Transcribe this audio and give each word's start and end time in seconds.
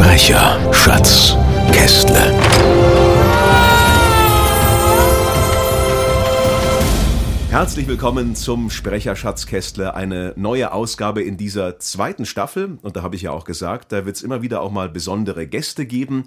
Sprecher, 0.00 0.72
Schatz, 0.72 1.36
Kästle. 1.72 2.32
Herzlich 7.50 7.86
willkommen 7.86 8.34
zum 8.34 8.70
Sprecher 8.70 9.14
Schatzkästle, 9.14 9.94
eine 9.94 10.32
neue 10.36 10.72
Ausgabe 10.72 11.22
in 11.22 11.36
dieser 11.36 11.78
zweiten 11.80 12.24
Staffel. 12.24 12.78
Und 12.80 12.96
da 12.96 13.02
habe 13.02 13.14
ich 13.14 13.20
ja 13.20 13.32
auch 13.32 13.44
gesagt, 13.44 13.92
da 13.92 14.06
wird 14.06 14.16
es 14.16 14.22
immer 14.22 14.40
wieder 14.40 14.62
auch 14.62 14.70
mal 14.70 14.88
besondere 14.88 15.46
Gäste 15.46 15.84
geben. 15.84 16.24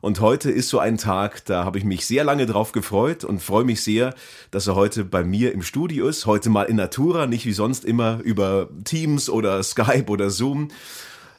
Und 0.00 0.20
heute 0.20 0.52
ist 0.52 0.68
so 0.68 0.78
ein 0.78 0.96
Tag, 0.96 1.44
da 1.46 1.64
habe 1.64 1.78
ich 1.78 1.84
mich 1.84 2.06
sehr 2.06 2.22
lange 2.22 2.46
drauf 2.46 2.70
gefreut 2.70 3.24
und 3.24 3.42
freue 3.42 3.64
mich 3.64 3.82
sehr, 3.82 4.14
dass 4.52 4.68
er 4.68 4.76
heute 4.76 5.04
bei 5.04 5.24
mir 5.24 5.52
im 5.52 5.62
Studio 5.62 6.06
ist. 6.06 6.26
Heute 6.26 6.48
mal 6.48 6.62
in 6.62 6.76
Natura, 6.76 7.26
nicht 7.26 7.44
wie 7.44 7.52
sonst 7.52 7.84
immer 7.84 8.20
über 8.22 8.68
Teams 8.84 9.28
oder 9.28 9.60
Skype 9.64 10.06
oder 10.06 10.30
Zoom. 10.30 10.68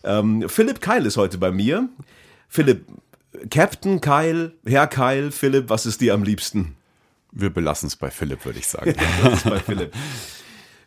Ähm, 0.07 0.47
Philipp 0.47 0.79
Keil 0.79 1.05
ist 1.05 1.17
heute 1.17 1.37
bei 1.37 1.51
mir. 1.51 1.89
Philipp, 2.47 2.87
Captain 3.51 3.99
Keil, 3.99 4.53
Herr 4.65 4.87
Keil, 4.87 5.31
Philipp, 5.31 5.69
was 5.69 5.85
ist 5.85 5.99
dir 5.99 6.13
am 6.13 6.23
liebsten? 6.23 6.75
Wir 7.33 7.49
belassen 7.49 7.87
es 7.87 7.97
bei 7.97 8.09
Philipp, 8.09 8.45
würde 8.45 8.59
ich 8.59 8.67
sagen. 8.67 8.95
bei 9.43 9.59
Philipp. 9.59 9.93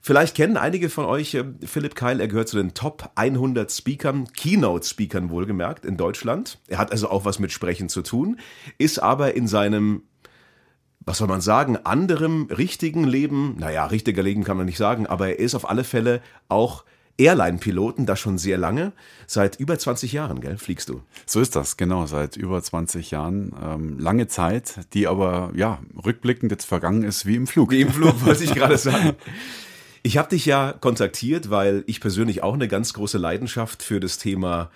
Vielleicht 0.00 0.34
kennen 0.34 0.56
einige 0.56 0.88
von 0.88 1.04
euch 1.04 1.34
äh, 1.34 1.44
Philipp 1.62 1.94
Keil, 1.94 2.20
er 2.20 2.28
gehört 2.28 2.48
zu 2.48 2.56
den 2.56 2.72
Top 2.72 3.10
100 3.16 3.70
Speakern, 3.70 4.32
Keynote-Speakern 4.32 5.28
wohlgemerkt 5.28 5.84
in 5.84 5.98
Deutschland. 5.98 6.58
Er 6.68 6.78
hat 6.78 6.90
also 6.90 7.10
auch 7.10 7.26
was 7.26 7.38
mit 7.38 7.52
Sprechen 7.52 7.90
zu 7.90 8.00
tun, 8.00 8.40
ist 8.78 9.02
aber 9.02 9.34
in 9.34 9.46
seinem, 9.46 10.04
was 11.00 11.18
soll 11.18 11.28
man 11.28 11.42
sagen, 11.42 11.76
anderem 11.76 12.46
richtigen 12.46 13.04
Leben, 13.04 13.56
naja, 13.58 13.84
richtiger 13.84 14.22
Leben 14.22 14.42
kann 14.42 14.56
man 14.56 14.64
nicht 14.64 14.78
sagen, 14.78 15.06
aber 15.06 15.28
er 15.28 15.38
ist 15.38 15.54
auf 15.54 15.68
alle 15.68 15.84
Fälle 15.84 16.22
auch 16.48 16.84
Airline-Piloten, 17.20 18.06
das 18.06 18.18
schon 18.18 18.38
sehr 18.38 18.58
lange. 18.58 18.92
Seit 19.26 19.60
über 19.60 19.78
20 19.78 20.12
Jahren, 20.12 20.40
gell, 20.40 20.56
fliegst 20.56 20.88
du? 20.88 21.02
So 21.26 21.40
ist 21.40 21.54
das, 21.54 21.76
genau, 21.76 22.06
seit 22.06 22.36
über 22.36 22.62
20 22.62 23.10
Jahren. 23.10 23.52
Ähm, 23.62 23.98
lange 23.98 24.26
Zeit, 24.26 24.80
die 24.94 25.06
aber, 25.06 25.52
ja, 25.54 25.80
rückblickend 26.04 26.50
jetzt 26.50 26.64
vergangen 26.64 27.02
ist 27.02 27.26
wie 27.26 27.36
im 27.36 27.46
Flug. 27.46 27.70
Wie 27.70 27.82
im 27.82 27.92
Flug, 27.92 28.24
wollte 28.24 28.44
ich 28.44 28.54
gerade 28.54 28.78
sagen. 28.78 29.12
Ich 30.02 30.16
habe 30.16 30.30
dich 30.30 30.46
ja 30.46 30.72
kontaktiert, 30.72 31.50
weil 31.50 31.84
ich 31.86 32.00
persönlich 32.00 32.42
auch 32.42 32.54
eine 32.54 32.68
ganz 32.68 32.94
große 32.94 33.18
Leidenschaft 33.18 33.82
für 33.82 34.00
das 34.00 34.16
Thema 34.16 34.70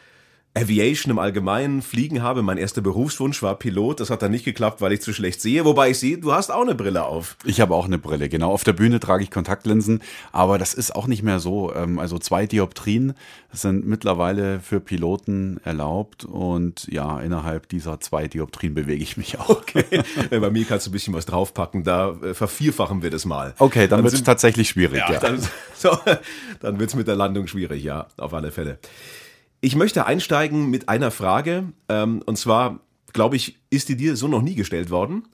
Aviation 0.57 1.11
im 1.11 1.19
Allgemeinen, 1.19 1.83
Fliegen 1.83 2.23
habe. 2.23 2.43
Mein 2.43 2.59
erster 2.59 2.81
Berufswunsch 2.81 3.43
war 3.43 3.57
Pilot. 3.57 3.99
Das 3.99 4.11
hat 4.11 4.23
dann 4.23 4.31
nicht 4.31 4.45
geklappt, 4.45 4.81
weil 4.81 4.93
ich 4.93 5.03
zu 5.03 5.13
schlecht 5.13 5.41
sehe. 5.41 5.65
Wobei 5.65 5.91
ich 5.91 5.99
sehe, 5.99 6.17
du 6.17 6.33
hast 6.33 6.53
auch 6.53 6.63
eine 6.63 6.77
Brille 6.77 7.05
auf. 7.05 7.37
Ich 7.45 7.61
habe 7.61 7.75
auch 7.75 7.87
eine 7.87 7.99
Brille, 7.99 8.29
genau. 8.29 8.53
Auf 8.53 8.63
der 8.63 8.73
Bühne 8.73 9.01
trage 9.01 9.25
ich 9.25 9.33
Kontaktlinsen, 9.33 10.01
aber 10.31 10.57
das 10.57 10.73
ist 10.73 10.95
auch 10.95 11.09
nicht 11.09 11.25
mehr 11.25 11.41
so. 11.41 11.75
Ähm, 11.75 11.99
also 11.99 12.19
zwei 12.19 12.47
Dioptrien 12.47 13.15
sind 13.53 13.85
mittlerweile 13.85 14.61
für 14.61 14.79
Piloten 14.79 15.61
erlaubt 15.65 16.25
und 16.25 16.87
ja, 16.89 17.21
innerhalb 17.21 17.69
dieser 17.69 17.99
zwei 17.99 18.29
Dioptrien 18.29 18.75
bewege 18.75 19.03
ich 19.03 19.17
mich 19.17 19.39
auch. 19.41 19.51
Okay. 19.65 20.03
Bei 20.31 20.51
mir 20.51 20.65
kannst 20.65 20.87
du 20.87 20.91
ein 20.91 20.93
bisschen 20.93 21.15
was 21.15 21.27
draufpacken, 21.27 21.83
da 21.83 22.11
äh, 22.23 22.35
vervierfachen 22.35 23.03
wir 23.03 23.11
das 23.11 23.25
mal. 23.25 23.55
Okay, 23.59 23.89
dann, 23.89 23.99
dann 23.99 24.05
wird 24.05 24.15
es 24.15 24.23
tatsächlich 24.23 24.69
schwierig. 24.69 24.99
Ja, 24.99 25.13
ja. 25.15 25.19
Dann, 25.19 25.39
so, 25.75 25.97
dann 26.61 26.79
wird 26.79 26.91
es 26.91 26.97
mit 26.97 27.09
der 27.09 27.17
Landung 27.17 27.49
schwierig, 27.49 27.83
ja, 27.83 28.07
auf 28.17 28.35
alle 28.35 28.53
Fälle. 28.53 28.79
Ich 29.65 29.77
möchte 29.77 30.05
einsteigen 30.05 30.69
mit 30.69 30.91
einer 30.91 31.11
Frage, 31.11 31.73
ähm, 31.89 32.21
und 32.27 32.37
zwar, 32.37 32.81
glaube 33.15 33.37
ich, 33.37 33.59
ist 33.71 33.89
die 33.89 33.97
dir 33.97 34.15
so 34.15 34.29
noch 34.29 34.43
nie 34.43 34.57
gestellt 34.57 34.91
worden. 34.91 35.27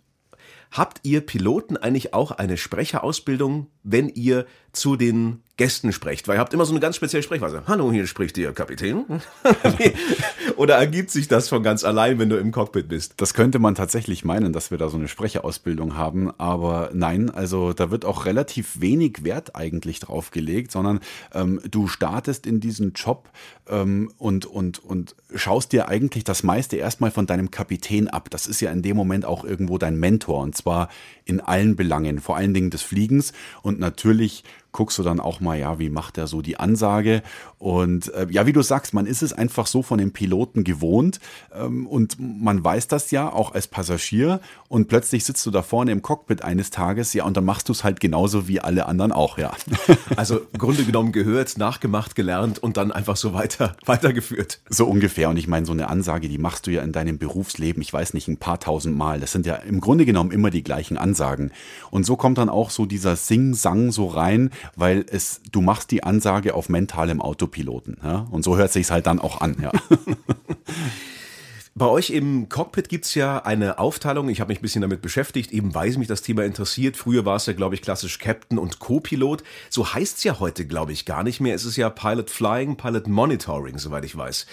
Habt 0.71 1.01
ihr 1.03 1.21
Piloten 1.21 1.77
eigentlich 1.77 2.15
auch 2.15 2.31
eine 2.31 2.57
Sprecherausbildung, 2.57 3.67
wenn 3.83 4.09
ihr 4.09 4.47
zu 4.73 4.97
den 4.97 5.43
Gästen 5.57 5.93
sprecht? 5.93 6.27
Weil 6.27 6.37
ihr 6.37 6.41
habt 6.41 6.55
immer 6.55 6.65
so 6.65 6.73
eine 6.73 6.81
ganz 6.81 6.97
spezielle 6.97 7.23
Sprechweise. 7.23 7.65
Hallo, 7.67 7.93
hier 7.93 8.07
spricht 8.07 8.39
ihr 8.39 8.53
Kapitän. 8.53 9.05
Oder 10.57 10.77
ergibt 10.77 11.11
sich 11.11 11.29
das 11.29 11.51
von 11.51 11.63
ganz 11.63 11.85
allein, 11.85 12.19
wenn 12.19 12.31
du 12.31 12.37
im 12.37 12.51
Cockpit 12.51 12.89
bist? 12.89 13.15
Das 13.19 13.35
könnte 13.35 13.59
man 13.59 13.75
tatsächlich 13.75 14.25
meinen, 14.25 14.55
dass 14.55 14.71
wir 14.71 14.79
da 14.79 14.89
so 14.89 14.97
eine 14.97 15.07
Sprecherausbildung 15.07 15.97
haben. 15.97 16.33
Aber 16.39 16.91
nein, 16.95 17.29
also 17.29 17.75
da 17.75 17.91
wird 17.91 18.07
auch 18.07 18.25
relativ 18.25 18.81
wenig 18.81 19.23
Wert 19.23 19.55
eigentlich 19.55 20.01
drauf 20.01 20.31
gelegt, 20.31 20.73
sondern 20.73 21.01
ähm, 21.35 21.61
du 21.71 21.89
startest 21.89 22.47
in 22.47 22.61
diesen 22.61 22.95
Job 22.95 23.29
ähm, 23.69 24.11
und, 24.17 24.47
und, 24.47 24.83
und 24.83 25.15
schaust 25.35 25.73
dir 25.73 25.89
eigentlich 25.89 26.25
das 26.25 26.43
meiste 26.43 26.77
erstmal 26.77 27.11
von 27.11 27.27
deinem 27.27 27.51
Kapitän 27.51 28.09
ab. 28.09 28.31
Das 28.31 28.47
ist 28.47 28.61
ja 28.61 28.71
in 28.71 28.81
dem 28.81 28.97
Moment 28.97 29.27
auch 29.27 29.45
irgendwo 29.45 29.77
dein 29.77 29.99
Mentor 29.99 30.41
und 30.41 30.57
zwar 30.57 30.89
in 31.27 31.41
allen 31.41 31.77
Belangen, 31.77 32.21
vor 32.21 32.37
allen 32.37 32.55
Dingen 32.55 32.71
des 32.71 32.83
Fliegens 32.83 33.33
und 33.63 33.79
natürlich 33.79 34.43
guckst 34.73 34.99
du 34.99 35.03
dann 35.03 35.21
auch 35.21 35.41
mal, 35.41 35.59
ja, 35.59 35.79
wie 35.79 35.91
macht 35.91 36.19
er 36.19 36.27
so 36.27 36.43
die 36.43 36.59
Ansage? 36.59 37.23
Und 37.59 38.13
äh, 38.15 38.27
ja, 38.31 38.47
wie 38.47 38.53
du 38.53 38.63
sagst, 38.63 38.95
man 38.95 39.07
ist 39.07 39.23
es 39.23 39.33
einfach 39.33 39.67
so 39.67 39.83
von 39.83 39.99
den 39.99 40.13
Piloten 40.13 40.65
gewohnt 40.65 41.21
ähm, 41.55 41.87
und 41.87 42.17
man 42.19 42.63
weiß 42.63 42.89
das 42.89 43.11
ja 43.11 43.33
auch 43.33 43.53
als 43.53 43.69
Passagier 43.69 44.41
und 44.69 44.89
plötzlich 44.89 45.25
sitzt 45.25 45.45
du 45.47 45.51
da 45.51 45.63
vorne 45.63 45.93
im 45.93 46.03
Cockpit 46.03 46.43
eines 46.43 46.71
Tages, 46.71 47.13
ja, 47.13 47.25
und 47.25 47.37
dann 47.37 47.45
machst 47.45 47.69
du 47.69 47.73
es 47.73 47.85
halt 47.85 48.01
genauso 48.01 48.49
wie 48.49 48.61
alle 48.61 48.87
anderen 48.87 49.13
auch, 49.13 49.39
ja. 49.39 49.53
Also 50.17 50.39
im 50.53 50.59
Grunde 50.59 50.85
genommen 50.85 51.13
gehört, 51.13 51.59
nachgemacht, 51.59 52.15
gelernt 52.15 52.59
und 52.59 52.77
dann 52.77 52.93
einfach 52.93 53.17
so 53.17 53.35
weiter, 53.35 53.77
weitergeführt. 53.87 54.61
So 54.69 54.87
ungefähr. 54.87 55.29
Und 55.29 55.37
ich 55.37 55.49
meine, 55.49 55.67
so 55.67 55.73
eine 55.73 55.89
Ansage, 55.89 56.29
die 56.29 56.39
machst 56.39 56.67
du 56.67 56.71
ja 56.71 56.83
in 56.83 56.93
deinem 56.93 57.19
Berufsleben, 57.19 57.83
ich 57.83 57.93
weiß 57.93 58.15
nicht, 58.15 58.29
ein 58.29 58.37
paar 58.37 58.61
tausend 58.61 58.97
Mal. 58.97 59.21
Das 59.21 59.33
sind 59.33 59.47
ja 59.47 59.57
im 59.57 59.81
Grunde 59.81 60.07
genommen 60.07 60.31
immer 60.31 60.51
die 60.51 60.63
gleichen 60.63 60.97
Ansagen. 60.97 61.53
Und 61.91 62.07
so 62.07 62.17
kommt 62.17 62.39
dann 62.39 62.49
auch 62.49 62.71
so 62.71 62.87
dieser 62.87 63.17
Sing-Sang 63.17 63.93
so 63.93 64.07
rein, 64.07 64.51
weil 64.77 65.05
es, 65.11 65.41
du 65.51 65.61
machst 65.61 65.91
die 65.91 66.03
Ansage 66.03 66.55
auf 66.55 66.69
mentalem 66.69 67.21
Autopiloten. 67.21 67.97
Ja? 68.03 68.27
Und 68.31 68.45
so 68.45 68.57
hört 68.57 68.73
sich 68.73 68.91
halt 68.91 69.07
dann 69.07 69.19
auch 69.19 69.41
an, 69.41 69.57
ja. 69.61 69.73
Bei 71.77 71.87
euch 71.87 72.11
im 72.11 72.49
Cockpit 72.49 72.89
gibt's 72.89 73.15
ja 73.15 73.39
eine 73.39 73.79
Aufteilung. 73.79 74.29
Ich 74.29 74.41
habe 74.41 74.49
mich 74.49 74.59
ein 74.59 74.63
bisschen 74.63 74.83
damit 74.83 75.01
beschäftigt, 75.01 75.53
eben 75.53 75.75
weil 75.75 75.97
mich 75.97 76.09
das 76.09 76.21
Thema 76.21 76.45
interessiert. 76.45 76.97
Früher 76.97 77.25
war 77.25 77.37
es 77.37 77.47
ja, 77.47 77.53
glaube 77.53 77.75
ich, 77.75 77.81
klassisch 77.81 78.19
Captain 78.19 78.59
und 78.59 78.81
Co-Pilot. 78.81 79.45
So 79.71 79.95
heißt's 79.95 80.25
ja 80.25 80.41
heute, 80.41 80.67
glaube 80.67 80.93
ich, 80.93 81.07
gar 81.07 81.23
nicht 81.23 81.41
mehr. 81.41 81.55
Es 81.55 81.65
ist 81.65 81.77
ja 81.77 81.89
Pilot 81.89 82.29
Flying, 82.29 82.77
Pilot 82.77 83.07
Monitoring, 83.07 83.79
soweit 83.79 84.05
ich 84.05 84.17
weiß. 84.17 84.47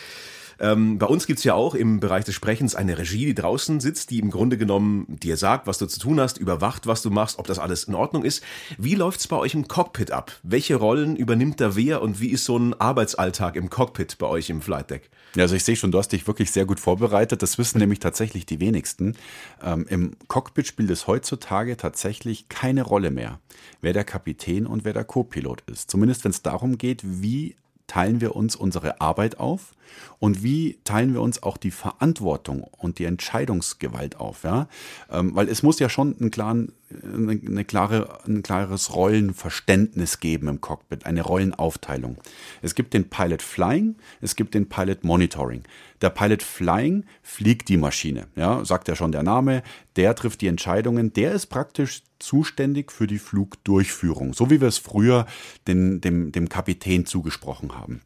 Ähm, 0.59 0.97
bei 0.97 1.05
uns 1.05 1.27
gibt's 1.27 1.43
ja 1.43 1.53
auch 1.53 1.75
im 1.75 1.99
Bereich 1.99 2.25
des 2.25 2.35
Sprechens 2.35 2.75
eine 2.75 2.97
Regie, 2.97 3.25
die 3.25 3.35
draußen 3.35 3.79
sitzt, 3.79 4.11
die 4.11 4.19
im 4.19 4.31
Grunde 4.31 4.57
genommen 4.57 5.05
dir 5.21 5.37
sagt, 5.37 5.67
was 5.67 5.77
du 5.77 5.85
zu 5.85 5.99
tun 5.99 6.19
hast, 6.19 6.37
überwacht, 6.37 6.87
was 6.87 7.01
du 7.01 7.09
machst, 7.09 7.39
ob 7.39 7.47
das 7.47 7.59
alles 7.59 7.85
in 7.85 7.95
Ordnung 7.95 8.23
ist. 8.23 8.43
Wie 8.77 8.95
läuft's 8.95 9.27
bei 9.27 9.37
euch 9.37 9.53
im 9.53 9.67
Cockpit 9.67 10.11
ab? 10.11 10.31
Welche 10.43 10.75
Rollen 10.75 11.15
übernimmt 11.15 11.61
da 11.61 11.75
wer 11.75 12.01
und 12.01 12.19
wie 12.19 12.29
ist 12.29 12.45
so 12.45 12.57
ein 12.57 12.73
Arbeitsalltag 12.79 13.55
im 13.55 13.69
Cockpit 13.69 14.17
bei 14.17 14.27
euch 14.27 14.49
im 14.49 14.61
Flight 14.61 14.89
Deck? 14.89 15.09
Ja, 15.35 15.43
also 15.43 15.55
ich 15.55 15.63
sehe 15.63 15.75
schon, 15.75 15.91
du 15.91 15.99
hast 15.99 16.11
dich 16.11 16.25
wirklich 16.25 16.51
sehr 16.51 16.65
gut 16.65 16.79
vorbereitet. 16.79 17.41
Das 17.43 17.57
wissen 17.57 17.79
nämlich 17.79 17.99
tatsächlich 17.99 18.45
die 18.45 18.59
wenigsten. 18.59 19.15
Ähm, 19.61 19.85
Im 19.89 20.15
Cockpit 20.27 20.67
spielt 20.67 20.89
es 20.89 21.07
heutzutage 21.07 21.77
tatsächlich 21.77 22.49
keine 22.49 22.83
Rolle 22.83 23.11
mehr, 23.11 23.39
wer 23.81 23.93
der 23.93 24.03
Kapitän 24.03 24.65
und 24.65 24.85
wer 24.85 24.93
der 24.93 25.03
Co-Pilot 25.03 25.61
ist. 25.67 25.91
Zumindest 25.91 26.23
wenn 26.23 26.31
es 26.31 26.41
darum 26.41 26.77
geht, 26.77 27.01
wie 27.03 27.55
teilen 27.87 28.21
wir 28.21 28.35
uns 28.35 28.55
unsere 28.55 28.99
Arbeit 29.01 29.39
auf 29.39 29.73
und 30.19 30.43
wie 30.43 30.79
teilen 30.83 31.13
wir 31.13 31.21
uns 31.21 31.43
auch 31.43 31.57
die 31.57 31.71
Verantwortung 31.71 32.63
und 32.63 32.99
die 32.99 33.05
Entscheidungsgewalt 33.05 34.19
auf, 34.19 34.43
ja? 34.43 34.67
Ähm, 35.11 35.35
weil 35.35 35.49
es 35.49 35.63
muss 35.63 35.79
ja 35.79 35.89
schon 35.89 36.15
einen 36.19 36.31
klaren, 36.31 36.73
eine, 37.03 37.31
eine 37.31 37.65
klare, 37.65 38.19
ein 38.25 38.43
klares 38.43 38.95
Rollenverständnis 38.95 40.19
geben 40.19 40.47
im 40.47 40.61
Cockpit, 40.61 41.05
eine 41.05 41.21
Rollenaufteilung. 41.21 42.17
Es 42.61 42.75
gibt 42.75 42.93
den 42.93 43.09
Pilot 43.09 43.41
Flying, 43.41 43.95
es 44.21 44.35
gibt 44.35 44.53
den 44.53 44.69
Pilot 44.69 45.03
Monitoring. 45.03 45.63
Der 46.01 46.09
Pilot 46.09 46.43
Flying 46.43 47.05
fliegt 47.23 47.69
die 47.69 47.77
Maschine, 47.77 48.27
ja, 48.35 48.63
sagt 48.65 48.87
ja 48.87 48.95
schon 48.95 49.11
der 49.11 49.23
Name, 49.23 49.63
der 49.95 50.15
trifft 50.15 50.41
die 50.41 50.47
Entscheidungen, 50.47 51.13
der 51.13 51.31
ist 51.31 51.47
praktisch 51.47 52.03
zuständig 52.19 52.91
für 52.91 53.07
die 53.07 53.19
Flugdurchführung, 53.19 54.33
so 54.33 54.49
wie 54.49 54.61
wir 54.61 54.67
es 54.67 54.77
früher 54.77 55.25
den, 55.67 56.01
dem, 56.01 56.31
dem 56.31 56.49
Kapitän 56.49 57.05
zugesprochen 57.05 57.75
haben. 57.75 58.01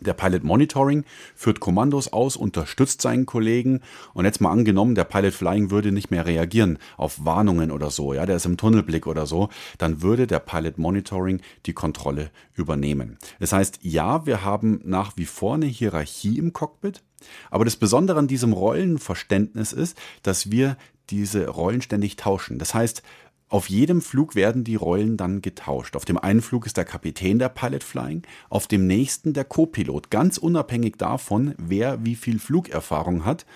Der 0.00 0.14
Pilot 0.14 0.44
Monitoring 0.44 1.04
führt 1.34 1.60
Kommandos 1.60 2.12
aus, 2.12 2.36
unterstützt 2.36 3.02
seinen 3.02 3.26
Kollegen 3.26 3.80
und 4.14 4.24
jetzt 4.24 4.40
mal 4.40 4.50
angenommen, 4.50 4.94
der 4.94 5.04
Pilot 5.04 5.34
Flying 5.34 5.70
würde 5.70 5.90
nicht 5.90 6.10
mehr 6.10 6.26
reagieren 6.26 6.78
auf 6.96 7.24
Warnungen 7.24 7.70
oder 7.70 7.90
so, 7.90 8.14
ja, 8.14 8.24
der 8.26 8.36
ist 8.36 8.46
im 8.46 8.56
Tunnelblick 8.56 9.06
oder 9.06 9.26
so, 9.26 9.48
dann 9.78 10.02
würde 10.02 10.26
der 10.26 10.38
Pilot 10.38 10.78
Monitoring 10.78 11.40
die 11.66 11.72
Kontrolle 11.72 12.30
übernehmen. 12.54 13.18
Das 13.40 13.52
heißt, 13.52 13.80
ja, 13.82 14.24
wir 14.26 14.44
haben 14.44 14.80
nach 14.84 15.16
wie 15.16 15.26
vor 15.26 15.54
eine 15.54 15.66
Hierarchie 15.66 16.38
im 16.38 16.52
Cockpit, 16.52 17.02
aber 17.50 17.64
das 17.64 17.76
Besondere 17.76 18.18
an 18.18 18.28
diesem 18.28 18.52
Rollenverständnis 18.52 19.72
ist, 19.72 19.98
dass 20.22 20.50
wir 20.52 20.76
diese 21.10 21.48
Rollen 21.48 21.82
ständig 21.82 22.16
tauschen. 22.16 22.58
Das 22.58 22.74
heißt, 22.74 23.02
auf 23.48 23.70
jedem 23.70 24.02
Flug 24.02 24.34
werden 24.34 24.62
die 24.62 24.76
Rollen 24.76 25.16
dann 25.16 25.40
getauscht. 25.40 25.96
Auf 25.96 26.04
dem 26.04 26.18
einen 26.18 26.42
Flug 26.42 26.66
ist 26.66 26.76
der 26.76 26.84
Kapitän 26.84 27.38
der 27.38 27.48
Pilot 27.48 27.82
Flying, 27.82 28.22
auf 28.50 28.66
dem 28.66 28.86
nächsten 28.86 29.32
der 29.32 29.44
Co-Pilot, 29.44 30.10
ganz 30.10 30.36
unabhängig 30.36 30.96
davon, 30.98 31.54
wer 31.56 32.04
wie 32.04 32.14
viel 32.14 32.38
Flugerfahrung 32.38 33.24
hat. 33.24 33.46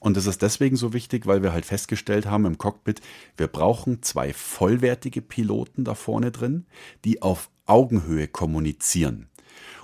Und 0.00 0.16
das 0.16 0.26
ist 0.26 0.42
deswegen 0.42 0.76
so 0.76 0.92
wichtig, 0.92 1.26
weil 1.26 1.42
wir 1.42 1.52
halt 1.52 1.64
festgestellt 1.64 2.26
haben 2.26 2.44
im 2.44 2.58
Cockpit, 2.58 3.00
wir 3.36 3.48
brauchen 3.48 4.02
zwei 4.02 4.32
vollwertige 4.32 5.22
Piloten 5.22 5.84
da 5.84 5.94
vorne 5.94 6.30
drin, 6.30 6.66
die 7.04 7.22
auf 7.22 7.50
Augenhöhe 7.66 8.28
kommunizieren. 8.28 9.28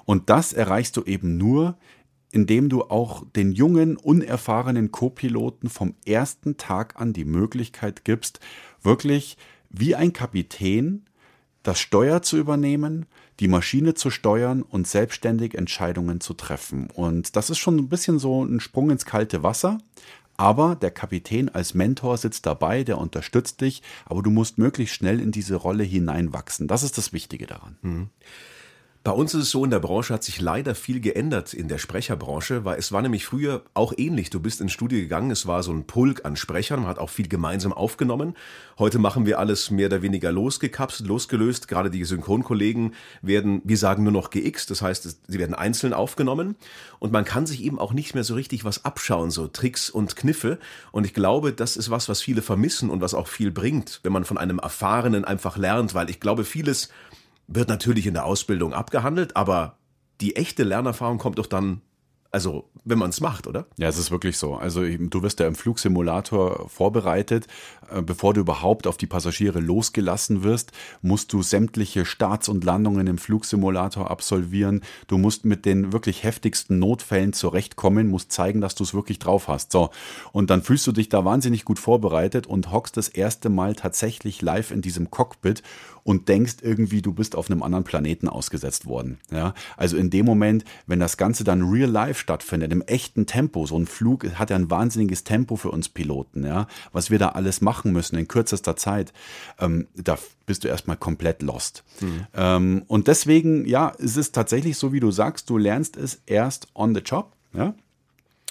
Und 0.05 0.31
das 0.31 0.53
erreichst 0.53 0.97
du 0.97 1.03
eben 1.05 1.37
nur, 1.37 1.77
indem 2.31 2.69
du 2.69 2.83
auch 2.83 3.25
den 3.35 3.53
jungen, 3.53 3.97
unerfahrenen 3.97 4.91
Co-Piloten 4.91 5.69
vom 5.69 5.95
ersten 6.05 6.57
Tag 6.57 7.01
an 7.01 7.13
die 7.13 7.25
Möglichkeit 7.25 8.05
gibst, 8.05 8.41
wirklich 8.83 9.37
wie 9.79 9.95
ein 9.95 10.13
Kapitän 10.13 11.05
das 11.63 11.81
Steuer 11.81 12.23
zu 12.23 12.37
übernehmen, 12.37 13.07
die 13.41 13.49
Maschine 13.49 13.95
zu 13.95 14.11
steuern 14.11 14.63
und 14.63 14.87
selbstständig 14.87 15.55
Entscheidungen 15.55 16.21
zu 16.21 16.35
treffen. 16.35 16.89
Und 16.95 17.37
das 17.37 17.51
ist 17.51 17.59
schon 17.59 17.79
ein 17.79 17.89
bisschen 17.89 18.19
so 18.19 18.45
ein 18.45 18.61
Sprung 18.61 18.91
ins 18.91 19.07
kalte 19.07 19.43
Wasser. 19.43 19.79
Aber 20.37 20.75
der 20.75 20.91
Kapitän 20.91 21.49
als 21.49 21.75
Mentor 21.75 22.17
sitzt 22.17 22.45
dabei, 22.47 22.83
der 22.83 22.99
unterstützt 22.99 23.61
dich, 23.61 23.83
aber 24.05 24.23
du 24.23 24.31
musst 24.31 24.59
möglichst 24.59 24.97
schnell 24.97 25.21
in 25.21 25.31
diese 25.31 25.55
Rolle 25.55 25.85
hineinwachsen. 25.85 26.67
Das 26.67 26.83
ist 26.83 26.99
das 26.99 27.13
Wichtige 27.13 27.47
daran. 27.47 27.77
Mhm. 27.83 28.11
Bei 29.05 29.13
uns 29.13 29.35
ist 29.35 29.43
es 29.43 29.51
so, 29.51 29.63
in 29.67 29.71
der 29.71 29.81
Branche 29.81 30.15
hat 30.15 30.25
sich 30.25 30.41
leider 30.41 30.75
viel 30.75 30.99
geändert 30.99 31.53
in 31.53 31.69
der 31.69 31.77
Sprecherbranche, 31.77 32.65
weil 32.65 32.79
es 32.79 32.91
war 32.91 33.03
nämlich 33.03 33.27
früher 33.27 33.63
auch 33.75 33.93
ähnlich. 33.99 34.31
Du 34.31 34.41
bist 34.41 34.63
ins 34.63 34.73
Studio 34.73 34.99
gegangen, 34.99 35.31
es 35.31 35.47
war 35.47 35.63
so 35.63 35.73
ein 35.73 35.87
Pulk 35.87 36.25
an 36.25 36.37
Sprechern, 36.37 36.81
man 36.81 36.89
hat 36.89 36.99
auch 36.99 37.11
viel 37.11 37.29
gemeinsam 37.29 37.75
aufgenommen. 37.75 38.35
Heute 38.79 38.99
machen 38.99 39.27
wir 39.27 39.39
alles 39.39 39.71
mehr 39.71 39.89
oder 39.89 40.01
weniger 40.01 40.33
losgekapselt, 40.33 41.07
losgelöst. 41.07 41.69
Gerade 41.69 41.91
die 41.91 42.03
Synchronkollegen 42.03 42.95
werden, 43.21 43.61
wir 43.63 43.77
sagen 43.77 44.05
nur 44.05 44.13
noch 44.13 44.31
GX, 44.31 44.65
das 44.65 44.81
heißt, 44.81 45.19
sie 45.29 45.39
werden 45.39 45.55
einzeln 45.55 45.93
aufgenommen 45.93 46.57
und 46.99 47.13
man 47.13 47.27
kann 47.27 47.45
sich 47.45 47.63
eben 47.63 47.79
auch 47.79 47.93
nicht 47.93 48.15
mehr 48.15 48.25
so 48.25 48.33
richtig 48.33 48.65
was 48.65 48.87
abschauen, 48.87 49.31
so 49.31 49.49
Tricks 49.49 49.91
und 49.91 50.17
Kniffe. 50.17 50.59
Und 50.93 51.05
ich 51.05 51.13
glaube, 51.13 51.53
das 51.53 51.77
ist 51.77 51.91
was, 51.91 52.09
was 52.09 52.23
viele 52.23 52.41
vermissen 52.41 52.89
und 52.89 53.03
was 53.03 53.13
auch 53.13 53.29
viel 53.29 53.51
bringt, 53.51 54.01
wenn 54.03 54.13
man 54.13 54.25
von 54.25 54.39
einem 54.39 54.61
Erfahrenen 54.61 55.27
einfach 55.27 55.59
lernt, 55.59 55.93
weil 55.93 56.09
ich 56.09 56.21
glaube, 56.21 56.45
vieles 56.45 56.89
wird 57.47 57.69
natürlich 57.69 58.07
in 58.07 58.15
der 58.15 58.25
Ausbildung 58.25 58.73
abgehandelt, 58.73 59.37
aber 59.37 59.79
die 60.21 60.37
echte 60.37 60.63
Lernerfahrung 60.63 61.19
kommt 61.19 61.39
doch 61.39 61.47
dann 61.47 61.83
also, 62.35 62.69
wenn 62.85 62.99
man 62.99 63.11
es 63.11 63.21
macht, 63.21 63.47
oder? 63.47 63.69
Ja, 63.77 63.89
es 63.89 63.97
ist 63.97 64.11
wirklich 64.11 64.39
so. 64.39 64.57
Also, 64.57 64.83
du 64.85 65.23
wirst 65.23 65.39
ja 65.39 65.47
im 65.47 65.55
Flugsimulator 65.55 66.69
vorbereitet. 66.69 67.47
Äh, 67.89 68.03
bevor 68.03 68.35
du 68.35 68.41
überhaupt 68.41 68.89
auf 68.89 68.97
die 68.97 69.07
Passagiere 69.07 69.61
losgelassen 69.61 70.43
wirst, 70.43 70.73
musst 71.01 71.33
du 71.33 71.43
sämtliche 71.43 72.05
Starts 72.05 72.49
und 72.49 72.65
Landungen 72.65 73.07
im 73.07 73.19
Flugsimulator 73.19 74.11
absolvieren. 74.11 74.83
Du 75.07 75.17
musst 75.17 75.45
mit 75.45 75.65
den 75.65 75.93
wirklich 75.93 76.25
heftigsten 76.25 76.81
Notfällen 76.81 77.35
zurechtkommen, 77.35 78.09
musst 78.09 78.33
zeigen, 78.33 78.61
dass 78.61 78.75
du 78.75 78.83
es 78.83 78.95
wirklich 78.95 79.21
drauf 79.21 79.47
hast. 79.47 79.71
So. 79.71 79.91
Und 80.33 80.51
dann 80.51 80.65
fühlst 80.65 80.89
du 80.89 80.93
dich 80.93 81.09
da 81.09 81.25
wahnsinnig 81.25 81.65
gut 81.65 81.79
vorbereitet 81.79 82.49
und 82.49 82.73
hockst 82.73 82.97
das 82.97 83.09
erste 83.09 83.49
Mal 83.49 83.77
tatsächlich 83.77 84.43
live 84.43 84.73
in 84.73 84.83
diesem 84.83 85.09
Cockpit 85.09 85.63
und 86.05 86.29
denkst 86.29 86.57
irgendwie, 86.61 87.03
du 87.03 87.13
bist 87.13 87.35
auf 87.35 87.51
einem 87.51 87.63
anderen 87.63 87.85
Planeten 87.85 88.29
ausgesetzt 88.29 88.87
worden. 88.87 89.19
Ja, 89.31 89.55
also 89.77 89.97
in 89.97 90.11
dem 90.11 90.27
Moment, 90.27 90.65
wenn 90.87 91.01
das 91.01 91.17
Ganze 91.17 91.43
dann 91.43 91.63
real 91.63 91.91
life 91.91 92.21
stattfindet, 92.21 92.73
im 92.73 92.83
echten 92.83 93.27
Tempo, 93.27 93.67
so 93.67 93.77
ein 93.77 93.87
Flug 93.87 94.25
hat 94.39 94.51
ja 94.51 94.57
ein 94.57 94.71
wahnsinniges 94.71 95.25
Tempo 95.25 95.57
für 95.57 95.71
uns 95.71 95.89
Piloten, 95.89 96.45
ja, 96.45 96.69
was 96.93 97.11
wir 97.11 97.19
da 97.19 97.31
alles 97.31 97.61
machen 97.61 97.93
müssen 97.93 98.17
in 98.17 98.29
kürzester 98.29 98.77
Zeit, 98.77 99.13
ähm, 99.59 99.89
da 99.97 100.19
bist 100.47 100.65
du 100.65 100.69
erstmal 100.69 100.99
komplett 100.99 101.43
lost. 101.43 101.83
Mhm. 102.01 102.27
Ähm, 102.35 102.83
und 102.87 103.09
deswegen, 103.09 103.67
ja, 103.67 103.93
es 103.99 104.17
ist 104.17 104.35
tatsächlich 104.35 104.77
so, 104.77 104.93
wie 104.93 105.01
du 105.01 105.11
sagst, 105.11 105.49
du 105.49 105.57
lernst 105.57 105.97
es 105.97 106.21
erst 106.27 106.69
on 106.75 106.95
the 106.95 107.01
job, 107.01 107.33
ja. 107.55 107.75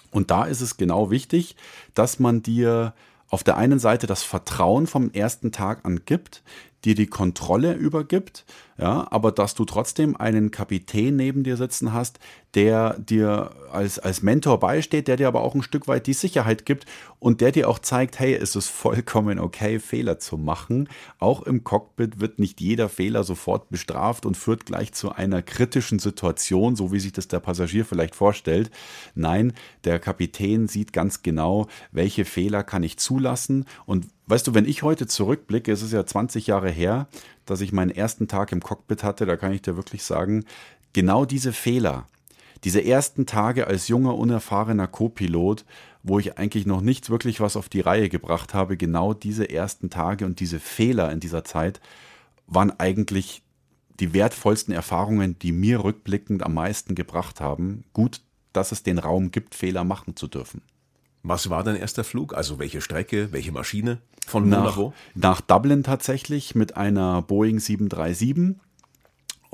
Und 0.09 0.29
da 0.29 0.45
ist 0.45 0.61
es 0.61 0.77
genau 0.77 1.09
wichtig, 1.09 1.55
dass 1.95 2.19
man 2.19 2.43
dir 2.43 2.93
auf 3.29 3.43
der 3.43 3.57
einen 3.57 3.79
Seite 3.79 4.05
das 4.05 4.21
Vertrauen 4.21 4.85
vom 4.85 5.09
ersten 5.09 5.51
Tag 5.51 5.85
an 5.85 6.01
gibt, 6.05 6.43
dir 6.85 6.95
die 6.95 7.07
Kontrolle 7.07 7.73
übergibt, 7.73 8.45
ja, 8.77 9.07
aber 9.11 9.31
dass 9.31 9.53
du 9.53 9.65
trotzdem 9.65 10.15
einen 10.15 10.51
Kapitän 10.51 11.15
neben 11.15 11.43
dir 11.43 11.57
sitzen 11.57 11.93
hast, 11.93 12.19
der 12.55 12.99
dir 12.99 13.51
als, 13.71 13.99
als 13.99 14.21
Mentor 14.21 14.59
beisteht, 14.59 15.07
der 15.07 15.17
dir 15.17 15.27
aber 15.27 15.41
auch 15.41 15.55
ein 15.55 15.63
Stück 15.63 15.87
weit 15.87 16.07
die 16.07 16.13
Sicherheit 16.13 16.65
gibt 16.65 16.85
und 17.19 17.41
der 17.41 17.51
dir 17.51 17.69
auch 17.69 17.79
zeigt, 17.79 18.19
hey, 18.19 18.33
es 18.33 18.55
ist 18.55 18.69
vollkommen 18.69 19.39
okay, 19.39 19.79
Fehler 19.79 20.19
zu 20.19 20.37
machen. 20.37 20.89
Auch 21.19 21.41
im 21.43 21.63
Cockpit 21.63 22.19
wird 22.19 22.39
nicht 22.39 22.61
jeder 22.61 22.89
Fehler 22.89 23.23
sofort 23.23 23.69
bestraft 23.69 24.25
und 24.25 24.37
führt 24.37 24.65
gleich 24.65 24.93
zu 24.93 25.11
einer 25.11 25.41
kritischen 25.41 25.99
Situation, 25.99 26.75
so 26.75 26.91
wie 26.91 26.99
sich 26.99 27.13
das 27.13 27.27
der 27.27 27.39
Passagier 27.39 27.85
vielleicht 27.85 28.15
vorstellt. 28.15 28.71
Nein, 29.15 29.53
der 29.83 29.99
Kapitän 29.99 30.67
sieht 30.67 30.93
ganz 30.93 31.23
genau, 31.23 31.67
welche 31.91 32.25
Fehler 32.25 32.63
kann 32.63 32.83
ich 32.83 32.97
zulassen 32.97 33.65
und 33.85 34.07
Weißt 34.25 34.47
du, 34.47 34.53
wenn 34.53 34.65
ich 34.65 34.83
heute 34.83 35.05
zurückblicke, 35.05 35.71
es 35.71 35.81
ist 35.81 35.91
ja 35.91 36.05
20 36.05 36.47
Jahre 36.47 36.69
her, 36.69 37.07
dass 37.45 37.61
ich 37.61 37.71
meinen 37.71 37.91
ersten 37.91 38.27
Tag 38.27 38.51
im 38.51 38.61
Cockpit 38.61 39.03
hatte, 39.03 39.25
da 39.25 39.37
kann 39.37 39.51
ich 39.51 39.61
dir 39.61 39.75
wirklich 39.75 40.03
sagen, 40.03 40.45
genau 40.93 41.25
diese 41.25 41.53
Fehler, 41.53 42.07
diese 42.63 42.83
ersten 42.83 43.25
Tage 43.25 43.67
als 43.67 43.87
junger, 43.87 44.15
unerfahrener 44.15 44.87
Co-Pilot, 44.87 45.65
wo 46.03 46.19
ich 46.19 46.37
eigentlich 46.37 46.65
noch 46.65 46.81
nicht 46.81 47.09
wirklich 47.09 47.39
was 47.39 47.55
auf 47.57 47.69
die 47.69 47.81
Reihe 47.81 48.09
gebracht 48.09 48.53
habe, 48.53 48.77
genau 48.77 49.13
diese 49.13 49.49
ersten 49.49 49.89
Tage 49.89 50.25
und 50.25 50.39
diese 50.39 50.59
Fehler 50.59 51.11
in 51.11 51.19
dieser 51.19 51.43
Zeit 51.43 51.81
waren 52.47 52.77
eigentlich 52.79 53.41
die 53.99 54.13
wertvollsten 54.13 54.73
Erfahrungen, 54.73 55.37
die 55.39 55.51
mir 55.51 55.83
rückblickend 55.83 56.43
am 56.43 56.55
meisten 56.55 56.95
gebracht 56.95 57.41
haben. 57.41 57.83
Gut, 57.93 58.21
dass 58.51 58.71
es 58.71 58.83
den 58.83 58.99
Raum 58.99 59.31
gibt, 59.31 59.55
Fehler 59.55 59.83
machen 59.83 60.15
zu 60.15 60.27
dürfen. 60.27 60.61
Was 61.23 61.49
war 61.49 61.63
dein 61.63 61.77
erster 61.77 62.03
Flug? 62.03 62.33
Also 62.35 62.59
welche 62.59 62.81
Strecke, 62.81 63.31
welche 63.31 63.51
Maschine? 63.51 63.99
Von 64.27 64.49
nach, 64.49 64.77
nach 65.15 65.41
Dublin 65.41 65.83
tatsächlich 65.83 66.55
mit 66.55 66.77
einer 66.77 67.21
Boeing 67.21 67.59
737 67.59 68.55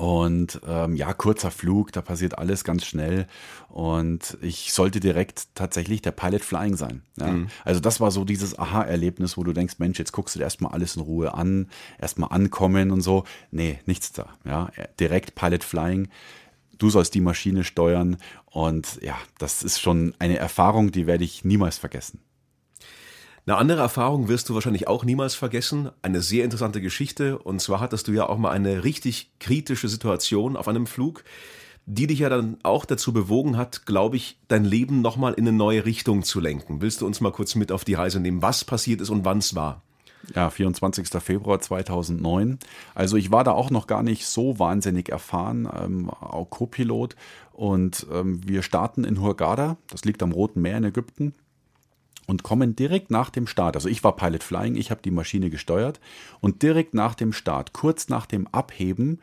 und 0.00 0.62
ähm, 0.66 0.96
ja, 0.96 1.12
kurzer 1.12 1.50
Flug, 1.50 1.92
da 1.92 2.00
passiert 2.00 2.38
alles 2.38 2.64
ganz 2.64 2.86
schnell. 2.86 3.26
Und 3.68 4.38
ich 4.40 4.72
sollte 4.72 4.98
direkt 4.98 5.54
tatsächlich 5.54 6.00
der 6.00 6.12
Pilot 6.12 6.42
Flying 6.42 6.74
sein. 6.74 7.02
Ja? 7.18 7.26
Mhm. 7.26 7.48
Also 7.66 7.80
das 7.80 8.00
war 8.00 8.10
so 8.10 8.24
dieses 8.24 8.58
Aha-Erlebnis, 8.58 9.36
wo 9.36 9.44
du 9.44 9.52
denkst, 9.52 9.74
Mensch, 9.76 9.98
jetzt 9.98 10.12
guckst 10.12 10.34
du 10.34 10.38
dir 10.38 10.44
erstmal 10.44 10.72
alles 10.72 10.96
in 10.96 11.02
Ruhe 11.02 11.34
an, 11.34 11.68
erstmal 11.98 12.30
ankommen 12.32 12.92
und 12.92 13.02
so. 13.02 13.24
Nee, 13.50 13.78
nichts 13.84 14.10
da. 14.12 14.30
Ja? 14.46 14.70
Direkt 14.98 15.34
Pilot 15.34 15.64
Flying. 15.64 16.08
Du 16.80 16.88
sollst 16.88 17.14
die 17.14 17.20
Maschine 17.20 17.62
steuern. 17.62 18.16
Und 18.46 18.98
ja, 19.02 19.16
das 19.38 19.62
ist 19.62 19.80
schon 19.80 20.14
eine 20.18 20.38
Erfahrung, 20.38 20.90
die 20.90 21.06
werde 21.06 21.24
ich 21.24 21.44
niemals 21.44 21.76
vergessen. 21.78 22.20
Eine 23.46 23.58
andere 23.58 23.80
Erfahrung 23.82 24.28
wirst 24.28 24.48
du 24.48 24.54
wahrscheinlich 24.54 24.88
auch 24.88 25.04
niemals 25.04 25.34
vergessen. 25.34 25.90
Eine 26.00 26.22
sehr 26.22 26.42
interessante 26.42 26.80
Geschichte. 26.80 27.38
Und 27.38 27.60
zwar 27.60 27.80
hattest 27.80 28.08
du 28.08 28.12
ja 28.12 28.28
auch 28.28 28.38
mal 28.38 28.50
eine 28.50 28.82
richtig 28.82 29.30
kritische 29.38 29.88
Situation 29.88 30.56
auf 30.56 30.68
einem 30.68 30.86
Flug, 30.86 31.22
die 31.84 32.06
dich 32.06 32.20
ja 32.20 32.30
dann 32.30 32.56
auch 32.62 32.86
dazu 32.86 33.12
bewogen 33.12 33.58
hat, 33.58 33.84
glaube 33.84 34.16
ich, 34.16 34.38
dein 34.48 34.64
Leben 34.64 35.02
nochmal 35.02 35.34
in 35.34 35.46
eine 35.46 35.56
neue 35.56 35.84
Richtung 35.84 36.22
zu 36.22 36.40
lenken. 36.40 36.80
Willst 36.80 37.02
du 37.02 37.06
uns 37.06 37.20
mal 37.20 37.32
kurz 37.32 37.56
mit 37.56 37.72
auf 37.72 37.84
die 37.84 37.94
Reise 37.94 38.20
nehmen, 38.20 38.40
was 38.40 38.64
passiert 38.64 39.02
ist 39.02 39.10
und 39.10 39.26
wann 39.26 39.38
es 39.38 39.54
war? 39.54 39.82
Ja, 40.34 40.50
24. 40.50 41.08
Februar 41.22 41.60
2009. 41.60 42.58
Also 42.94 43.16
ich 43.16 43.30
war 43.30 43.44
da 43.44 43.52
auch 43.52 43.70
noch 43.70 43.86
gar 43.86 44.02
nicht 44.02 44.26
so 44.26 44.58
wahnsinnig 44.58 45.08
erfahren, 45.08 45.68
ähm, 45.80 46.10
auch 46.10 46.50
Co-Pilot. 46.50 47.16
Und 47.52 48.06
ähm, 48.12 48.40
wir 48.46 48.62
starten 48.62 49.04
in 49.04 49.20
Hurghada, 49.20 49.76
das 49.88 50.04
liegt 50.04 50.22
am 50.22 50.32
Roten 50.32 50.60
Meer 50.60 50.78
in 50.78 50.84
Ägypten 50.84 51.34
und 52.26 52.42
kommen 52.42 52.76
direkt 52.76 53.10
nach 53.10 53.30
dem 53.30 53.46
Start. 53.46 53.76
Also 53.76 53.88
ich 53.88 54.04
war 54.04 54.16
Pilot 54.16 54.44
Flying, 54.44 54.76
ich 54.76 54.90
habe 54.90 55.02
die 55.02 55.10
Maschine 55.10 55.50
gesteuert 55.50 56.00
und 56.40 56.62
direkt 56.62 56.94
nach 56.94 57.14
dem 57.14 57.32
Start, 57.32 57.72
kurz 57.72 58.08
nach 58.08 58.26
dem 58.26 58.46
Abheben, 58.48 59.20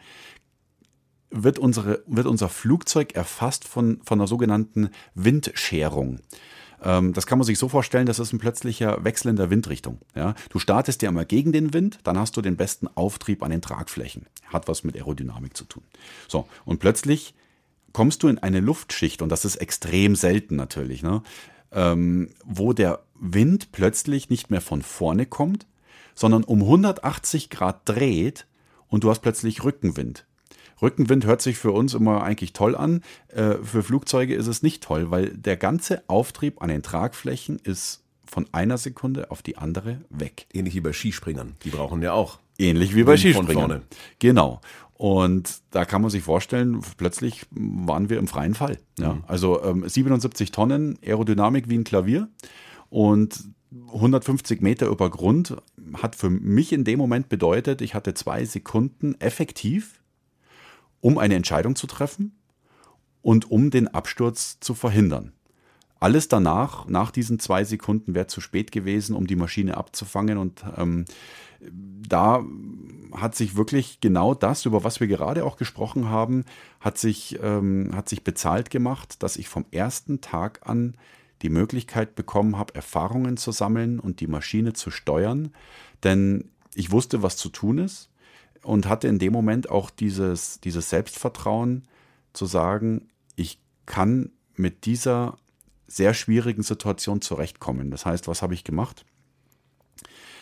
wird, 1.29 1.59
unsere, 1.59 2.03
wird 2.07 2.25
unser 2.25 2.49
Flugzeug 2.49 3.15
erfasst 3.15 3.67
von, 3.67 4.01
von 4.03 4.19
einer 4.19 4.27
sogenannten 4.27 4.89
Windscherung. 5.13 6.19
Ähm, 6.83 7.13
das 7.13 7.25
kann 7.25 7.39
man 7.39 7.45
sich 7.45 7.57
so 7.57 7.69
vorstellen, 7.69 8.05
das 8.05 8.19
ist 8.19 8.33
ein 8.33 8.39
plötzlicher 8.39 9.03
Wechsel 9.03 9.29
in 9.29 9.35
der 9.35 9.49
Windrichtung. 9.49 9.99
Ja? 10.15 10.35
Du 10.49 10.59
startest 10.59 11.01
ja 11.01 11.09
immer 11.09 11.25
gegen 11.25 11.51
den 11.51 11.73
Wind, 11.73 11.99
dann 12.03 12.17
hast 12.17 12.37
du 12.37 12.41
den 12.41 12.57
besten 12.57 12.87
Auftrieb 12.95 13.43
an 13.43 13.51
den 13.51 13.61
Tragflächen. 13.61 14.27
Hat 14.47 14.67
was 14.67 14.83
mit 14.83 14.95
Aerodynamik 14.95 15.57
zu 15.57 15.65
tun. 15.65 15.83
So, 16.27 16.47
und 16.65 16.79
plötzlich 16.79 17.33
kommst 17.93 18.21
du 18.21 18.27
in 18.27 18.37
eine 18.37 18.59
Luftschicht, 18.59 19.21
und 19.21 19.29
das 19.29 19.43
ist 19.43 19.55
extrem 19.55 20.15
selten 20.15 20.55
natürlich, 20.55 21.01
ne? 21.01 21.23
ähm, 21.71 22.29
wo 22.45 22.73
der 22.73 22.99
Wind 23.19 23.71
plötzlich 23.71 24.29
nicht 24.29 24.51
mehr 24.51 24.61
von 24.61 24.83
vorne 24.83 25.25
kommt, 25.25 25.65
sondern 26.13 26.43
um 26.43 26.61
180 26.61 27.49
Grad 27.49 27.81
dreht 27.85 28.45
und 28.87 29.03
du 29.03 29.09
hast 29.09 29.21
plötzlich 29.21 29.63
Rückenwind. 29.63 30.26
Rückenwind 30.81 31.25
hört 31.25 31.41
sich 31.41 31.57
für 31.57 31.71
uns 31.71 31.93
immer 31.93 32.23
eigentlich 32.23 32.53
toll 32.53 32.75
an. 32.75 33.01
Äh, 33.29 33.55
für 33.63 33.83
Flugzeuge 33.83 34.35
ist 34.35 34.47
es 34.47 34.63
nicht 34.63 34.83
toll, 34.83 35.11
weil 35.11 35.29
der 35.29 35.57
ganze 35.57 36.03
Auftrieb 36.07 36.61
an 36.61 36.69
den 36.69 36.83
Tragflächen 36.83 37.59
ist 37.63 38.03
von 38.25 38.45
einer 38.51 38.77
Sekunde 38.77 39.31
auf 39.31 39.41
die 39.41 39.57
andere 39.57 40.01
weg. 40.09 40.47
Ähnlich 40.53 40.75
wie 40.75 40.81
bei 40.81 40.93
Skispringern. 40.93 41.55
Die 41.63 41.69
brauchen 41.69 42.01
ja 42.01 42.13
auch. 42.13 42.39
Ähnlich 42.59 42.95
wie 42.95 43.03
bei 43.03 43.13
Wind 43.13 43.19
Skispringern. 43.19 43.81
Genau. 44.19 44.61
Und 44.97 45.61
da 45.71 45.85
kann 45.85 46.01
man 46.01 46.09
sich 46.09 46.23
vorstellen, 46.23 46.81
plötzlich 46.97 47.45
waren 47.51 48.09
wir 48.09 48.17
im 48.17 48.27
freien 48.27 48.55
Fall. 48.55 48.79
Ja. 48.97 49.13
Mhm. 49.13 49.23
Also 49.27 49.63
ähm, 49.63 49.87
77 49.87 50.51
Tonnen 50.51 50.97
Aerodynamik 51.05 51.69
wie 51.69 51.77
ein 51.77 51.83
Klavier 51.83 52.29
und 52.89 53.43
150 53.93 54.61
Meter 54.61 54.87
über 54.87 55.09
Grund 55.09 55.55
hat 55.93 56.15
für 56.15 56.29
mich 56.29 56.73
in 56.73 56.83
dem 56.83 56.97
Moment 56.97 57.29
bedeutet, 57.29 57.81
ich 57.81 57.93
hatte 57.93 58.13
zwei 58.13 58.45
Sekunden 58.45 59.15
effektiv, 59.19 59.96
um 61.01 61.17
eine 61.17 61.35
Entscheidung 61.35 61.75
zu 61.75 61.87
treffen 61.87 62.37
und 63.21 63.51
um 63.51 63.71
den 63.71 63.87
Absturz 63.87 64.59
zu 64.59 64.73
verhindern. 64.73 65.33
Alles 65.99 66.27
danach, 66.27 66.87
nach 66.87 67.11
diesen 67.11 67.39
zwei 67.39 67.63
Sekunden, 67.63 68.13
wäre 68.13 68.27
zu 68.27 68.39
spät 68.39 68.71
gewesen, 68.71 69.15
um 69.15 69.25
die 69.25 69.35
Maschine 69.35 69.77
abzufangen. 69.77 70.37
Und 70.37 70.63
ähm, 70.77 71.05
da 71.59 72.43
hat 73.13 73.35
sich 73.35 73.55
wirklich 73.55 73.99
genau 73.99 74.35
das, 74.35 74.65
über 74.65 74.83
was 74.83 74.99
wir 74.99 75.07
gerade 75.07 75.43
auch 75.43 75.57
gesprochen 75.57 76.09
haben, 76.09 76.45
hat 76.79 76.99
sich, 76.99 77.39
ähm, 77.41 77.91
hat 77.95 78.09
sich 78.09 78.23
bezahlt 78.23 78.69
gemacht, 78.69 79.23
dass 79.23 79.37
ich 79.37 79.49
vom 79.49 79.65
ersten 79.71 80.21
Tag 80.21 80.61
an 80.63 80.95
die 81.41 81.49
Möglichkeit 81.49 82.15
bekommen 82.15 82.57
habe, 82.57 82.75
Erfahrungen 82.75 83.37
zu 83.37 83.51
sammeln 83.51 83.99
und 83.99 84.19
die 84.19 84.27
Maschine 84.27 84.73
zu 84.73 84.91
steuern. 84.91 85.51
Denn 86.03 86.51
ich 86.75 86.91
wusste, 86.91 87.23
was 87.23 87.37
zu 87.37 87.49
tun 87.49 87.79
ist 87.79 88.09
und 88.67 88.87
hatte 88.87 89.07
in 89.07 89.17
dem 89.17 89.31
Moment 89.31 89.69
auch 89.69 89.89
dieses, 89.89 90.59
dieses 90.59 90.89
Selbstvertrauen 90.89 91.87
zu 92.33 92.45
sagen, 92.45 93.07
ich 93.37 93.59
kann 93.85 94.31
mit 94.55 94.85
dieser 94.85 95.37
sehr 95.87 96.13
schwierigen 96.13 96.63
Situation 96.63 97.21
zurechtkommen. 97.21 97.91
Das 97.91 98.05
heißt, 98.05 98.27
was 98.27 98.41
habe 98.41 98.53
ich 98.53 98.65
gemacht? 98.65 99.05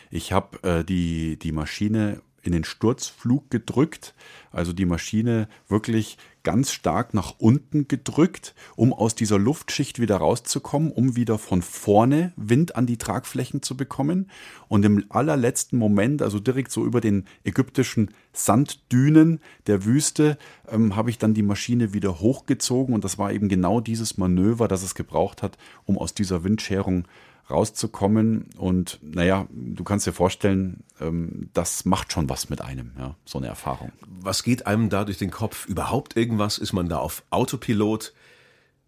Ich 0.10 0.34
habe 0.34 0.63
äh, 0.63 0.84
die, 0.84 1.38
die 1.38 1.51
Maschine 1.51 2.22
in 2.41 2.51
den 2.51 2.63
Sturzflug 2.63 3.51
gedrückt, 3.51 4.15
also 4.51 4.74
die 4.74 4.86
Maschine 4.86 5.48
wirklich 5.67 6.17
ganz 6.45 6.71
stark 6.71 7.13
nach 7.13 7.33
unten 7.39 7.89
gedrückt, 7.89 8.55
um 8.77 8.93
aus 8.93 9.15
dieser 9.15 9.37
Luftschicht 9.37 9.99
wieder 9.99 10.15
rauszukommen, 10.15 10.91
um 10.91 11.17
wieder 11.17 11.37
von 11.37 11.61
vorne 11.61 12.31
Wind 12.37 12.77
an 12.77 12.85
die 12.85 12.97
Tragflächen 12.97 13.61
zu 13.61 13.75
bekommen. 13.75 14.29
Und 14.69 14.85
im 14.85 15.03
allerletzten 15.09 15.77
Moment, 15.77 16.21
also 16.21 16.39
direkt 16.39 16.71
so 16.71 16.85
über 16.85 17.01
den 17.01 17.25
ägyptischen 17.43 18.11
Sanddünen 18.31 19.41
der 19.67 19.83
Wüste, 19.83 20.37
ähm, 20.69 20.95
habe 20.95 21.09
ich 21.09 21.17
dann 21.17 21.33
die 21.33 21.43
Maschine 21.43 21.93
wieder 21.93 22.21
hochgezogen. 22.21 22.95
Und 22.95 23.03
das 23.03 23.17
war 23.17 23.33
eben 23.33 23.49
genau 23.49 23.81
dieses 23.81 24.17
Manöver, 24.17 24.69
das 24.69 24.83
es 24.83 24.95
gebraucht 24.95 25.43
hat, 25.43 25.57
um 25.83 25.97
aus 25.97 26.13
dieser 26.13 26.45
Windscherung 26.45 27.05
rauszukommen. 27.49 28.49
Und 28.57 28.99
naja, 29.01 29.47
du 29.51 29.83
kannst 29.83 30.07
dir 30.07 30.13
vorstellen, 30.13 30.83
ähm, 30.99 31.49
das 31.53 31.85
macht 31.85 32.11
schon 32.11 32.29
was 32.29 32.49
mit 32.49 32.61
einem, 32.61 32.91
ja, 32.97 33.15
so 33.25 33.37
eine 33.37 33.47
Erfahrung. 33.47 33.91
Was 34.07 34.43
geht 34.43 34.67
einem 34.67 34.89
da 34.89 35.05
durch 35.05 35.17
den 35.17 35.31
Kopf? 35.31 35.65
Überhaupt 35.67 36.17
irgendwas? 36.17 36.57
Ist 36.57 36.73
man 36.73 36.89
da 36.89 36.97
auf 36.97 37.23
Autopilot? 37.29 38.13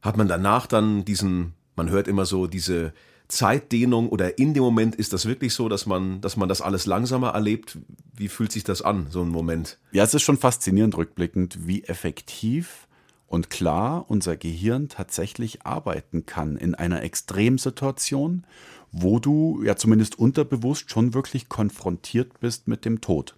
Hat 0.02 0.18
man 0.18 0.28
danach 0.28 0.68
dann 0.68 1.06
diesen, 1.06 1.54
man 1.76 1.90
hört 1.90 2.08
immer 2.08 2.26
so 2.26 2.48
diese 2.48 2.94
Zeitdehnung 3.28 4.10
oder 4.10 4.38
in 4.38 4.54
dem 4.54 4.64
Moment 4.64 4.96
ist 4.96 5.12
das 5.12 5.26
wirklich 5.26 5.54
so, 5.54 5.68
dass 5.68 5.86
man, 5.86 6.22
dass 6.22 6.38
man 6.38 6.48
das 6.48 6.62
alles 6.62 6.86
langsamer 6.86 7.30
erlebt? 7.30 7.78
Wie 8.14 8.30
fühlt 8.30 8.52
sich 8.52 8.64
das 8.64 8.82
an, 8.82 9.08
so 9.10 9.22
ein 9.22 9.30
Moment? 9.30 9.78
Ja, 9.92 10.04
es 10.04 10.14
ist 10.14 10.24
schon 10.24 10.38
faszinierend 10.38 10.96
rückblickend, 10.96 11.68
wie 11.68 11.84
effektiv 11.84 12.87
und 13.28 13.50
klar 13.50 14.06
unser 14.10 14.38
Gehirn 14.38 14.90
tatsächlich 14.90 15.66
arbeiten 15.66 16.26
kann 16.26 16.56
in 16.56 16.76
einer 16.76 17.04
Extremsituation, 17.04 18.46
wo 18.92 19.20
du 19.20 19.62
ja 19.64 19.76
zumindest 19.76 20.18
unterbewusst 20.18 20.90
schon 20.90 21.14
wirklich 21.14 21.50
konfrontiert 21.50 22.40
bist 22.40 22.68
mit 22.68 22.86
dem 22.86 23.02
Tod. 23.02 23.36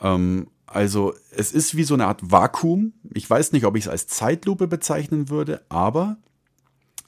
Ähm, 0.00 0.48
also 0.66 1.14
es 1.30 1.52
ist 1.52 1.76
wie 1.76 1.84
so 1.84 1.94
eine 1.94 2.06
Art 2.06 2.30
Vakuum. 2.30 2.92
Ich 3.14 3.28
weiß 3.28 3.52
nicht, 3.52 3.64
ob 3.64 3.76
ich 3.76 3.84
es 3.84 3.90
als 3.90 4.06
Zeitlupe 4.08 4.66
bezeichnen 4.66 5.28
würde, 5.28 5.64
aber 5.68 6.16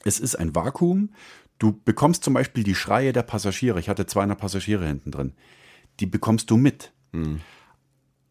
es 0.05 0.19
ist 0.19 0.35
ein 0.35 0.55
Vakuum. 0.55 1.09
Du 1.59 1.79
bekommst 1.85 2.23
zum 2.23 2.33
Beispiel 2.33 2.63
die 2.63 2.75
Schreie 2.75 3.13
der 3.13 3.23
Passagiere. 3.23 3.79
Ich 3.79 3.89
hatte 3.89 4.05
200 4.05 4.37
Passagiere 4.37 4.85
hinten 4.85 5.11
drin. 5.11 5.33
Die 5.99 6.05
bekommst 6.05 6.49
du 6.49 6.57
mit. 6.57 6.91
Hm 7.11 7.41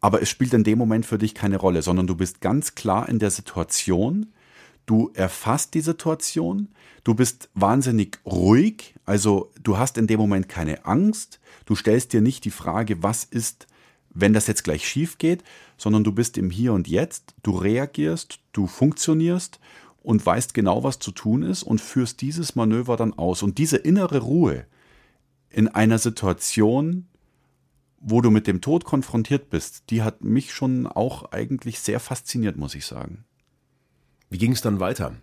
aber 0.03 0.21
es 0.21 0.29
spielt 0.29 0.53
in 0.53 0.65
dem 0.65 0.77
Moment 0.77 1.05
für 1.05 1.17
dich 1.17 1.33
keine 1.33 1.55
Rolle, 1.55 1.81
sondern 1.81 2.07
du 2.07 2.15
bist 2.15 2.41
ganz 2.41 2.75
klar 2.75 3.07
in 3.07 3.19
der 3.19 3.31
Situation, 3.31 4.33
du 4.85 5.11
erfasst 5.13 5.73
die 5.75 5.79
Situation, 5.79 6.67
du 7.05 7.15
bist 7.15 7.49
wahnsinnig 7.53 8.19
ruhig, 8.25 8.95
also 9.05 9.49
du 9.63 9.77
hast 9.77 9.97
in 9.97 10.07
dem 10.07 10.19
Moment 10.19 10.49
keine 10.49 10.85
Angst, 10.85 11.39
du 11.65 11.73
stellst 11.73 12.11
dir 12.11 12.19
nicht 12.19 12.43
die 12.43 12.51
Frage, 12.51 13.01
was 13.01 13.23
ist, 13.23 13.65
wenn 14.09 14.33
das 14.33 14.47
jetzt 14.47 14.65
gleich 14.65 14.85
schief 14.85 15.19
geht, 15.19 15.41
sondern 15.77 16.03
du 16.03 16.11
bist 16.11 16.37
im 16.37 16.49
Hier 16.49 16.73
und 16.73 16.89
Jetzt, 16.89 17.33
du 17.41 17.55
reagierst, 17.55 18.41
du 18.51 18.67
funktionierst 18.67 19.61
und 20.01 20.25
weißt 20.25 20.53
genau, 20.53 20.83
was 20.83 20.99
zu 20.99 21.11
tun 21.11 21.43
ist 21.43 21.63
und 21.63 21.79
führst 21.79 22.19
dieses 22.19 22.57
Manöver 22.57 22.97
dann 22.97 23.13
aus. 23.13 23.41
Und 23.41 23.57
diese 23.57 23.77
innere 23.77 24.19
Ruhe 24.19 24.65
in 25.49 25.69
einer 25.69 25.97
Situation, 25.97 27.07
wo 28.03 28.21
du 28.21 28.29
mit 28.29 28.47
dem 28.47 28.61
Tod 28.61 28.83
konfrontiert 28.83 29.49
bist, 29.49 29.89
die 29.89 30.03
hat 30.03 30.23
mich 30.23 30.53
schon 30.53 30.87
auch 30.87 31.31
eigentlich 31.31 31.79
sehr 31.79 31.99
fasziniert, 31.99 32.57
muss 32.57 32.75
ich 32.75 32.85
sagen. 32.85 33.23
Wie 34.29 34.37
ging 34.37 34.51
es 34.51 34.61
dann 34.61 34.79
weiter? 34.79 35.15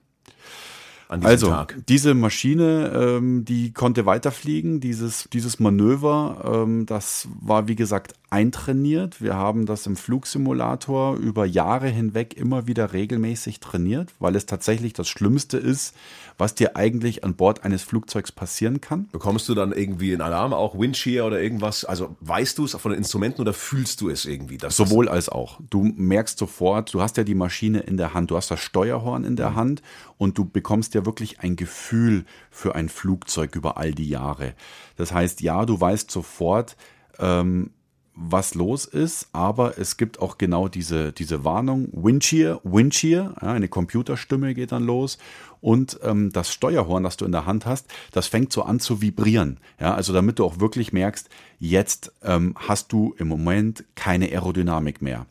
also, 1.08 1.49
Tag? 1.49 1.76
diese 1.88 2.14
Maschine, 2.14 2.92
ähm, 2.94 3.44
die 3.44 3.72
konnte 3.72 4.06
weiterfliegen. 4.06 4.80
Dieses, 4.80 5.28
dieses 5.32 5.58
Manöver, 5.58 6.62
ähm, 6.64 6.87
das 6.87 7.28
war 7.40 7.66
wie 7.66 7.75
gesagt 7.75 8.14
eintrainiert. 8.30 9.20
Wir 9.20 9.34
haben 9.34 9.66
das 9.66 9.87
im 9.87 9.96
Flugsimulator 9.96 11.16
über 11.16 11.44
Jahre 11.44 11.88
hinweg 11.88 12.37
immer 12.37 12.68
wieder 12.68 12.92
regelmäßig 12.92 13.58
trainiert, 13.58 14.14
weil 14.20 14.37
es 14.37 14.46
tatsächlich 14.46 14.92
das 14.92 15.08
Schlimmste 15.08 15.58
ist, 15.58 15.94
was 16.38 16.54
dir 16.54 16.76
eigentlich 16.76 17.25
an 17.25 17.34
Bord 17.34 17.64
eines 17.64 17.82
Flugzeugs 17.82 18.30
passieren 18.30 18.80
kann. 18.80 19.08
Bekommst 19.10 19.49
du 19.49 19.54
dann 19.54 19.72
irgendwie 19.72 20.12
einen 20.12 20.22
Alarm, 20.22 20.54
auch 20.54 20.78
Windshear 20.78 21.26
oder 21.26 21.42
irgendwas? 21.42 21.84
Also 21.84 22.16
weißt 22.20 22.56
du 22.56 22.64
es 22.64 22.72
von 22.72 22.92
den 22.92 22.99
Instrumenten 22.99 23.40
oder 23.42 23.52
fühlst 23.52 24.00
du 24.00 24.08
es 24.08 24.25
irgendwie? 24.25 24.58
Sowohl 24.68 25.08
als 25.08 25.28
auch. 25.28 25.58
Du 25.68 25.82
merkst 25.82 26.38
sofort, 26.38 26.94
du 26.94 27.02
hast 27.02 27.16
ja 27.16 27.25
die 27.25 27.34
Maschine 27.34 27.80
in 27.80 27.96
der 27.96 28.14
Hand, 28.14 28.30
du 28.30 28.37
hast 28.37 28.50
das 28.50 28.60
Steuerhorn 28.60 29.25
in 29.25 29.34
der 29.34 29.50
mhm. 29.50 29.56
Hand 29.56 29.82
und 30.18 30.38
du 30.38 30.44
bekommst 30.44 30.94
ja 30.94 31.04
wirklich 31.04 31.40
ein 31.40 31.56
Gefühl 31.56 32.25
für 32.50 32.76
ein 32.76 32.88
Flugzeug 32.88 33.56
über 33.56 33.76
all 33.76 33.92
die 33.92 34.08
Jahre. 34.08 34.54
Das 34.96 35.12
heißt, 35.12 35.40
ja, 35.40 35.66
du 35.66 35.80
weißt 35.80 36.10
sofort, 36.10 36.76
ähm, 37.18 37.70
was 38.22 38.54
los 38.54 38.84
ist, 38.84 39.28
aber 39.32 39.78
es 39.78 39.96
gibt 39.96 40.20
auch 40.20 40.36
genau 40.36 40.68
diese, 40.68 41.10
diese 41.10 41.42
Warnung, 41.42 41.88
Windshear, 41.92 42.60
Windshear, 42.64 43.34
ja, 43.40 43.52
eine 43.52 43.68
Computerstimme 43.68 44.54
geht 44.54 44.72
dann 44.72 44.84
los. 44.84 45.16
Und 45.62 45.98
ähm, 46.02 46.30
das 46.32 46.52
Steuerhorn, 46.52 47.02
das 47.02 47.16
du 47.16 47.24
in 47.24 47.32
der 47.32 47.46
Hand 47.46 47.64
hast, 47.64 47.86
das 48.12 48.26
fängt 48.26 48.52
so 48.52 48.62
an 48.62 48.78
zu 48.78 49.00
vibrieren, 49.00 49.58
ja, 49.80 49.94
also 49.94 50.12
damit 50.12 50.38
du 50.38 50.44
auch 50.44 50.60
wirklich 50.60 50.92
merkst, 50.92 51.30
jetzt 51.58 52.12
ähm, 52.22 52.54
hast 52.56 52.92
du 52.92 53.14
im 53.18 53.28
Moment 53.28 53.84
keine 53.94 54.26
Aerodynamik 54.26 55.00
mehr. 55.00 55.26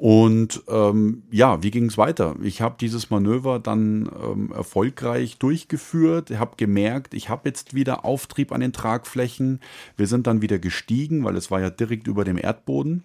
Und 0.00 0.62
ähm, 0.66 1.24
ja, 1.30 1.62
wie 1.62 1.70
ging 1.70 1.84
es 1.84 1.98
weiter? 1.98 2.34
Ich 2.42 2.62
habe 2.62 2.76
dieses 2.80 3.10
Manöver 3.10 3.58
dann 3.58 4.10
ähm, 4.24 4.50
erfolgreich 4.50 5.36
durchgeführt, 5.36 6.30
habe 6.30 6.56
gemerkt, 6.56 7.12
ich 7.12 7.28
habe 7.28 7.50
jetzt 7.50 7.74
wieder 7.74 8.02
Auftrieb 8.06 8.50
an 8.50 8.62
den 8.62 8.72
Tragflächen. 8.72 9.60
Wir 9.98 10.06
sind 10.06 10.26
dann 10.26 10.40
wieder 10.40 10.58
gestiegen, 10.58 11.22
weil 11.22 11.36
es 11.36 11.50
war 11.50 11.60
ja 11.60 11.68
direkt 11.68 12.06
über 12.06 12.24
dem 12.24 12.38
Erdboden. 12.38 13.04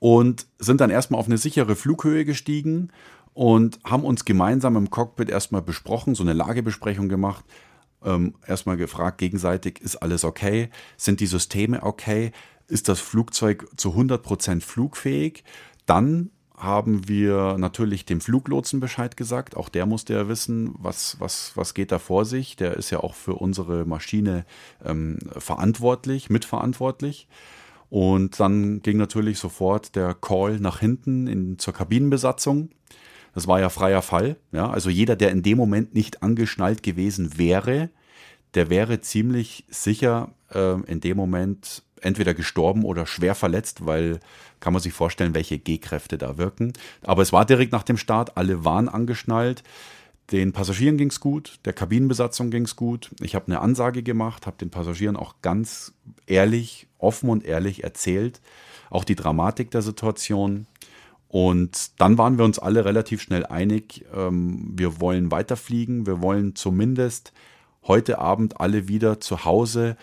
Und 0.00 0.48
sind 0.58 0.80
dann 0.80 0.90
erstmal 0.90 1.20
auf 1.20 1.26
eine 1.26 1.38
sichere 1.38 1.76
Flughöhe 1.76 2.24
gestiegen 2.24 2.90
und 3.32 3.78
haben 3.84 4.02
uns 4.02 4.24
gemeinsam 4.24 4.74
im 4.74 4.90
Cockpit 4.90 5.30
erstmal 5.30 5.62
besprochen, 5.62 6.16
so 6.16 6.24
eine 6.24 6.32
Lagebesprechung 6.32 7.08
gemacht. 7.08 7.44
Ähm, 8.04 8.34
erstmal 8.44 8.76
gefragt 8.76 9.18
gegenseitig, 9.18 9.80
ist 9.80 9.96
alles 9.98 10.24
okay? 10.24 10.70
Sind 10.96 11.20
die 11.20 11.26
Systeme 11.26 11.84
okay? 11.84 12.32
Ist 12.68 12.88
das 12.88 13.00
Flugzeug 13.00 13.66
zu 13.76 13.90
100% 13.90 14.60
flugfähig. 14.60 15.44
Dann 15.86 16.30
haben 16.56 17.08
wir 17.08 17.56
natürlich 17.58 18.04
dem 18.04 18.20
Fluglotsen 18.20 18.80
Bescheid 18.80 19.16
gesagt. 19.16 19.56
Auch 19.56 19.68
der 19.68 19.86
musste 19.86 20.14
ja 20.14 20.28
wissen, 20.28 20.74
was, 20.78 21.16
was, 21.18 21.52
was 21.56 21.74
geht 21.74 21.92
da 21.92 21.98
vor 21.98 22.24
sich. 22.24 22.56
Der 22.56 22.76
ist 22.76 22.90
ja 22.90 23.00
auch 23.00 23.14
für 23.14 23.34
unsere 23.34 23.84
Maschine 23.84 24.46
ähm, 24.84 25.18
verantwortlich, 25.36 26.30
mitverantwortlich. 26.30 27.28
Und 27.90 28.40
dann 28.40 28.82
ging 28.82 28.96
natürlich 28.96 29.38
sofort 29.38 29.94
der 29.96 30.14
Call 30.14 30.58
nach 30.58 30.80
hinten 30.80 31.26
in, 31.26 31.58
zur 31.58 31.74
Kabinenbesatzung. 31.74 32.70
Das 33.34 33.48
war 33.48 33.60
ja 33.60 33.68
freier 33.68 34.02
Fall. 34.02 34.36
Ja? 34.52 34.70
Also 34.70 34.90
jeder, 34.90 35.16
der 35.16 35.32
in 35.32 35.42
dem 35.42 35.58
Moment 35.58 35.94
nicht 35.94 36.22
angeschnallt 36.22 36.82
gewesen 36.82 37.36
wäre, 37.36 37.90
der 38.54 38.70
wäre 38.70 39.00
ziemlich 39.00 39.64
sicher 39.68 40.32
äh, 40.50 40.80
in 40.86 41.00
dem 41.00 41.16
Moment 41.16 41.82
entweder 42.04 42.34
gestorben 42.34 42.84
oder 42.84 43.06
schwer 43.06 43.34
verletzt, 43.34 43.86
weil 43.86 44.20
kann 44.60 44.72
man 44.72 44.82
sich 44.82 44.92
vorstellen, 44.92 45.34
welche 45.34 45.58
G-Kräfte 45.58 46.16
da 46.16 46.38
wirken. 46.38 46.72
Aber 47.02 47.22
es 47.22 47.32
war 47.32 47.44
direkt 47.44 47.72
nach 47.72 47.82
dem 47.82 47.98
Start, 47.98 48.36
alle 48.36 48.64
waren 48.64 48.88
angeschnallt. 48.88 49.62
Den 50.32 50.52
Passagieren 50.52 50.96
ging 50.96 51.10
es 51.10 51.20
gut, 51.20 51.58
der 51.66 51.74
Kabinenbesatzung 51.74 52.50
ging 52.50 52.64
es 52.64 52.76
gut. 52.76 53.10
Ich 53.20 53.34
habe 53.34 53.46
eine 53.46 53.60
Ansage 53.60 54.02
gemacht, 54.02 54.46
habe 54.46 54.56
den 54.56 54.70
Passagieren 54.70 55.16
auch 55.16 55.34
ganz 55.42 55.92
ehrlich, 56.26 56.86
offen 56.98 57.28
und 57.28 57.44
ehrlich 57.44 57.84
erzählt, 57.84 58.40
auch 58.88 59.04
die 59.04 59.16
Dramatik 59.16 59.70
der 59.70 59.82
Situation. 59.82 60.66
Und 61.28 62.00
dann 62.00 62.16
waren 62.16 62.38
wir 62.38 62.44
uns 62.44 62.58
alle 62.58 62.84
relativ 62.84 63.20
schnell 63.20 63.44
einig, 63.44 64.04
ähm, 64.14 64.72
wir 64.76 65.00
wollen 65.00 65.30
weiterfliegen, 65.30 66.06
wir 66.06 66.22
wollen 66.22 66.54
zumindest 66.54 67.32
heute 67.86 68.18
Abend 68.18 68.60
alle 68.60 68.88
wieder 68.88 69.20
zu 69.20 69.44
Hause 69.44 69.96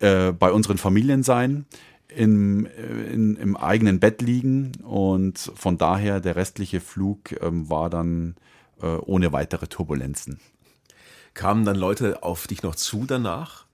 äh, 0.00 0.32
bei 0.32 0.50
unseren 0.52 0.78
Familien 0.78 1.22
sein, 1.22 1.66
im, 2.08 2.66
äh, 2.66 3.12
in, 3.12 3.36
im 3.36 3.56
eigenen 3.56 4.00
Bett 4.00 4.22
liegen 4.22 4.72
und 4.82 5.38
von 5.38 5.78
daher 5.78 6.20
der 6.20 6.36
restliche 6.36 6.80
Flug 6.80 7.32
ähm, 7.40 7.68
war 7.68 7.90
dann 7.90 8.36
äh, 8.80 8.86
ohne 8.86 9.32
weitere 9.32 9.66
Turbulenzen. 9.66 10.40
Kamen 11.34 11.64
dann 11.64 11.76
Leute 11.76 12.22
auf 12.22 12.46
dich 12.46 12.62
noch 12.62 12.76
zu 12.76 13.04
danach? 13.06 13.66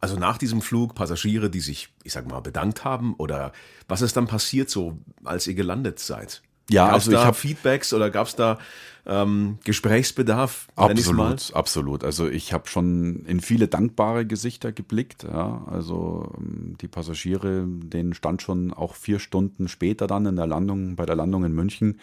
Also 0.00 0.16
nach 0.16 0.36
diesem 0.36 0.62
Flug 0.62 0.96
Passagiere, 0.96 1.48
die 1.48 1.60
sich, 1.60 1.94
ich 2.02 2.12
sag 2.12 2.28
mal, 2.28 2.40
bedankt 2.40 2.84
haben? 2.84 3.14
Oder 3.14 3.52
was 3.86 4.02
ist 4.02 4.16
dann 4.16 4.26
passiert 4.26 4.68
so, 4.68 4.98
als 5.22 5.46
ihr 5.46 5.54
gelandet 5.54 6.00
seid? 6.00 6.42
Ja, 6.72 6.86
gab's 6.86 6.94
also 6.94 7.12
da 7.12 7.20
ich 7.20 7.24
habe 7.26 7.36
Feedbacks 7.36 7.92
oder 7.92 8.10
gab 8.10 8.26
es 8.26 8.36
da 8.36 8.58
ähm, 9.04 9.58
Gesprächsbedarf? 9.64 10.68
Absolut, 10.76 11.54
absolut. 11.54 12.04
Also 12.04 12.28
ich 12.28 12.52
habe 12.52 12.68
schon 12.68 13.24
in 13.26 13.40
viele 13.40 13.66
dankbare 13.66 14.26
Gesichter 14.26 14.72
geblickt. 14.72 15.24
Ja. 15.24 15.64
Also 15.66 16.32
ähm, 16.38 16.76
die 16.80 16.88
Passagiere, 16.88 17.64
denen 17.66 18.14
stand 18.14 18.42
schon 18.42 18.72
auch 18.72 18.94
vier 18.94 19.18
Stunden 19.18 19.68
später 19.68 20.06
dann 20.06 20.26
in 20.26 20.36
der 20.36 20.46
Landung, 20.46 20.94
bei 20.94 21.04
der 21.04 21.16
Landung 21.16 21.44
in 21.44 21.52
München, 21.52 21.98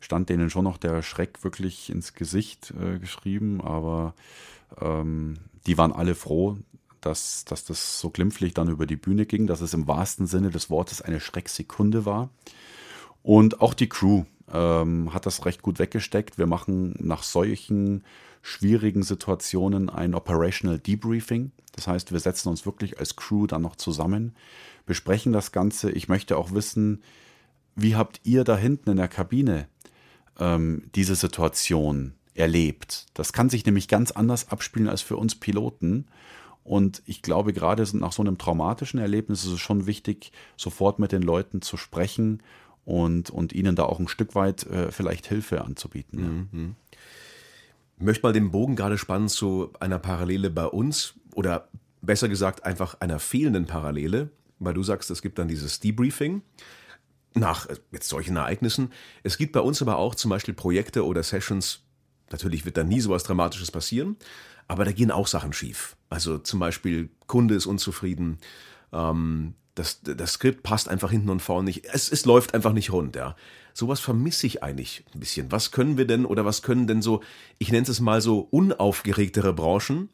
stand 0.00 0.28
denen 0.28 0.50
schon 0.50 0.64
noch 0.64 0.76
der 0.76 1.02
Schreck 1.02 1.42
wirklich 1.42 1.88
ins 1.88 2.12
Gesicht 2.12 2.74
äh, 2.78 2.98
geschrieben. 2.98 3.62
Aber 3.62 4.14
ähm, 4.80 5.38
die 5.66 5.78
waren 5.78 5.92
alle 5.92 6.14
froh, 6.14 6.58
dass, 7.00 7.46
dass 7.46 7.64
das 7.64 7.98
so 7.98 8.10
glimpflich 8.10 8.52
dann 8.52 8.68
über 8.68 8.84
die 8.84 8.96
Bühne 8.96 9.24
ging, 9.24 9.46
dass 9.46 9.62
es 9.62 9.72
im 9.72 9.88
wahrsten 9.88 10.26
Sinne 10.26 10.50
des 10.50 10.68
Wortes 10.68 11.00
eine 11.00 11.20
Schrecksekunde 11.20 12.04
war. 12.04 12.28
Und 13.22 13.60
auch 13.60 13.74
die 13.74 13.88
Crew 13.88 14.24
ähm, 14.52 15.12
hat 15.14 15.26
das 15.26 15.44
recht 15.44 15.62
gut 15.62 15.78
weggesteckt. 15.78 16.38
Wir 16.38 16.46
machen 16.46 16.94
nach 16.98 17.22
solchen 17.22 18.04
schwierigen 18.42 19.02
Situationen 19.02 19.88
ein 19.88 20.14
Operational 20.14 20.78
Debriefing. 20.78 21.52
Das 21.74 21.86
heißt, 21.86 22.12
wir 22.12 22.20
setzen 22.20 22.48
uns 22.48 22.66
wirklich 22.66 22.98
als 22.98 23.16
Crew 23.16 23.46
dann 23.46 23.62
noch 23.62 23.76
zusammen, 23.76 24.34
besprechen 24.84 25.32
das 25.32 25.52
Ganze. 25.52 25.90
Ich 25.92 26.08
möchte 26.08 26.36
auch 26.36 26.52
wissen, 26.52 27.02
wie 27.76 27.96
habt 27.96 28.20
ihr 28.24 28.44
da 28.44 28.56
hinten 28.56 28.90
in 28.90 28.96
der 28.96 29.08
Kabine 29.08 29.68
ähm, 30.38 30.90
diese 30.94 31.14
Situation 31.14 32.14
erlebt? 32.34 33.06
Das 33.14 33.32
kann 33.32 33.48
sich 33.48 33.64
nämlich 33.64 33.88
ganz 33.88 34.10
anders 34.10 34.50
abspielen 34.50 34.88
als 34.88 35.00
für 35.00 35.16
uns 35.16 35.36
Piloten. 35.36 36.06
Und 36.64 37.02
ich 37.06 37.22
glaube, 37.22 37.52
gerade 37.52 37.84
nach 37.96 38.12
so 38.12 38.22
einem 38.22 38.38
traumatischen 38.38 39.00
Erlebnis 39.00 39.44
ist 39.44 39.52
es 39.52 39.60
schon 39.60 39.86
wichtig, 39.86 40.32
sofort 40.56 40.98
mit 40.98 41.12
den 41.12 41.22
Leuten 41.22 41.62
zu 41.62 41.76
sprechen 41.76 42.42
und, 42.84 43.30
und 43.30 43.52
ihnen 43.52 43.76
da 43.76 43.84
auch 43.84 44.00
ein 44.00 44.08
Stück 44.08 44.34
weit 44.34 44.64
äh, 44.66 44.90
vielleicht 44.90 45.26
Hilfe 45.26 45.62
anzubieten. 45.64 46.18
Ja. 46.18 46.58
Mhm. 46.58 46.76
Ich 47.98 48.04
möchte 48.04 48.26
mal 48.26 48.32
den 48.32 48.50
Bogen 48.50 48.74
gerade 48.74 48.98
spannen 48.98 49.28
zu 49.28 49.70
einer 49.78 49.98
Parallele 49.98 50.50
bei 50.50 50.66
uns 50.66 51.14
oder 51.34 51.68
besser 52.00 52.28
gesagt 52.28 52.64
einfach 52.64 53.00
einer 53.00 53.20
fehlenden 53.20 53.66
Parallele, 53.66 54.30
weil 54.58 54.74
du 54.74 54.82
sagst, 54.82 55.10
es 55.10 55.22
gibt 55.22 55.38
dann 55.38 55.48
dieses 55.48 55.80
Debriefing 55.80 56.42
nach 57.34 57.66
äh, 57.66 57.76
jetzt 57.92 58.08
solchen 58.08 58.36
Ereignissen. 58.36 58.92
Es 59.22 59.38
gibt 59.38 59.52
bei 59.52 59.60
uns 59.60 59.80
aber 59.82 59.96
auch 59.96 60.14
zum 60.14 60.30
Beispiel 60.30 60.54
Projekte 60.54 61.06
oder 61.06 61.22
Sessions, 61.22 61.80
natürlich 62.30 62.64
wird 62.64 62.76
da 62.76 62.84
nie 62.84 63.00
sowas 63.00 63.22
Dramatisches 63.22 63.70
passieren, 63.70 64.16
aber 64.68 64.84
da 64.84 64.92
gehen 64.92 65.10
auch 65.10 65.26
Sachen 65.26 65.52
schief. 65.52 65.96
Also 66.08 66.38
zum 66.38 66.60
Beispiel 66.60 67.10
Kunde 67.26 67.54
ist 67.54 67.66
unzufrieden, 67.66 68.38
ähm, 68.92 69.54
das, 69.74 70.02
das 70.02 70.34
Skript 70.34 70.62
passt 70.62 70.88
einfach 70.88 71.10
hinten 71.10 71.30
und 71.30 71.40
vorne 71.40 71.66
nicht. 71.66 71.86
Es, 71.92 72.10
es 72.10 72.24
läuft 72.24 72.54
einfach 72.54 72.72
nicht 72.72 72.92
rund, 72.92 73.16
ja. 73.16 73.36
Sowas 73.74 74.00
vermisse 74.00 74.46
ich 74.46 74.62
eigentlich 74.62 75.04
ein 75.14 75.20
bisschen. 75.20 75.50
Was 75.50 75.70
können 75.70 75.96
wir 75.96 76.06
denn 76.06 76.26
oder 76.26 76.44
was 76.44 76.62
können 76.62 76.86
denn 76.86 77.00
so, 77.00 77.22
ich 77.58 77.72
nenne 77.72 77.86
es 77.88 78.00
mal 78.00 78.20
so 78.20 78.40
unaufgeregtere 78.50 79.54
Branchen 79.54 80.10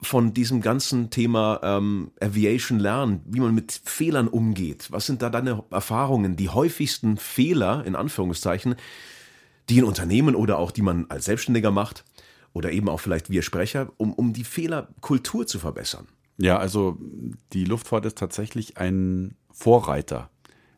von 0.00 0.32
diesem 0.32 0.60
ganzen 0.60 1.10
Thema 1.10 1.58
ähm, 1.64 2.12
Aviation 2.20 2.78
lernen, 2.78 3.20
wie 3.26 3.40
man 3.40 3.52
mit 3.52 3.80
Fehlern 3.84 4.28
umgeht? 4.28 4.92
Was 4.92 5.06
sind 5.06 5.22
da 5.22 5.30
deine 5.30 5.64
Erfahrungen, 5.70 6.36
die 6.36 6.50
häufigsten 6.50 7.16
Fehler, 7.16 7.84
in 7.84 7.96
Anführungszeichen, 7.96 8.76
die 9.68 9.78
in 9.78 9.84
Unternehmen 9.84 10.36
oder 10.36 10.58
auch 10.58 10.70
die 10.70 10.82
man 10.82 11.06
als 11.08 11.24
Selbstständiger 11.24 11.72
macht 11.72 12.04
oder 12.52 12.70
eben 12.70 12.88
auch 12.88 13.00
vielleicht 13.00 13.28
wir 13.28 13.42
Sprecher, 13.42 13.90
um, 13.96 14.12
um 14.12 14.32
die 14.32 14.44
Fehlerkultur 14.44 15.48
zu 15.48 15.58
verbessern? 15.58 16.06
Ja, 16.38 16.56
also 16.58 16.96
die 17.52 17.64
Luftfahrt 17.64 18.06
ist 18.06 18.16
tatsächlich 18.16 18.78
ein 18.78 19.34
Vorreiter 19.50 20.30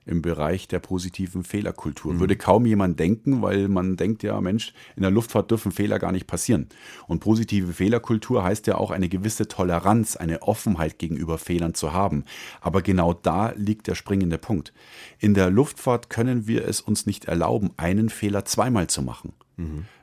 im 0.07 0.23
Bereich 0.23 0.67
der 0.67 0.81
positiven 0.81 1.45
Fehlerkultur. 1.45 2.15
Mhm. 2.15 2.21
Würde 2.21 2.37
kaum 2.37 2.65
jemand 2.67 2.99
denken, 2.99 3.43
weil 3.43 3.69
man 3.69 3.97
denkt 3.97 4.23
ja, 4.23 4.41
Mensch, 4.41 4.73
in 4.97 5.03
der 5.03 5.11
Luftfahrt 5.11 5.51
dürfen 5.51 5.71
Fehler 5.71 5.99
gar 5.99 6.13
nicht 6.13 6.27
passieren. 6.27 6.69
Und 7.07 7.21
positive 7.21 7.75
Fehlerkultur 7.75 8.43
heißt 8.43 8.67
ja 8.67 8.77
auch 8.77 8.91
eine 8.91 9.09
gewisse 9.09 9.47
Toleranz, 9.47 10.17
eine 10.17 10.43
Offenheit 10.43 10.99
gegenüber 10.99 11.39
Fehlern 11.39 11.75
zu 11.75 11.93
haben. 11.93 12.25
Aber 12.61 12.81
genau 12.83 13.13
da 13.13 13.53
liegt 13.57 13.87
der 13.87 13.95
springende 13.95 14.39
Punkt. 14.39 14.73
In 15.19 15.35
der 15.35 15.51
Luftfahrt 15.51 16.09
können 16.09 16.47
wir 16.47 16.67
es 16.67 16.81
uns 16.81 17.07
nicht 17.07 17.27
erlauben, 17.27 17.71
einen 17.77 18.09
Fehler 18.09 18.45
zweimal 18.47 18.89
zu 18.89 19.03
machen. 19.03 19.35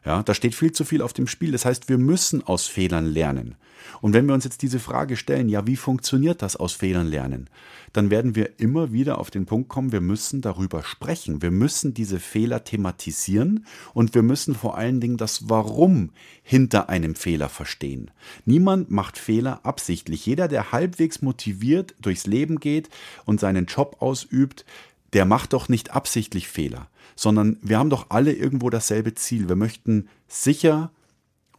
Ja, 0.06 0.24
da 0.24 0.34
steht 0.34 0.56
viel 0.56 0.72
zu 0.72 0.86
viel 0.86 1.02
auf 1.02 1.14
dem 1.14 1.28
Spiel. 1.28 1.52
Das 1.52 1.66
heißt, 1.66 1.90
wir 1.90 1.98
müssen 1.98 2.46
aus 2.46 2.68
Fehlern 2.68 3.06
lernen. 3.06 3.56
Und 4.02 4.14
wenn 4.14 4.26
wir 4.26 4.34
uns 4.34 4.44
jetzt 4.44 4.62
diese 4.62 4.80
Frage 4.80 5.16
stellen, 5.16 5.50
ja, 5.50 5.66
wie 5.68 5.76
funktioniert 5.76 6.42
das 6.42 6.56
aus 6.56 6.74
Fehlern 6.74 7.08
lernen, 7.08 7.50
dann 7.94 8.10
werden 8.10 8.36
wir 8.36 8.60
immer 8.60 8.92
wieder 8.92 9.18
auf 9.18 9.32
den 9.32 9.46
Punkt 9.46 9.70
kommen, 9.70 9.92
wir 9.92 10.02
müssen 10.02 10.42
darüber 10.42 10.84
sprechen. 10.84 11.42
Wir 11.42 11.52
müssen 11.52 11.94
diese 11.94 12.20
Fehler 12.20 12.64
thematisieren 12.64 13.66
und 13.94 14.14
wir 14.14 14.24
müssen 14.24 14.56
vor 14.56 14.78
allen 14.78 15.00
Dingen 15.00 15.18
das 15.18 15.50
Warum 15.50 16.12
hinter 16.44 16.90
einem 16.90 17.16
Fehler 17.16 17.50
verstehen. 17.50 18.12
Niemand 18.46 18.92
macht 18.92 19.18
Fehler 19.18 19.62
absichtlich. 19.64 20.26
Jeder, 20.26 20.48
der 20.48 20.72
halbwegs 20.72 21.22
motiviert 21.22 21.96
durchs 22.02 22.28
Leben 22.28 22.60
geht 22.60 22.90
und 23.26 23.40
seinen 23.40 23.66
Job 23.66 23.98
ausübt, 24.00 24.66
der 25.14 25.26
macht 25.26 25.54
doch 25.54 25.70
nicht 25.70 25.92
absichtlich 25.92 26.48
Fehler, 26.48 26.90
sondern 27.18 27.58
wir 27.62 27.80
haben 27.80 27.90
doch 27.90 28.06
alle 28.10 28.32
irgendwo 28.32 28.70
dasselbe 28.70 29.16
Ziel. 29.16 29.50
Wir 29.50 29.58
möchten 29.58 30.08
sicher 30.28 30.92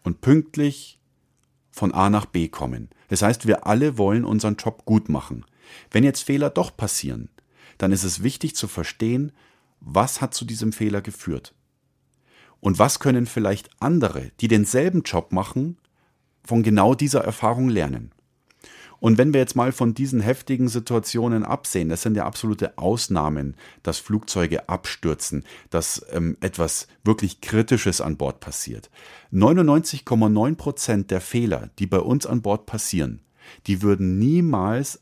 und 0.04 0.22
pünktlich 0.22 0.98
von 1.70 1.92
A 1.92 2.08
nach 2.08 2.26
B 2.26 2.48
kommen. 2.48 2.88
Das 3.08 3.22
heißt, 3.22 3.46
wir 3.46 3.66
alle 3.66 3.98
wollen 3.98 4.24
unseren 4.24 4.56
Job 4.56 4.84
gut 4.86 5.08
machen. 5.08 5.44
Wenn 5.90 6.04
jetzt 6.04 6.22
Fehler 6.22 6.48
doch 6.48 6.76
passieren, 6.76 7.28
dann 7.76 7.92
ist 7.92 8.04
es 8.04 8.22
wichtig 8.22 8.54
zu 8.54 8.68
verstehen, 8.68 9.32
was 9.80 10.20
hat 10.20 10.32
zu 10.32 10.44
diesem 10.44 10.72
Fehler 10.72 11.00
geführt. 11.00 11.54
Und 12.60 12.78
was 12.78 13.00
können 13.00 13.26
vielleicht 13.26 13.70
andere, 13.80 14.30
die 14.40 14.48
denselben 14.48 15.02
Job 15.02 15.32
machen, 15.32 15.76
von 16.44 16.62
genau 16.62 16.94
dieser 16.94 17.24
Erfahrung 17.24 17.68
lernen. 17.68 18.12
Und 19.00 19.18
wenn 19.18 19.32
wir 19.32 19.40
jetzt 19.40 19.54
mal 19.54 19.72
von 19.72 19.94
diesen 19.94 20.20
heftigen 20.20 20.68
Situationen 20.68 21.44
absehen, 21.44 21.88
das 21.88 22.02
sind 22.02 22.16
ja 22.16 22.26
absolute 22.26 22.76
Ausnahmen, 22.78 23.54
dass 23.82 23.98
Flugzeuge 23.98 24.68
abstürzen, 24.68 25.44
dass 25.70 26.04
ähm, 26.10 26.36
etwas 26.40 26.88
wirklich 27.04 27.40
Kritisches 27.40 28.00
an 28.00 28.16
Bord 28.16 28.40
passiert. 28.40 28.90
99,9 29.32 30.56
Prozent 30.56 31.10
der 31.10 31.20
Fehler, 31.20 31.70
die 31.78 31.86
bei 31.86 32.00
uns 32.00 32.26
an 32.26 32.42
Bord 32.42 32.66
passieren, 32.66 33.20
die 33.66 33.82
würden 33.82 34.18
niemals 34.18 35.00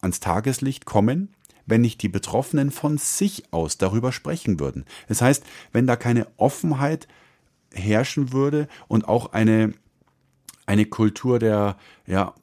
ans 0.00 0.20
Tageslicht 0.20 0.86
kommen, 0.86 1.34
wenn 1.66 1.80
nicht 1.80 2.02
die 2.02 2.08
Betroffenen 2.08 2.70
von 2.70 2.96
sich 2.96 3.52
aus 3.52 3.76
darüber 3.76 4.12
sprechen 4.12 4.60
würden. 4.60 4.84
Das 5.08 5.20
heißt, 5.20 5.44
wenn 5.72 5.86
da 5.86 5.96
keine 5.96 6.28
Offenheit 6.36 7.08
herrschen 7.74 8.32
würde 8.32 8.68
und 8.88 9.08
auch 9.08 9.32
eine, 9.32 9.74
eine 10.64 10.86
Kultur 10.86 11.38
der, 11.38 11.76
ja, 12.06 12.34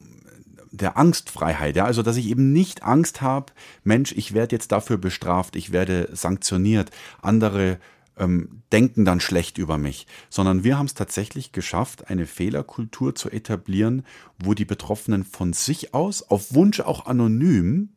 der 0.76 0.96
Angstfreiheit, 0.96 1.76
ja, 1.76 1.84
also 1.84 2.02
dass 2.02 2.16
ich 2.16 2.26
eben 2.26 2.52
nicht 2.52 2.82
Angst 2.82 3.22
habe, 3.22 3.52
Mensch, 3.82 4.12
ich 4.12 4.34
werde 4.34 4.56
jetzt 4.56 4.72
dafür 4.72 4.98
bestraft, 4.98 5.56
ich 5.56 5.72
werde 5.72 6.08
sanktioniert, 6.12 6.90
andere 7.22 7.78
ähm, 8.16 8.62
denken 8.72 9.04
dann 9.04 9.20
schlecht 9.20 9.58
über 9.58 9.78
mich, 9.78 10.06
sondern 10.30 10.64
wir 10.64 10.78
haben 10.78 10.86
es 10.86 10.94
tatsächlich 10.94 11.52
geschafft, 11.52 12.10
eine 12.10 12.26
Fehlerkultur 12.26 13.14
zu 13.14 13.30
etablieren, 13.30 14.04
wo 14.38 14.54
die 14.54 14.64
Betroffenen 14.64 15.24
von 15.24 15.52
sich 15.52 15.94
aus, 15.94 16.22
auf 16.22 16.54
Wunsch 16.54 16.80
auch 16.80 17.06
anonym, 17.06 17.90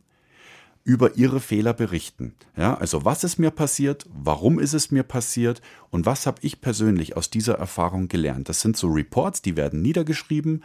über 0.87 1.17
ihre 1.17 1.41
Fehler 1.41 1.73
berichten. 1.73 2.33
Ja, 2.55 2.75
also 2.75 3.03
was 3.03 3.25
ist 3.25 3.39
mir 3.39 3.51
passiert, 3.51 4.05
warum 4.09 4.57
ist 4.57 4.73
es 4.73 4.89
mir 4.89 5.03
passiert 5.03 5.61
und 5.89 6.05
was 6.05 6.25
habe 6.25 6.39
ich 6.43 6.61
persönlich 6.61 7.17
aus 7.17 7.29
dieser 7.29 7.55
Erfahrung 7.55 8.07
gelernt. 8.07 8.47
Das 8.47 8.61
sind 8.61 8.77
so 8.77 8.87
Reports, 8.87 9.41
die 9.41 9.57
werden 9.57 9.81
niedergeschrieben 9.81 10.63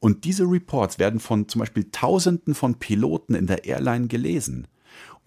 und 0.00 0.24
diese 0.24 0.44
Reports 0.44 0.98
werden 0.98 1.20
von 1.20 1.48
zum 1.48 1.60
Beispiel 1.60 1.90
Tausenden 1.90 2.54
von 2.54 2.76
Piloten 2.76 3.34
in 3.34 3.46
der 3.46 3.64
Airline 3.64 4.08
gelesen. 4.08 4.68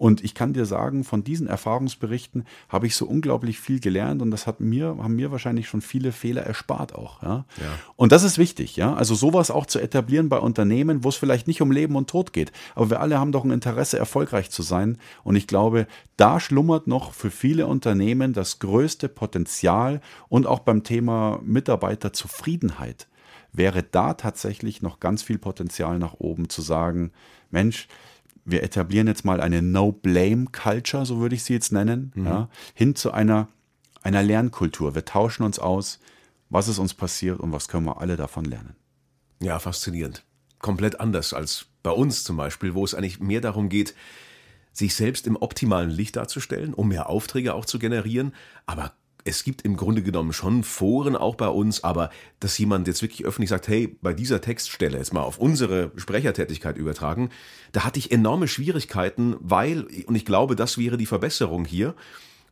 Und 0.02 0.24
ich 0.24 0.34
kann 0.34 0.52
dir 0.52 0.66
sagen, 0.66 1.04
von 1.04 1.22
diesen 1.22 1.46
Erfahrungsberichten 1.46 2.44
habe 2.68 2.88
ich 2.88 2.96
so 2.96 3.06
unglaublich 3.06 3.60
viel 3.60 3.78
gelernt 3.78 4.20
und 4.20 4.32
das 4.32 4.48
hat 4.48 4.58
mir, 4.58 4.96
haben 5.00 5.14
mir 5.14 5.30
wahrscheinlich 5.30 5.68
schon 5.68 5.80
viele 5.80 6.10
Fehler 6.10 6.42
erspart 6.42 6.92
auch. 6.92 7.22
Ja? 7.22 7.44
ja. 7.58 7.78
Und 7.94 8.10
das 8.10 8.24
ist 8.24 8.36
wichtig, 8.36 8.74
ja. 8.74 8.94
Also 8.94 9.14
sowas 9.14 9.52
auch 9.52 9.64
zu 9.64 9.78
etablieren 9.78 10.28
bei 10.28 10.38
Unternehmen, 10.38 11.04
wo 11.04 11.08
es 11.08 11.14
vielleicht 11.14 11.46
nicht 11.46 11.62
um 11.62 11.70
Leben 11.70 11.94
und 11.94 12.10
Tod 12.10 12.32
geht. 12.32 12.50
Aber 12.74 12.90
wir 12.90 13.00
alle 13.00 13.20
haben 13.20 13.30
doch 13.30 13.44
ein 13.44 13.52
Interesse, 13.52 13.96
erfolgreich 13.96 14.50
zu 14.50 14.62
sein. 14.62 14.98
Und 15.22 15.36
ich 15.36 15.46
glaube, 15.46 15.86
da 16.16 16.40
schlummert 16.40 16.88
noch 16.88 17.12
für 17.12 17.30
viele 17.30 17.68
Unternehmen 17.68 18.32
das 18.32 18.58
größte 18.58 19.08
Potenzial 19.08 20.00
und 20.28 20.48
auch 20.48 20.60
beim 20.60 20.82
Thema 20.82 21.38
Mitarbeiterzufriedenheit 21.44 23.06
wäre 23.52 23.82
da 23.82 24.14
tatsächlich 24.14 24.82
noch 24.82 25.00
ganz 25.00 25.22
viel 25.22 25.38
Potenzial 25.38 25.98
nach 25.98 26.14
oben 26.14 26.48
zu 26.48 26.62
sagen, 26.62 27.12
Mensch, 27.50 27.88
wir 28.44 28.62
etablieren 28.62 29.06
jetzt 29.06 29.24
mal 29.24 29.40
eine 29.40 29.62
No-Blame-Culture, 29.62 31.06
so 31.06 31.20
würde 31.20 31.34
ich 31.34 31.44
sie 31.44 31.52
jetzt 31.52 31.72
nennen, 31.72 32.12
mhm. 32.14 32.26
ja, 32.26 32.48
hin 32.74 32.94
zu 32.94 33.12
einer, 33.12 33.48
einer 34.02 34.22
Lernkultur. 34.22 34.94
Wir 34.94 35.04
tauschen 35.04 35.44
uns 35.44 35.58
aus, 35.58 36.00
was 36.48 36.68
ist 36.68 36.78
uns 36.78 36.94
passiert 36.94 37.40
und 37.40 37.52
was 37.52 37.68
können 37.68 37.86
wir 37.86 38.00
alle 38.00 38.16
davon 38.16 38.44
lernen. 38.44 38.74
Ja, 39.40 39.58
faszinierend. 39.58 40.24
Komplett 40.58 41.00
anders 41.00 41.32
als 41.34 41.66
bei 41.82 41.90
uns 41.90 42.24
zum 42.24 42.36
Beispiel, 42.36 42.74
wo 42.74 42.84
es 42.84 42.94
eigentlich 42.94 43.20
mehr 43.20 43.40
darum 43.40 43.68
geht, 43.68 43.94
sich 44.72 44.94
selbst 44.94 45.26
im 45.26 45.36
optimalen 45.36 45.90
Licht 45.90 46.16
darzustellen, 46.16 46.74
um 46.74 46.88
mehr 46.88 47.08
Aufträge 47.08 47.54
auch 47.54 47.66
zu 47.66 47.78
generieren, 47.78 48.34
aber 48.66 48.92
es 49.24 49.44
gibt 49.44 49.62
im 49.62 49.76
Grunde 49.76 50.02
genommen 50.02 50.32
schon 50.32 50.64
Foren 50.64 51.16
auch 51.16 51.36
bei 51.36 51.48
uns, 51.48 51.84
aber 51.84 52.10
dass 52.40 52.58
jemand 52.58 52.86
jetzt 52.86 53.02
wirklich 53.02 53.24
öffentlich 53.24 53.50
sagt, 53.50 53.68
hey, 53.68 53.96
bei 54.00 54.12
dieser 54.12 54.40
Textstelle 54.40 54.98
jetzt 54.98 55.12
mal 55.12 55.22
auf 55.22 55.38
unsere 55.38 55.92
Sprechertätigkeit 55.96 56.76
übertragen, 56.76 57.30
da 57.72 57.84
hatte 57.84 57.98
ich 57.98 58.10
enorme 58.10 58.48
Schwierigkeiten, 58.48 59.36
weil, 59.40 59.86
und 60.06 60.14
ich 60.14 60.24
glaube, 60.24 60.56
das 60.56 60.78
wäre 60.78 60.96
die 60.96 61.06
Verbesserung 61.06 61.64
hier, 61.64 61.94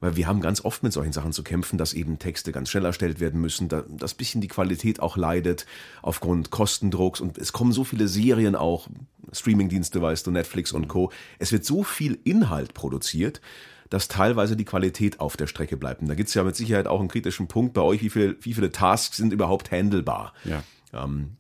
weil 0.00 0.16
wir 0.16 0.26
haben 0.26 0.40
ganz 0.40 0.64
oft 0.64 0.82
mit 0.82 0.92
solchen 0.92 1.12
Sachen 1.12 1.32
zu 1.32 1.42
kämpfen, 1.42 1.76
dass 1.76 1.92
eben 1.92 2.18
Texte 2.18 2.52
ganz 2.52 2.70
schnell 2.70 2.84
erstellt 2.84 3.20
werden 3.20 3.40
müssen, 3.40 3.68
dass 3.68 4.14
bisschen 4.14 4.40
die 4.40 4.48
Qualität 4.48 5.00
auch 5.00 5.16
leidet 5.16 5.66
aufgrund 6.02 6.50
Kostendrucks 6.50 7.20
und 7.20 7.36
es 7.36 7.52
kommen 7.52 7.72
so 7.72 7.84
viele 7.84 8.08
Serien 8.08 8.56
auch, 8.56 8.88
Streamingdienste, 9.32 10.00
weißt 10.00 10.26
du, 10.26 10.30
Netflix 10.30 10.72
und 10.72 10.88
Co. 10.88 11.12
Es 11.38 11.52
wird 11.52 11.64
so 11.64 11.82
viel 11.84 12.18
Inhalt 12.24 12.74
produziert, 12.74 13.40
dass 13.90 14.08
teilweise 14.08 14.56
die 14.56 14.64
Qualität 14.64 15.20
auf 15.20 15.36
der 15.36 15.48
Strecke 15.48 15.76
bleibt. 15.76 16.00
Und 16.00 16.08
da 16.08 16.14
gibt 16.14 16.28
es 16.28 16.34
ja 16.34 16.44
mit 16.44 16.56
Sicherheit 16.56 16.86
auch 16.86 17.00
einen 17.00 17.08
kritischen 17.08 17.48
Punkt 17.48 17.74
bei 17.74 17.82
euch, 17.82 18.00
wie, 18.02 18.10
viel, 18.10 18.38
wie 18.40 18.54
viele 18.54 18.72
Tasks 18.72 19.18
sind 19.18 19.32
überhaupt 19.32 19.70
handelbar. 19.70 20.32
Ja. 20.44 20.62
Ähm, 20.92 21.36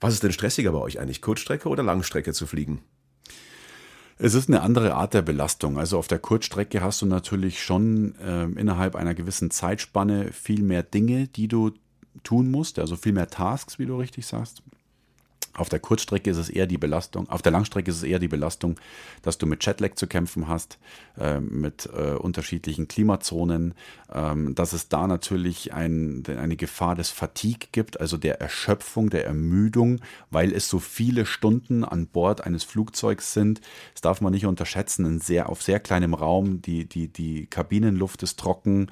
was 0.00 0.14
ist 0.14 0.24
denn 0.24 0.32
stressiger 0.32 0.72
bei 0.72 0.78
euch 0.78 0.98
eigentlich, 0.98 1.22
Kurzstrecke 1.22 1.68
oder 1.68 1.84
Langstrecke 1.84 2.32
zu 2.32 2.46
fliegen? 2.46 2.82
Es 4.18 4.34
ist 4.34 4.48
eine 4.48 4.62
andere 4.62 4.94
Art 4.94 5.14
der 5.14 5.22
Belastung. 5.22 5.78
Also 5.78 5.96
auf 5.96 6.08
der 6.08 6.18
Kurzstrecke 6.18 6.82
hast 6.82 7.02
du 7.02 7.06
natürlich 7.06 7.62
schon 7.62 8.16
äh, 8.16 8.44
innerhalb 8.44 8.96
einer 8.96 9.14
gewissen 9.14 9.50
Zeitspanne 9.50 10.32
viel 10.32 10.62
mehr 10.62 10.82
Dinge, 10.82 11.28
die 11.28 11.48
du 11.48 11.72
tun 12.24 12.50
musst, 12.50 12.78
also 12.78 12.96
viel 12.96 13.12
mehr 13.12 13.28
Tasks, 13.28 13.78
wie 13.78 13.86
du 13.86 13.96
richtig 13.96 14.26
sagst. 14.26 14.62
Auf 15.54 15.68
der 15.68 15.80
Kurzstrecke 15.80 16.30
ist 16.30 16.38
es 16.38 16.48
eher 16.48 16.66
die 16.66 16.78
Belastung, 16.78 17.28
auf 17.28 17.42
der 17.42 17.52
Langstrecke 17.52 17.90
ist 17.90 17.98
es 17.98 18.02
eher 18.04 18.18
die 18.18 18.28
Belastung, 18.28 18.76
dass 19.20 19.36
du 19.36 19.46
mit 19.46 19.64
Jetlag 19.64 19.96
zu 19.96 20.06
kämpfen 20.06 20.48
hast, 20.48 20.78
äh, 21.18 21.40
mit 21.40 21.90
äh, 21.94 22.12
unterschiedlichen 22.12 22.88
Klimazonen, 22.88 23.74
ähm, 24.10 24.54
dass 24.54 24.72
es 24.72 24.88
da 24.88 25.06
natürlich 25.06 25.74
ein, 25.74 26.22
eine 26.26 26.56
Gefahr 26.56 26.94
des 26.94 27.10
Fatigue 27.10 27.68
gibt, 27.70 28.00
also 28.00 28.16
der 28.16 28.40
Erschöpfung, 28.40 29.10
der 29.10 29.26
Ermüdung, 29.26 30.00
weil 30.30 30.52
es 30.54 30.70
so 30.70 30.78
viele 30.78 31.26
Stunden 31.26 31.84
an 31.84 32.06
Bord 32.06 32.46
eines 32.46 32.64
Flugzeugs 32.64 33.34
sind. 33.34 33.60
Das 33.92 34.00
darf 34.00 34.22
man 34.22 34.32
nicht 34.32 34.46
unterschätzen, 34.46 35.04
in 35.04 35.20
sehr, 35.20 35.50
auf 35.50 35.62
sehr 35.62 35.80
kleinem 35.80 36.14
Raum, 36.14 36.62
die, 36.62 36.86
die, 36.86 37.08
die 37.08 37.44
Kabinenluft 37.46 38.22
ist 38.22 38.38
trocken. 38.38 38.90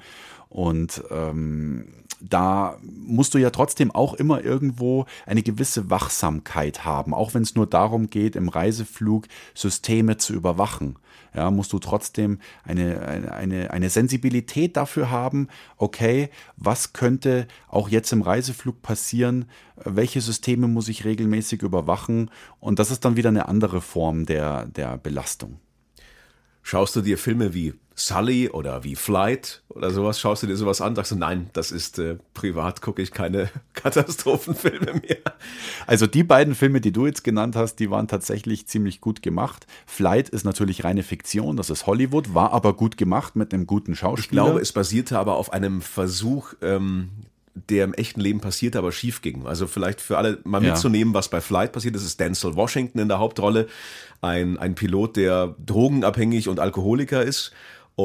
Und 0.49 1.01
ähm, 1.09 1.87
da 2.19 2.77
musst 2.83 3.33
du 3.33 3.37
ja 3.37 3.49
trotzdem 3.49 3.89
auch 3.89 4.13
immer 4.13 4.43
irgendwo 4.43 5.05
eine 5.25 5.41
gewisse 5.43 5.89
Wachsamkeit 5.89 6.40
haben, 6.85 7.13
auch 7.13 7.33
wenn 7.33 7.43
es 7.43 7.55
nur 7.55 7.67
darum 7.67 8.09
geht, 8.09 8.35
im 8.35 8.49
Reiseflug 8.49 9.27
Systeme 9.53 10.17
zu 10.17 10.33
überwachen. 10.33 10.97
Ja, 11.33 11.49
musst 11.49 11.71
du 11.71 11.79
trotzdem 11.79 12.39
eine, 12.63 13.31
eine, 13.31 13.71
eine 13.71 13.89
Sensibilität 13.89 14.75
dafür 14.75 15.09
haben, 15.09 15.47
okay, 15.77 16.29
was 16.57 16.91
könnte 16.91 17.47
auch 17.69 17.87
jetzt 17.87 18.11
im 18.11 18.21
Reiseflug 18.21 18.81
passieren, 18.81 19.45
welche 19.77 20.19
Systeme 20.19 20.67
muss 20.67 20.89
ich 20.89 21.05
regelmäßig 21.05 21.61
überwachen 21.61 22.29
und 22.59 22.79
das 22.79 22.91
ist 22.91 23.05
dann 23.05 23.15
wieder 23.15 23.29
eine 23.29 23.47
andere 23.47 23.79
Form 23.79 24.25
der, 24.25 24.65
der 24.65 24.97
Belastung. 24.97 25.59
Schaust 26.63 26.95
du 26.97 27.01
dir 27.01 27.17
Filme 27.17 27.53
wie 27.53 27.73
Sully 28.05 28.49
oder 28.49 28.83
wie 28.83 28.95
Flight 28.95 29.61
oder 29.69 29.91
sowas, 29.91 30.19
schaust 30.19 30.43
du 30.43 30.47
dir 30.47 30.55
sowas 30.55 30.81
an, 30.81 30.95
sagst 30.95 31.11
du, 31.11 31.15
nein, 31.15 31.49
das 31.53 31.71
ist 31.71 31.99
äh, 31.99 32.17
privat, 32.33 32.81
gucke 32.81 33.01
ich 33.01 33.11
keine 33.11 33.49
Katastrophenfilme 33.73 34.93
mehr. 34.93 35.17
Also 35.87 36.07
die 36.07 36.23
beiden 36.23 36.55
Filme, 36.55 36.81
die 36.81 36.91
du 36.91 37.05
jetzt 37.05 37.23
genannt 37.23 37.55
hast, 37.55 37.75
die 37.75 37.89
waren 37.91 38.07
tatsächlich 38.07 38.67
ziemlich 38.67 39.01
gut 39.01 39.21
gemacht. 39.21 39.67
Flight 39.85 40.29
ist 40.29 40.43
natürlich 40.43 40.83
reine 40.83 41.03
Fiktion, 41.03 41.57
das 41.57 41.69
ist 41.69 41.87
Hollywood, 41.87 42.33
war 42.33 42.53
aber 42.53 42.73
gut 42.73 42.97
gemacht 42.97 43.35
mit 43.35 43.53
einem 43.53 43.67
guten 43.67 43.95
Schauspieler. 43.95 44.41
Ich 44.41 44.45
glaube, 44.47 44.59
es 44.61 44.71
basierte 44.71 45.19
aber 45.19 45.35
auf 45.35 45.53
einem 45.53 45.81
Versuch, 45.81 46.53
ähm, 46.61 47.09
der 47.53 47.83
im 47.83 47.93
echten 47.93 48.21
Leben 48.21 48.39
passierte, 48.39 48.77
aber 48.77 48.91
schief 48.91 49.21
ging. 49.21 49.45
Also 49.45 49.67
vielleicht 49.67 50.01
für 50.01 50.17
alle 50.17 50.39
mal 50.43 50.63
ja. 50.63 50.71
mitzunehmen, 50.71 51.13
was 51.13 51.29
bei 51.29 51.41
Flight 51.41 51.73
passiert 51.73 51.95
ist, 51.95 52.05
ist 52.05 52.19
Denzel 52.19 52.55
Washington 52.55 52.99
in 52.99 53.07
der 53.07 53.19
Hauptrolle, 53.19 53.67
ein, 54.21 54.57
ein 54.57 54.75
Pilot, 54.75 55.17
der 55.17 55.55
drogenabhängig 55.65 56.47
und 56.47 56.59
Alkoholiker 56.59 57.23
ist 57.23 57.51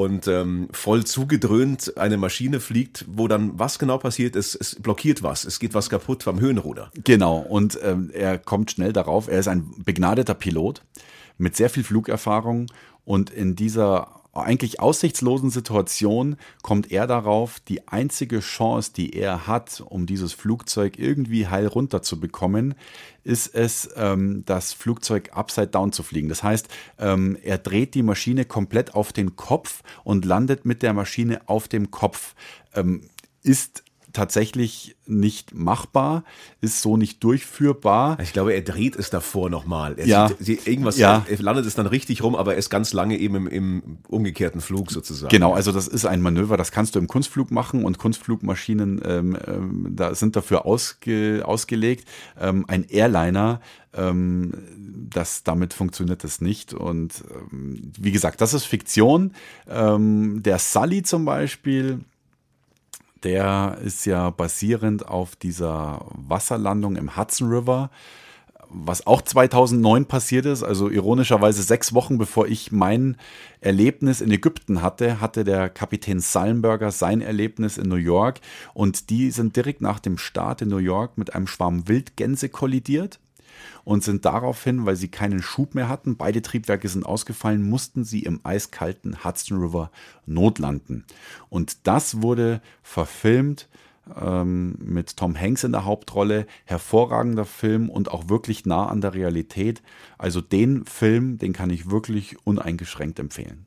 und 0.03 0.29
ähm, 0.29 0.69
voll 0.73 1.05
zugedröhnt 1.05 1.97
eine 1.97 2.17
Maschine 2.17 2.61
fliegt, 2.61 3.05
wo 3.09 3.29
dann 3.29 3.59
was 3.59 3.79
genau 3.79 3.99
passiert 3.99 4.37
ist, 4.37 4.55
es 4.55 4.75
blockiert 4.77 5.23
was, 5.23 5.45
es 5.45 5.59
geht 5.59 5.75
was 5.75 5.91
kaputt 5.91 6.25
beim 6.25 6.41
Höhenruder. 6.41 6.91
Genau, 7.05 7.39
und 7.39 7.79
ähm, 7.83 8.11
er 8.13 8.39
kommt 8.39 8.71
schnell 8.71 8.93
darauf, 8.93 9.29
er 9.29 9.39
ist 9.39 9.49
ein 9.49 9.73
begnadeter 9.85 10.35
Pilot 10.35 10.83
mit 11.39 11.57
sehr 11.57 11.71
viel 11.71 11.85
Flugerfahrung 11.85 12.67
und 13.05 13.31
in 13.31 13.57
dieser 13.57 14.17
eigentlich 14.33 14.81
aussichtslosen 14.81 15.51
Situation 15.51 16.37
kommt 16.63 16.93
er 16.93 17.07
darauf, 17.07 17.61
die 17.61 17.89
einzige 17.89 18.41
Chance, 18.41 18.93
die 18.95 19.15
er 19.15 19.47
hat, 19.47 19.83
um 19.87 20.07
dieses 20.07 20.33
Flugzeug 20.33 20.99
irgendwie 20.99 21.49
heil 21.49 21.67
runterzubekommen, 21.67 22.75
ist 23.27 23.55
es, 23.55 23.91
ähm, 23.97 24.45
das 24.47 24.73
Flugzeug 24.73 25.31
upside 25.33 25.67
down 25.67 25.93
zu 25.93 26.05
fliegen. 26.05 26.29
Das 26.29 26.45
heißt, 26.45 26.69
ähm, 26.99 27.37
er 27.43 27.59
dreht 27.59 27.95
die 27.95 28.05
Maschine 28.05 28.45
komplett 28.45 28.95
auf 28.95 29.13
den 29.13 29.35
Kopf 29.35 29.83
und 30.05 30.25
landet 30.25 30.65
mit 30.65 30.83
der 30.83 30.93
Maschine 30.93 31.41
auf 31.49 31.67
dem 31.67 31.91
Kopf. 31.91 32.35
Ähm, 32.75 33.11
ist 33.43 33.83
tatsächlich 34.17 34.97
nicht 35.07 35.55
machbar, 35.55 36.25
ist 36.61 36.83
so 36.83 36.97
nicht 36.97 37.23
durchführbar. 37.23 38.19
Ich 38.21 38.33
glaube, 38.33 38.55
er 38.55 38.63
dreht 38.63 38.97
es 38.97 39.11
davor 39.11 39.51
nochmal. 39.51 39.97
Ja. 40.05 40.31
Sieht, 40.41 40.67
irgendwas, 40.67 40.97
ja. 40.97 41.25
er 41.29 41.39
landet 41.39 41.67
es 41.67 41.75
dann 41.75 41.87
richtig 41.87 42.23
rum, 42.23 42.35
aber 42.35 42.55
er 42.55 42.59
ist 42.59 42.71
ganz 42.71 42.93
lange 42.93 43.19
eben 43.19 43.37
im, 43.37 43.47
im, 43.47 43.99
umgekehrten 44.09 44.61
Flug 44.61 44.91
sozusagen. 44.91 45.31
Genau, 45.31 45.53
also 45.53 45.71
das 45.71 45.87
ist 45.87 46.07
ein 46.07 46.23
Manöver, 46.23 46.57
das 46.57 46.73
kannst 46.73 46.95
du 46.95 46.99
im 46.99 47.07
Kunstflug 47.07 47.51
machen 47.51 47.85
und 47.85 47.99
Kunstflugmaschinen 47.99 49.01
ähm, 49.05 49.39
ähm, 49.47 49.87
da 49.91 50.15
sind 50.15 50.35
dafür 50.35 50.65
ausge, 50.65 51.43
ausgelegt. 51.45 52.09
Ähm, 52.41 52.65
ein 52.69 52.85
Airliner 52.89 53.61
ähm, 53.97 54.53
das 55.11 55.43
damit 55.43 55.73
funktioniert 55.73 56.25
es 56.25 56.41
nicht. 56.41 56.75
Und 56.75 57.25
ähm, 57.31 57.93
wie 57.99 58.13
gesagt, 58.13 58.41
das 58.41 58.55
ist 58.55 58.65
Fiktion. 58.65 59.33
Ähm, 59.69 60.43
der 60.43 60.59
Sully 60.59 61.03
zum 61.03 61.25
Beispiel, 61.25 62.01
der 63.23 63.79
ist 63.85 64.07
ja 64.07 64.31
basierend 64.31 65.09
auf 65.09 65.37
dieser 65.37 66.05
Wasserlandung 66.15 66.97
im 66.97 67.17
Hudson 67.17 67.49
River, 67.49 67.91
was 68.69 69.07
auch 69.07 69.23
2009 69.23 70.07
passiert 70.07 70.45
ist, 70.45 70.63
also 70.63 70.89
ironischerweise 70.89 71.63
sechs 71.63 71.95
Wochen 71.95 72.19
bevor 72.19 72.47
ich 72.49 72.73
mein 72.73 73.17
Erlebnis 73.61 74.21
in 74.21 74.31
Ägypten 74.31 74.83
hatte, 74.83 75.21
hatte 75.21 75.45
der 75.45 75.69
Kapitän 75.69 76.21
Sallenberger 76.21 76.91
sein 76.91 77.21
Erlebnis 77.21 77.79
in 77.79 77.89
New 77.89 77.97
York. 77.97 78.41
Und 78.75 79.11
die 79.11 79.31
sind 79.31 79.57
direkt 79.57 79.81
nach 79.81 80.01
dem 80.01 80.19
Start 80.19 80.63
in 80.63 80.69
New 80.69 80.79
York 80.79 81.17
mit 81.17 81.35
einem 81.35 81.47
Schwarm 81.47 81.89
Wildgänse 81.89 82.49
kollidiert 82.49 83.21
und 83.85 84.05
sind 84.05 84.25
daraufhin, 84.25 84.87
weil 84.87 84.97
sie 84.97 85.09
keinen 85.09 85.43
Schub 85.43 85.75
mehr 85.75 85.89
hatten, 85.89 86.17
beide 86.17 86.43
Triebwerke 86.43 86.89
sind 86.89 87.05
ausgefallen, 87.05 87.63
mussten 87.63 88.05
sie 88.05 88.21
im 88.21 88.41
eiskalten 88.45 89.25
Hudson 89.25 89.59
River 89.59 89.91
notlanden. 90.27 91.05
Und 91.49 91.87
das 91.87 92.23
wurde 92.23 92.61
verfilmt 92.83 93.69
ähm, 94.21 94.77
mit 94.79 95.17
Tom 95.17 95.39
Hanks 95.39 95.65
in 95.65 95.73
der 95.73 95.85
Hauptrolle. 95.85 96.47
Hervorragender 96.65 97.45
Film 97.45 97.91
und 97.91 98.11
auch 98.11 98.29
wirklich 98.29 98.67
nah 98.67 98.87
an 98.87 99.01
der 99.01 99.15
Realität. 99.15 99.83
Also 100.19 100.41
den 100.41 100.85
Film, 100.85 101.39
den 101.39 101.53
kann 101.53 101.71
ich 101.71 101.91
wirklich 101.91 102.37
uneingeschränkt 102.45 103.19
empfehlen. 103.19 103.67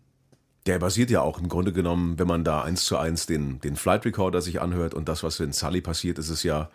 Der 0.66 0.80
basiert 0.80 1.10
ja 1.10 1.22
auch 1.22 1.40
im 1.40 1.50
Grunde 1.50 1.74
genommen, 1.74 2.20
wenn 2.20 2.28
man 2.28 2.44
da 2.44 2.62
eins 2.62 2.86
zu 2.86 2.98
eins 2.98 3.26
den, 3.26 3.60
den 3.62 3.76
Flight 3.76 4.06
Recorder 4.06 4.42
sich 4.42 4.62
anhört 4.62 4.94
und 4.94 5.10
das, 5.10 5.24
was 5.24 5.40
in 5.40 5.54
Sully 5.54 5.82
passiert, 5.82 6.20
ist 6.20 6.30
es 6.30 6.44
ja 6.44 6.70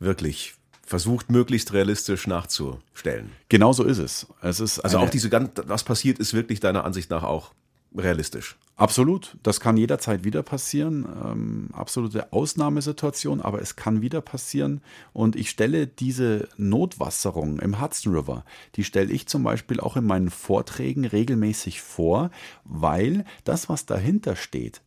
wirklich 0.00 0.54
versucht, 0.88 1.30
möglichst 1.30 1.72
realistisch 1.72 2.26
nachzustellen. 2.26 3.30
Genau 3.48 3.72
so 3.72 3.84
ist 3.84 3.98
es. 3.98 4.26
es 4.40 4.58
ist 4.58 4.80
also 4.80 4.98
auch 4.98 5.10
diese 5.10 5.28
ganz, 5.28 5.50
was 5.66 5.84
passiert, 5.84 6.18
ist 6.18 6.32
wirklich 6.32 6.60
deiner 6.60 6.84
Ansicht 6.84 7.10
nach 7.10 7.22
auch 7.22 7.52
realistisch. 7.94 8.56
Absolut. 8.76 9.36
Das 9.42 9.60
kann 9.60 9.76
jederzeit 9.76 10.24
wieder 10.24 10.42
passieren. 10.42 11.06
Ähm, 11.24 11.68
absolute 11.72 12.32
Ausnahmesituation, 12.32 13.40
aber 13.40 13.60
es 13.60 13.76
kann 13.76 14.02
wieder 14.02 14.20
passieren. 14.20 14.80
Und 15.12 15.36
ich 15.36 15.50
stelle 15.50 15.86
diese 15.86 16.48
Notwasserung 16.56 17.58
im 17.58 17.80
Hudson 17.80 18.14
River, 18.14 18.44
die 18.76 18.84
stelle 18.84 19.12
ich 19.12 19.26
zum 19.26 19.42
Beispiel 19.42 19.80
auch 19.80 19.96
in 19.96 20.04
meinen 20.04 20.30
Vorträgen 20.30 21.04
regelmäßig 21.04 21.82
vor, 21.82 22.30
weil 22.64 23.24
das, 23.44 23.68
was 23.68 23.84
dahinter 23.84 24.36
steht, 24.36 24.80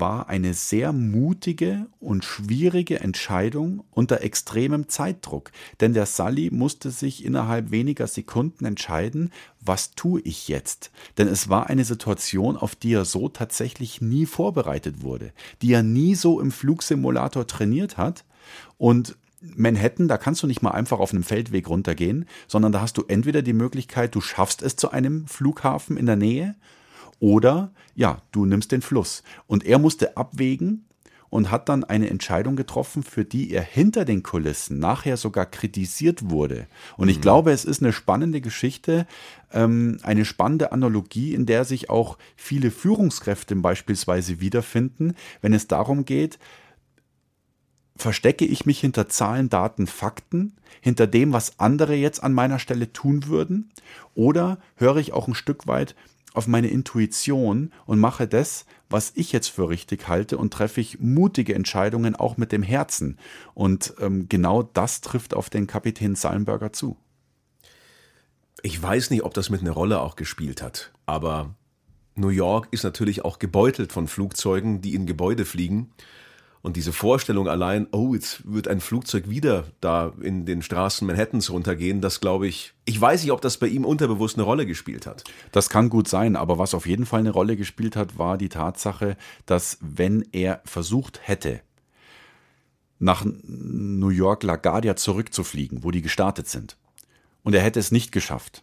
war 0.00 0.28
eine 0.28 0.54
sehr 0.54 0.92
mutige 0.92 1.86
und 2.00 2.24
schwierige 2.24 3.00
Entscheidung 3.00 3.84
unter 3.90 4.22
extremem 4.22 4.88
Zeitdruck, 4.88 5.52
denn 5.80 5.92
der 5.92 6.06
Sully 6.06 6.50
musste 6.50 6.90
sich 6.90 7.24
innerhalb 7.24 7.70
weniger 7.70 8.06
Sekunden 8.06 8.64
entscheiden, 8.64 9.30
was 9.60 9.94
tue 9.94 10.20
ich 10.22 10.48
jetzt? 10.48 10.90
Denn 11.18 11.28
es 11.28 11.48
war 11.48 11.68
eine 11.68 11.84
Situation, 11.84 12.56
auf 12.56 12.74
die 12.74 12.94
er 12.94 13.04
so 13.04 13.28
tatsächlich 13.28 14.00
nie 14.00 14.26
vorbereitet 14.26 15.02
wurde, 15.02 15.32
die 15.60 15.72
er 15.72 15.82
nie 15.82 16.14
so 16.14 16.40
im 16.40 16.50
Flugsimulator 16.50 17.46
trainiert 17.46 17.96
hat 17.98 18.24
und 18.78 19.16
Manhattan, 19.42 20.06
da 20.06 20.18
kannst 20.18 20.42
du 20.42 20.46
nicht 20.46 20.62
mal 20.62 20.70
einfach 20.70 21.00
auf 21.00 21.12
einem 21.12 21.24
Feldweg 21.24 21.68
runtergehen, 21.68 22.26
sondern 22.46 22.70
da 22.70 22.80
hast 22.80 22.96
du 22.96 23.02
entweder 23.08 23.42
die 23.42 23.52
Möglichkeit, 23.52 24.14
du 24.14 24.20
schaffst 24.20 24.62
es 24.62 24.76
zu 24.76 24.92
einem 24.92 25.26
Flughafen 25.26 25.96
in 25.96 26.06
der 26.06 26.16
Nähe 26.16 26.54
oder 27.22 27.70
ja, 27.94 28.20
du 28.32 28.44
nimmst 28.46 28.72
den 28.72 28.82
Fluss. 28.82 29.22
Und 29.46 29.64
er 29.64 29.78
musste 29.78 30.16
abwägen 30.16 30.86
und 31.30 31.52
hat 31.52 31.68
dann 31.68 31.84
eine 31.84 32.10
Entscheidung 32.10 32.56
getroffen, 32.56 33.04
für 33.04 33.24
die 33.24 33.52
er 33.52 33.62
hinter 33.62 34.04
den 34.04 34.24
Kulissen 34.24 34.80
nachher 34.80 35.16
sogar 35.16 35.46
kritisiert 35.46 36.30
wurde. 36.30 36.66
Und 36.96 37.08
ich 37.08 37.18
mhm. 37.18 37.22
glaube, 37.22 37.52
es 37.52 37.64
ist 37.64 37.80
eine 37.80 37.92
spannende 37.92 38.40
Geschichte, 38.40 39.06
ähm, 39.52 39.98
eine 40.02 40.24
spannende 40.24 40.72
Analogie, 40.72 41.32
in 41.32 41.46
der 41.46 41.64
sich 41.64 41.88
auch 41.90 42.18
viele 42.34 42.72
Führungskräfte 42.72 43.54
beispielsweise 43.54 44.40
wiederfinden, 44.40 45.14
wenn 45.42 45.54
es 45.54 45.68
darum 45.68 46.04
geht, 46.04 46.40
verstecke 47.94 48.44
ich 48.44 48.66
mich 48.66 48.80
hinter 48.80 49.08
Zahlen, 49.08 49.48
Daten, 49.48 49.86
Fakten, 49.86 50.56
hinter 50.80 51.06
dem, 51.06 51.32
was 51.32 51.60
andere 51.60 51.94
jetzt 51.94 52.20
an 52.20 52.32
meiner 52.32 52.58
Stelle 52.58 52.92
tun 52.92 53.28
würden? 53.28 53.70
Oder 54.16 54.58
höre 54.74 54.96
ich 54.96 55.12
auch 55.12 55.28
ein 55.28 55.36
Stück 55.36 55.68
weit 55.68 55.94
auf 56.34 56.46
meine 56.46 56.68
Intuition 56.68 57.72
und 57.86 57.98
mache 57.98 58.26
das, 58.26 58.64
was 58.88 59.12
ich 59.14 59.32
jetzt 59.32 59.48
für 59.48 59.68
richtig 59.68 60.08
halte 60.08 60.38
und 60.38 60.52
treffe 60.52 60.80
ich 60.80 61.00
mutige 61.00 61.54
Entscheidungen 61.54 62.16
auch 62.16 62.36
mit 62.36 62.52
dem 62.52 62.62
Herzen. 62.62 63.18
Und 63.54 63.94
ähm, 64.00 64.28
genau 64.28 64.62
das 64.62 65.00
trifft 65.00 65.34
auf 65.34 65.50
den 65.50 65.66
Kapitän 65.66 66.14
Sallenberger 66.14 66.72
zu. 66.72 66.96
Ich 68.62 68.80
weiß 68.80 69.10
nicht, 69.10 69.24
ob 69.24 69.34
das 69.34 69.50
mit 69.50 69.60
einer 69.60 69.72
Rolle 69.72 70.00
auch 70.00 70.16
gespielt 70.16 70.62
hat, 70.62 70.92
aber 71.06 71.54
New 72.14 72.28
York 72.28 72.68
ist 72.70 72.84
natürlich 72.84 73.24
auch 73.24 73.38
gebeutelt 73.38 73.92
von 73.92 74.06
Flugzeugen, 74.06 74.80
die 74.82 74.94
in 74.94 75.06
Gebäude 75.06 75.44
fliegen. 75.44 75.92
Und 76.62 76.76
diese 76.76 76.92
Vorstellung 76.92 77.48
allein, 77.48 77.88
oh, 77.90 78.14
jetzt 78.14 78.42
wird 78.44 78.68
ein 78.68 78.80
Flugzeug 78.80 79.28
wieder 79.28 79.64
da 79.80 80.12
in 80.20 80.46
den 80.46 80.62
Straßen 80.62 81.04
Manhattans 81.04 81.50
runtergehen, 81.50 82.00
das 82.00 82.20
glaube 82.20 82.46
ich, 82.46 82.72
ich 82.84 83.00
weiß 83.00 83.22
nicht, 83.22 83.32
ob 83.32 83.40
das 83.40 83.56
bei 83.56 83.66
ihm 83.66 83.84
unterbewusst 83.84 84.36
eine 84.36 84.44
Rolle 84.44 84.64
gespielt 84.64 85.04
hat. 85.04 85.24
Das 85.50 85.68
kann 85.68 85.90
gut 85.90 86.06
sein, 86.06 86.36
aber 86.36 86.58
was 86.58 86.74
auf 86.74 86.86
jeden 86.86 87.04
Fall 87.04 87.20
eine 87.20 87.30
Rolle 87.30 87.56
gespielt 87.56 87.96
hat, 87.96 88.16
war 88.16 88.38
die 88.38 88.48
Tatsache, 88.48 89.16
dass 89.44 89.78
wenn 89.80 90.24
er 90.30 90.62
versucht 90.64 91.20
hätte, 91.24 91.60
nach 93.00 93.24
New 93.24 94.10
York 94.10 94.44
LaGuardia 94.44 94.94
zurückzufliegen, 94.94 95.82
wo 95.82 95.90
die 95.90 96.02
gestartet 96.02 96.48
sind, 96.48 96.76
und 97.42 97.54
er 97.54 97.62
hätte 97.62 97.80
es 97.80 97.90
nicht 97.90 98.12
geschafft, 98.12 98.62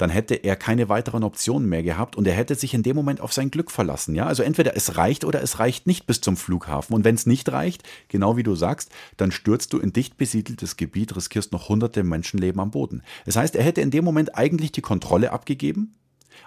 dann 0.00 0.10
hätte 0.10 0.34
er 0.34 0.56
keine 0.56 0.88
weiteren 0.88 1.24
Optionen 1.24 1.68
mehr 1.68 1.82
gehabt 1.82 2.16
und 2.16 2.26
er 2.26 2.34
hätte 2.34 2.54
sich 2.54 2.72
in 2.72 2.82
dem 2.82 2.96
Moment 2.96 3.20
auf 3.20 3.32
sein 3.32 3.50
Glück 3.50 3.70
verlassen. 3.70 4.14
Ja, 4.14 4.26
also 4.26 4.42
entweder 4.42 4.76
es 4.76 4.96
reicht 4.96 5.24
oder 5.24 5.42
es 5.42 5.58
reicht 5.58 5.86
nicht 5.86 6.06
bis 6.06 6.20
zum 6.20 6.36
Flughafen. 6.36 6.94
Und 6.94 7.04
wenn 7.04 7.14
es 7.14 7.26
nicht 7.26 7.50
reicht, 7.52 7.82
genau 8.08 8.36
wie 8.36 8.42
du 8.42 8.54
sagst, 8.54 8.90
dann 9.16 9.30
stürzt 9.30 9.72
du 9.72 9.78
in 9.78 9.92
dicht 9.92 10.16
besiedeltes 10.16 10.76
Gebiet, 10.76 11.14
riskierst 11.14 11.52
noch 11.52 11.68
hunderte 11.68 12.02
Menschenleben 12.02 12.60
am 12.60 12.70
Boden. 12.70 13.02
Das 13.26 13.36
heißt, 13.36 13.56
er 13.56 13.64
hätte 13.64 13.82
in 13.82 13.90
dem 13.90 14.04
Moment 14.04 14.36
eigentlich 14.36 14.72
die 14.72 14.80
Kontrolle 14.80 15.32
abgegeben 15.32 15.94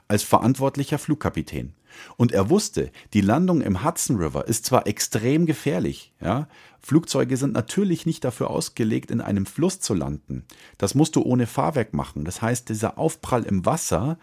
als 0.08 0.24
verantwortlicher 0.24 0.98
Flugkapitän. 0.98 1.74
Und 2.18 2.32
er 2.32 2.50
wusste, 2.50 2.92
die 3.14 3.22
Landung 3.22 3.62
im 3.62 3.84
Hudson 3.84 4.18
River 4.18 4.48
ist 4.48 4.66
zwar 4.66 4.88
extrem 4.88 5.46
gefährlich, 5.46 6.14
ja, 6.20 6.48
Flugzeuge 6.80 7.38
sind 7.38 7.54
natürlich 7.54 8.06
nicht 8.06 8.26
dafür 8.26 8.50
ausgelegt, 8.50 9.10
in 9.10 9.22
einem 9.22 9.46
Fluss 9.46 9.80
zu 9.80 9.94
landen. 9.94 10.44
Das 10.78 10.96
musst 10.96 11.16
du 11.16 11.22
ohne 11.22 11.48
Fahrwerk 11.48 11.94
machen. 11.94 12.26
Das 12.26 12.42
heißt, 12.42 12.68
dieser 12.68 12.98
Aufprall 12.98 13.44
im 13.44 13.66
Wasser 13.66 14.18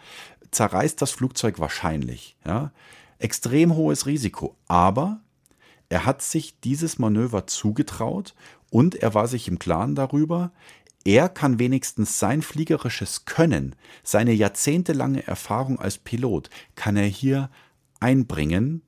zerreißt 0.51 1.01
das 1.01 1.11
Flugzeug 1.11 1.59
wahrscheinlich, 1.59 2.37
ja. 2.45 2.71
Extrem 3.17 3.75
hohes 3.75 4.05
Risiko, 4.05 4.55
aber 4.67 5.21
er 5.89 6.05
hat 6.05 6.21
sich 6.21 6.59
dieses 6.61 6.97
Manöver 6.99 7.45
zugetraut 7.47 8.33
und 8.69 8.95
er 8.95 9.13
war 9.13 9.27
sich 9.27 9.47
im 9.47 9.59
Klaren 9.59 9.93
darüber, 9.93 10.51
er 11.03 11.29
kann 11.29 11.59
wenigstens 11.59 12.19
sein 12.19 12.41
fliegerisches 12.41 13.25
Können, 13.25 13.75
seine 14.03 14.33
jahrzehntelange 14.33 15.25
Erfahrung 15.25 15.79
als 15.79 15.97
Pilot, 15.97 16.49
kann 16.75 16.95
er 16.95 17.07
hier 17.07 17.49
einbringen 17.99 18.81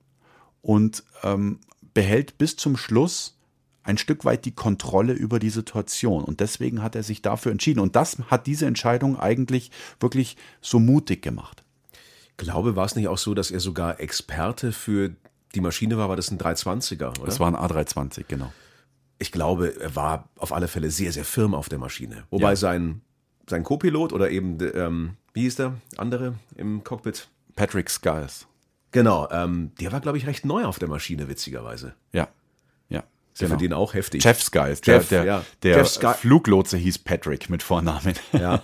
und 0.61 1.03
ähm, 1.23 1.59
behält 1.93 2.37
bis 2.37 2.55
zum 2.55 2.77
Schluss 2.77 3.37
ein 3.83 3.97
Stück 3.97 4.23
weit 4.25 4.45
die 4.45 4.55
Kontrolle 4.55 5.13
über 5.13 5.39
die 5.39 5.49
Situation. 5.49 6.23
Und 6.23 6.39
deswegen 6.39 6.81
hat 6.81 6.95
er 6.95 7.03
sich 7.03 7.21
dafür 7.21 7.51
entschieden. 7.51 7.81
Und 7.81 7.95
das 7.95 8.17
hat 8.27 8.47
diese 8.47 8.65
Entscheidung 8.65 9.19
eigentlich 9.19 9.71
wirklich 9.99 10.37
so 10.61 10.79
mutig 10.79 11.21
gemacht. 11.21 11.63
Ich 12.29 12.37
glaube, 12.37 12.75
war 12.75 12.85
es 12.85 12.95
nicht 12.95 13.09
auch 13.09 13.17
so, 13.17 13.33
dass 13.33 13.51
er 13.51 13.59
sogar 13.59 13.99
Experte 13.99 14.71
für 14.71 15.11
die 15.53 15.61
Maschine 15.61 15.97
war? 15.97 16.09
War 16.09 16.15
das 16.15 16.31
ein 16.31 16.39
320er? 16.39 17.19
Oder? 17.19 17.25
Das 17.25 17.39
war 17.39 17.47
ein 17.47 17.55
A320, 17.55 18.23
genau 18.27 18.51
ich 19.23 19.31
glaube, 19.31 19.79
er 19.79 19.95
war 19.95 20.27
auf 20.37 20.51
alle 20.51 20.67
Fälle 20.67 20.91
sehr, 20.91 21.13
sehr 21.13 21.23
firm 21.23 21.55
auf 21.55 21.69
der 21.69 21.79
Maschine. 21.79 22.25
Wobei 22.29 22.49
ja. 22.49 22.55
sein, 22.57 23.01
sein 23.49 23.63
Co-Pilot 23.63 24.11
oder 24.11 24.29
eben, 24.29 24.57
ähm, 24.75 25.15
wie 25.33 25.43
hieß 25.43 25.55
der 25.55 25.75
andere 25.95 26.35
im 26.57 26.83
Cockpit? 26.83 27.29
Patrick 27.55 27.89
Skiles. 27.89 28.47
Genau, 28.91 29.29
ähm, 29.31 29.71
der 29.79 29.93
war, 29.93 30.01
glaube 30.01 30.17
ich, 30.17 30.27
recht 30.27 30.43
neu 30.45 30.65
auf 30.65 30.77
der 30.77 30.89
Maschine, 30.89 31.29
witzigerweise. 31.29 31.93
Ja, 32.11 32.27
ja. 32.89 32.99
Ist 33.31 33.39
genau. 33.39 33.51
für 33.51 33.57
den 33.57 33.71
auch 33.71 33.93
heftig. 33.93 34.25
Jeff 34.25 34.41
Skiles, 34.43 34.81
Jeff, 34.83 35.07
der, 35.07 35.23
der, 35.23 35.25
ja. 35.25 35.45
der 35.63 35.77
Jeff 35.77 36.17
Fluglotse 36.17 36.75
hieß 36.75 36.99
Patrick 36.99 37.49
mit 37.49 37.63
Vornamen. 37.63 38.15
Ja. 38.33 38.61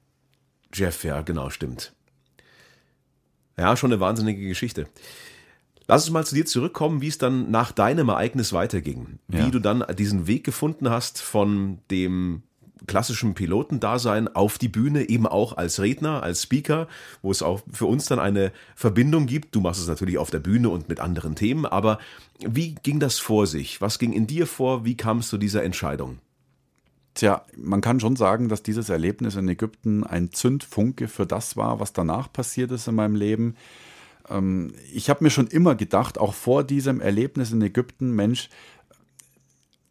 Jeff, 0.72 1.04
ja, 1.04 1.20
genau, 1.20 1.50
stimmt. 1.50 1.92
Ja, 3.58 3.76
schon 3.76 3.92
eine 3.92 4.00
wahnsinnige 4.00 4.48
Geschichte. 4.48 4.88
Lass 5.86 6.04
uns 6.04 6.12
mal 6.12 6.24
zu 6.24 6.34
dir 6.34 6.46
zurückkommen, 6.46 7.02
wie 7.02 7.08
es 7.08 7.18
dann 7.18 7.50
nach 7.50 7.72
deinem 7.72 8.08
Ereignis 8.08 8.52
weiterging. 8.52 9.18
Ja. 9.30 9.46
Wie 9.46 9.50
du 9.50 9.58
dann 9.58 9.84
diesen 9.96 10.26
Weg 10.26 10.44
gefunden 10.44 10.88
hast 10.88 11.20
von 11.20 11.78
dem 11.90 12.42
klassischen 12.86 13.34
Pilotendasein 13.34 14.34
auf 14.34 14.58
die 14.58 14.68
Bühne, 14.68 15.08
eben 15.08 15.26
auch 15.26 15.56
als 15.56 15.80
Redner, 15.80 16.22
als 16.22 16.42
Speaker, 16.42 16.88
wo 17.22 17.30
es 17.30 17.42
auch 17.42 17.62
für 17.70 17.86
uns 17.86 18.06
dann 18.06 18.18
eine 18.18 18.52
Verbindung 18.76 19.26
gibt. 19.26 19.54
Du 19.54 19.60
machst 19.60 19.80
es 19.80 19.88
natürlich 19.88 20.18
auf 20.18 20.30
der 20.30 20.40
Bühne 20.40 20.68
und 20.68 20.88
mit 20.88 21.00
anderen 21.00 21.34
Themen, 21.34 21.66
aber 21.66 21.98
wie 22.40 22.74
ging 22.82 23.00
das 23.00 23.18
vor 23.18 23.46
sich? 23.46 23.80
Was 23.80 23.98
ging 23.98 24.12
in 24.12 24.26
dir 24.26 24.46
vor? 24.46 24.84
Wie 24.84 24.96
kam 24.96 25.18
es 25.18 25.28
zu 25.28 25.38
dieser 25.38 25.62
Entscheidung? 25.62 26.18
Tja, 27.14 27.44
man 27.56 27.80
kann 27.80 28.00
schon 28.00 28.16
sagen, 28.16 28.48
dass 28.48 28.62
dieses 28.62 28.88
Erlebnis 28.88 29.36
in 29.36 29.48
Ägypten 29.48 30.02
ein 30.04 30.32
Zündfunke 30.32 31.06
für 31.06 31.26
das 31.26 31.56
war, 31.56 31.78
was 31.78 31.92
danach 31.92 32.32
passiert 32.32 32.72
ist 32.72 32.88
in 32.88 32.96
meinem 32.96 33.14
Leben. 33.14 33.54
Ähm, 34.28 34.74
ich 34.92 35.10
habe 35.10 35.24
mir 35.24 35.30
schon 35.30 35.48
immer 35.48 35.74
gedacht, 35.74 36.18
auch 36.18 36.34
vor 36.34 36.64
diesem 36.64 37.00
Erlebnis 37.00 37.52
in 37.52 37.62
Ägypten, 37.62 38.12
Mensch, 38.12 38.48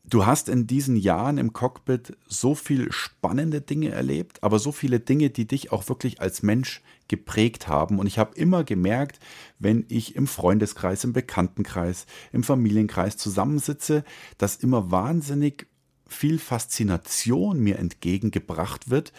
du 0.03 0.25
hast 0.25 0.49
in 0.49 0.67
diesen 0.67 0.95
Jahren 0.95 1.37
im 1.37 1.53
Cockpit 1.53 2.15
so 2.27 2.55
viel 2.55 2.91
spannende 2.91 3.61
Dinge 3.61 3.89
erlebt, 3.89 4.43
aber 4.43 4.59
so 4.59 4.71
viele 4.71 4.99
Dinge, 4.99 5.29
die 5.29 5.47
dich 5.47 5.71
auch 5.71 5.89
wirklich 5.89 6.21
als 6.21 6.43
Mensch 6.43 6.81
geprägt 7.07 7.67
haben. 7.67 7.99
Und 7.99 8.07
ich 8.07 8.19
habe 8.19 8.35
immer 8.35 8.63
gemerkt, 8.63 9.19
wenn 9.59 9.85
ich 9.89 10.15
im 10.15 10.27
Freundeskreis, 10.27 11.03
im 11.03 11.13
Bekanntenkreis, 11.13 12.05
im 12.31 12.43
Familienkreis 12.43 13.17
zusammensitze, 13.17 14.03
dass 14.37 14.57
immer 14.57 14.91
wahnsinnig 14.91 15.67
viel 16.07 16.37
Faszination 16.37 17.59
mir 17.59 17.79
entgegengebracht 17.79 18.89
wird 18.89 19.13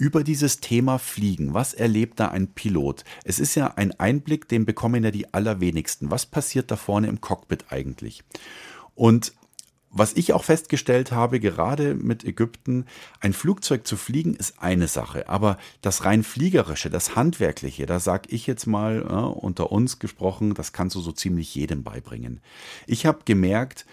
über 0.00 0.24
dieses 0.24 0.60
Thema 0.60 0.98
Fliegen. 0.98 1.52
Was 1.52 1.74
erlebt 1.74 2.20
da 2.20 2.28
ein 2.28 2.48
Pilot? 2.48 3.04
Es 3.22 3.38
ist 3.38 3.54
ja 3.54 3.74
ein 3.76 3.92
Einblick, 4.00 4.48
den 4.48 4.64
bekommen 4.64 5.04
ja 5.04 5.10
die 5.10 5.34
allerwenigsten. 5.34 6.10
Was 6.10 6.24
passiert 6.24 6.70
da 6.70 6.76
vorne 6.76 7.06
im 7.06 7.20
Cockpit 7.20 7.66
eigentlich? 7.68 8.24
Und 8.94 9.34
was 9.90 10.14
ich 10.14 10.32
auch 10.32 10.44
festgestellt 10.44 11.12
habe, 11.12 11.38
gerade 11.38 11.94
mit 11.94 12.24
Ägypten, 12.24 12.86
ein 13.20 13.34
Flugzeug 13.34 13.86
zu 13.86 13.98
fliegen 13.98 14.34
ist 14.34 14.62
eine 14.62 14.88
Sache, 14.88 15.28
aber 15.28 15.58
das 15.82 16.04
rein 16.04 16.22
fliegerische, 16.22 16.88
das 16.88 17.14
handwerkliche, 17.14 17.84
da 17.84 18.00
sag 18.00 18.32
ich 18.32 18.46
jetzt 18.46 18.66
mal 18.66 19.02
äh, 19.02 19.12
unter 19.12 19.70
uns 19.70 19.98
gesprochen, 19.98 20.54
das 20.54 20.72
kannst 20.72 20.96
du 20.96 21.00
so 21.00 21.12
ziemlich 21.12 21.54
jedem 21.54 21.82
beibringen. 21.82 22.40
Ich 22.86 23.04
habe 23.04 23.18
gemerkt, 23.26 23.84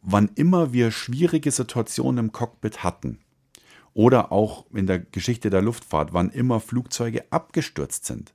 wann 0.00 0.30
immer 0.36 0.72
wir 0.72 0.90
schwierige 0.90 1.50
Situationen 1.50 2.26
im 2.26 2.32
Cockpit 2.32 2.82
hatten 2.82 3.18
oder 3.94 4.32
auch 4.32 4.66
in 4.74 4.86
der 4.86 4.98
Geschichte 4.98 5.50
der 5.50 5.62
Luftfahrt, 5.62 6.12
wann 6.12 6.30
immer 6.30 6.60
Flugzeuge 6.60 7.24
abgestürzt 7.30 8.04
sind, 8.04 8.34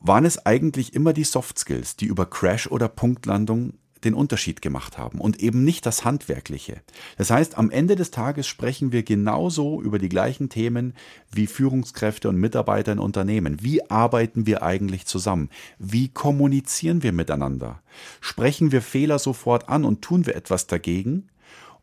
waren 0.00 0.24
es 0.24 0.44
eigentlich 0.44 0.94
immer 0.94 1.12
die 1.12 1.24
Soft 1.24 1.58
Skills, 1.58 1.96
die 1.96 2.06
über 2.06 2.26
Crash 2.26 2.66
oder 2.66 2.88
Punktlandung 2.88 3.74
den 4.04 4.14
Unterschied 4.14 4.62
gemacht 4.62 4.98
haben 4.98 5.20
und 5.20 5.40
eben 5.40 5.62
nicht 5.64 5.86
das 5.86 6.04
Handwerkliche. 6.04 6.82
Das 7.18 7.30
heißt, 7.30 7.56
am 7.56 7.70
Ende 7.70 7.94
des 7.94 8.10
Tages 8.10 8.46
sprechen 8.46 8.90
wir 8.90 9.02
genauso 9.02 9.80
über 9.80 10.00
die 10.00 10.08
gleichen 10.08 10.48
Themen 10.48 10.94
wie 11.30 11.46
Führungskräfte 11.46 12.28
und 12.28 12.36
Mitarbeiter 12.36 12.92
in 12.92 12.98
Unternehmen. 12.98 13.62
Wie 13.62 13.88
arbeiten 13.90 14.46
wir 14.46 14.62
eigentlich 14.62 15.06
zusammen? 15.06 15.50
Wie 15.78 16.08
kommunizieren 16.08 17.02
wir 17.02 17.12
miteinander? 17.12 17.80
Sprechen 18.20 18.72
wir 18.72 18.82
Fehler 18.82 19.18
sofort 19.18 19.68
an 19.68 19.84
und 19.84 20.02
tun 20.02 20.26
wir 20.26 20.34
etwas 20.34 20.66
dagegen? 20.66 21.28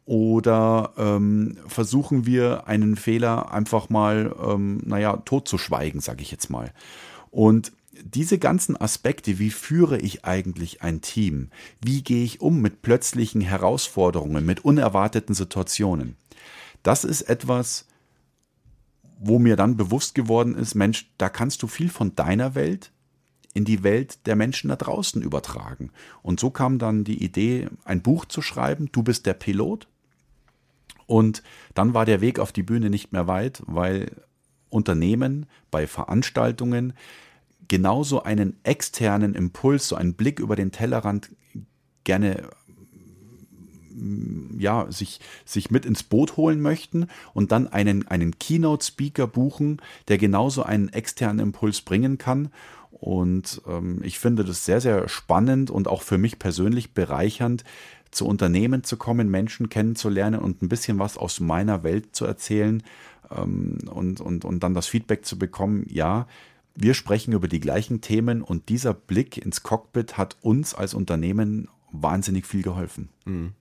Oder 0.10 0.94
ähm, 0.98 1.58
versuchen 1.68 2.26
wir 2.26 2.68
einen 2.68 2.96
Fehler 2.96 3.52
einfach 3.52 3.90
mal, 3.90 4.36
ähm, 4.44 4.82
naja, 4.84 5.18
totzuschweigen, 5.18 6.02
sage 6.02 6.24
ich 6.24 6.32
jetzt 6.32 6.50
mal. 6.50 6.74
Und 7.30 7.74
diese 8.04 8.40
ganzen 8.40 8.76
Aspekte, 8.76 9.38
wie 9.38 9.52
führe 9.52 10.00
ich 10.00 10.26
eigentlich 10.26 10.82
ein 10.82 11.02
Team? 11.02 11.50
Wie 11.80 12.02
gehe 12.02 12.24
ich 12.24 12.42
um 12.42 12.60
mit 12.60 12.82
plötzlichen 12.82 13.42
Herausforderungen, 13.42 14.44
mit 14.44 14.66
unerwarteten 14.66 15.36
Situationen? 15.36 16.16
Das 16.82 17.04
ist 17.04 17.22
etwas, 17.22 17.86
wo 19.20 19.38
mir 19.38 19.56
dann 19.56 19.78
bewusst 19.78 20.16
geworden 20.16 20.56
ist, 20.56 20.74
Mensch, 20.74 21.08
da 21.20 21.30
kannst 21.30 21.62
du 21.62 21.68
viel 21.68 21.90
von 21.90 22.16
deiner 22.16 22.56
Welt 22.56 22.92
in 23.54 23.64
die 23.64 23.84
Welt 23.84 24.26
der 24.26 24.36
Menschen 24.36 24.70
da 24.70 24.76
draußen 24.76 25.22
übertragen. 25.22 25.92
Und 26.24 26.40
so 26.40 26.50
kam 26.50 26.80
dann 26.80 27.04
die 27.04 27.24
Idee, 27.24 27.68
ein 27.86 28.02
Buch 28.02 28.26
zu 28.26 28.42
schreiben, 28.42 28.90
Du 28.92 29.04
bist 29.04 29.28
der 29.28 29.36
Pilot. 29.36 29.88
Und 31.10 31.42
dann 31.74 31.96
war 31.96 32.06
der 32.06 32.22
Weg 32.22 32.38
auf 32.38 32.52
die 32.52 32.62
Bühne 32.62 32.92
nicht 32.92 33.12
mehr 33.12 33.26
weit, 33.26 33.64
weil 33.66 34.12
Unternehmen 34.70 35.48
bei 35.72 35.88
Veranstaltungen 35.88 36.94
genauso 37.68 38.22
einen 38.22 38.58
externen 38.62 39.34
Impuls, 39.34 39.88
so 39.88 39.96
einen 39.96 40.14
Blick 40.14 40.40
über 40.40 40.56
den 40.56 40.72
Tellerrand 40.72 41.32
gerne 42.04 42.48
mm, 43.92 44.60
ja, 44.60 44.86
sich, 44.92 45.20
sich 45.46 45.72
mit 45.72 45.84
ins 45.84 46.04
Boot 46.04 46.38
holen 46.38 46.62
möchten 46.62 47.08
und 47.34 47.52
dann 47.52 47.68
einen, 47.68 48.08
einen 48.08 48.38
Keynote-Speaker 48.38 49.26
buchen, 49.26 49.82
der 50.10 50.20
genauso 50.20 50.62
einen 50.62 50.90
externen 50.90 51.40
Impuls 51.40 51.82
bringen 51.82 52.20
kann. 52.20 52.52
Und 52.92 53.64
ähm, 53.68 54.02
ich 54.04 54.20
finde 54.20 54.44
das 54.44 54.64
sehr, 54.64 54.80
sehr 54.80 55.10
spannend 55.10 55.72
und 55.72 55.88
auch 55.88 56.04
für 56.04 56.20
mich 56.20 56.38
persönlich 56.38 56.94
bereichernd, 56.94 57.64
zu 58.12 58.26
Unternehmen 58.26 58.84
zu 58.84 58.98
kommen, 58.98 59.30
Menschen 59.30 59.70
kennenzulernen 59.70 60.40
und 60.40 60.62
ein 60.62 60.70
bisschen 60.70 61.00
was 61.00 61.18
aus 61.18 61.40
meiner 61.40 61.84
Welt 61.84 62.16
zu 62.16 62.26
erzählen 62.26 62.84
ähm, 63.32 63.78
und, 63.90 64.22
und, 64.22 64.46
und 64.46 64.64
dann 64.64 64.74
das 64.74 64.88
Feedback 64.88 65.26
zu 65.26 65.38
bekommen, 65.38 65.86
ja, 65.90 66.28
wir 66.76 66.94
sprechen 66.94 67.34
über 67.34 67.48
die 67.48 67.60
gleichen 67.60 68.02
Themen 68.02 68.42
und 68.42 68.70
dieser 68.70 68.94
Blick 68.94 69.38
ins 69.38 69.64
Cockpit 69.64 70.18
hat 70.18 70.38
uns 70.42 70.74
als 70.74 70.94
Unternehmen 70.94 71.68
wahnsinnig 71.92 72.46
viel 72.46 72.62
geholfen. 72.62 73.10
Mhm. 73.26 73.54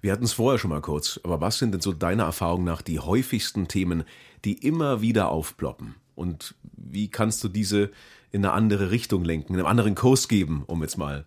Wir 0.00 0.12
hatten 0.12 0.24
es 0.24 0.32
vorher 0.32 0.58
schon 0.58 0.70
mal 0.70 0.80
kurz, 0.80 1.18
aber 1.22 1.40
was 1.40 1.58
sind 1.58 1.72
denn 1.72 1.80
so 1.80 1.92
deiner 1.92 2.24
Erfahrung 2.24 2.64
nach 2.64 2.82
die 2.82 3.00
häufigsten 3.00 3.68
Themen, 3.68 4.04
die 4.44 4.54
immer 4.54 5.00
wieder 5.00 5.30
aufploppen? 5.30 5.94
Und 6.14 6.54
wie 6.76 7.08
kannst 7.08 7.42
du 7.44 7.48
diese 7.48 7.90
in 8.30 8.44
eine 8.44 8.52
andere 8.52 8.90
Richtung 8.90 9.24
lenken, 9.24 9.54
einen 9.54 9.66
anderen 9.66 9.94
Kurs 9.94 10.28
geben, 10.28 10.64
um 10.66 10.82
jetzt 10.82 10.98
mal 10.98 11.24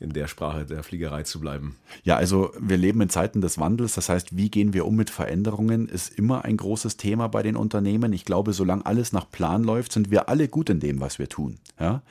in 0.00 0.12
der 0.12 0.28
Sprache 0.28 0.64
der 0.64 0.84
Fliegerei 0.84 1.24
zu 1.24 1.40
bleiben. 1.40 1.76
Ja, 2.04 2.16
also 2.16 2.52
wir 2.58 2.76
leben 2.76 3.00
in 3.00 3.10
Zeiten 3.10 3.40
des 3.40 3.58
Wandels. 3.58 3.94
Das 3.94 4.08
heißt, 4.08 4.36
wie 4.36 4.48
gehen 4.48 4.72
wir 4.72 4.86
um 4.86 4.94
mit 4.94 5.10
Veränderungen, 5.10 5.88
ist 5.88 6.16
immer 6.16 6.44
ein 6.44 6.56
großes 6.56 6.96
Thema 6.96 7.28
bei 7.28 7.42
den 7.42 7.56
Unternehmen. 7.56 8.12
Ich 8.12 8.24
glaube, 8.24 8.52
solange 8.52 8.86
alles 8.86 9.12
nach 9.12 9.28
Plan 9.28 9.64
läuft, 9.64 9.92
sind 9.92 10.10
wir 10.10 10.28
alle 10.28 10.46
gut 10.46 10.70
in 10.70 10.78
dem, 10.78 11.00
was 11.00 11.18
wir 11.18 11.28
tun. 11.28 11.58
Ja? 11.80 12.02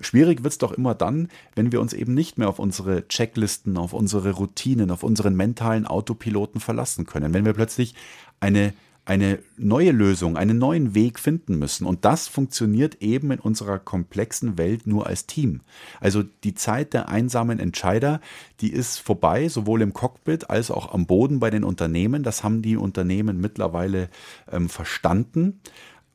Schwierig 0.00 0.42
wird 0.42 0.52
es 0.52 0.58
doch 0.58 0.72
immer 0.72 0.94
dann, 0.94 1.28
wenn 1.54 1.70
wir 1.70 1.80
uns 1.80 1.92
eben 1.92 2.14
nicht 2.14 2.36
mehr 2.36 2.48
auf 2.48 2.58
unsere 2.58 3.06
Checklisten, 3.06 3.76
auf 3.76 3.92
unsere 3.92 4.32
Routinen, 4.32 4.90
auf 4.90 5.04
unseren 5.04 5.36
mentalen 5.36 5.86
Autopiloten 5.86 6.60
verlassen 6.60 7.06
können. 7.06 7.32
Wenn 7.32 7.44
wir 7.44 7.52
plötzlich 7.52 7.94
eine 8.40 8.74
eine 9.06 9.38
neue 9.56 9.92
Lösung, 9.92 10.36
einen 10.36 10.58
neuen 10.58 10.94
Weg 10.94 11.20
finden 11.20 11.58
müssen. 11.58 11.86
Und 11.86 12.04
das 12.04 12.26
funktioniert 12.26 12.96
eben 12.96 13.30
in 13.30 13.38
unserer 13.38 13.78
komplexen 13.78 14.58
Welt 14.58 14.86
nur 14.88 15.06
als 15.06 15.26
Team. 15.26 15.60
Also 16.00 16.24
die 16.24 16.54
Zeit 16.54 16.92
der 16.92 17.08
einsamen 17.08 17.60
Entscheider, 17.60 18.20
die 18.60 18.72
ist 18.72 18.98
vorbei, 18.98 19.48
sowohl 19.48 19.80
im 19.80 19.94
Cockpit 19.94 20.50
als 20.50 20.72
auch 20.72 20.92
am 20.92 21.06
Boden 21.06 21.38
bei 21.38 21.50
den 21.50 21.62
Unternehmen. 21.62 22.24
Das 22.24 22.42
haben 22.42 22.62
die 22.62 22.76
Unternehmen 22.76 23.40
mittlerweile 23.40 24.10
ähm, 24.50 24.68
verstanden. 24.68 25.60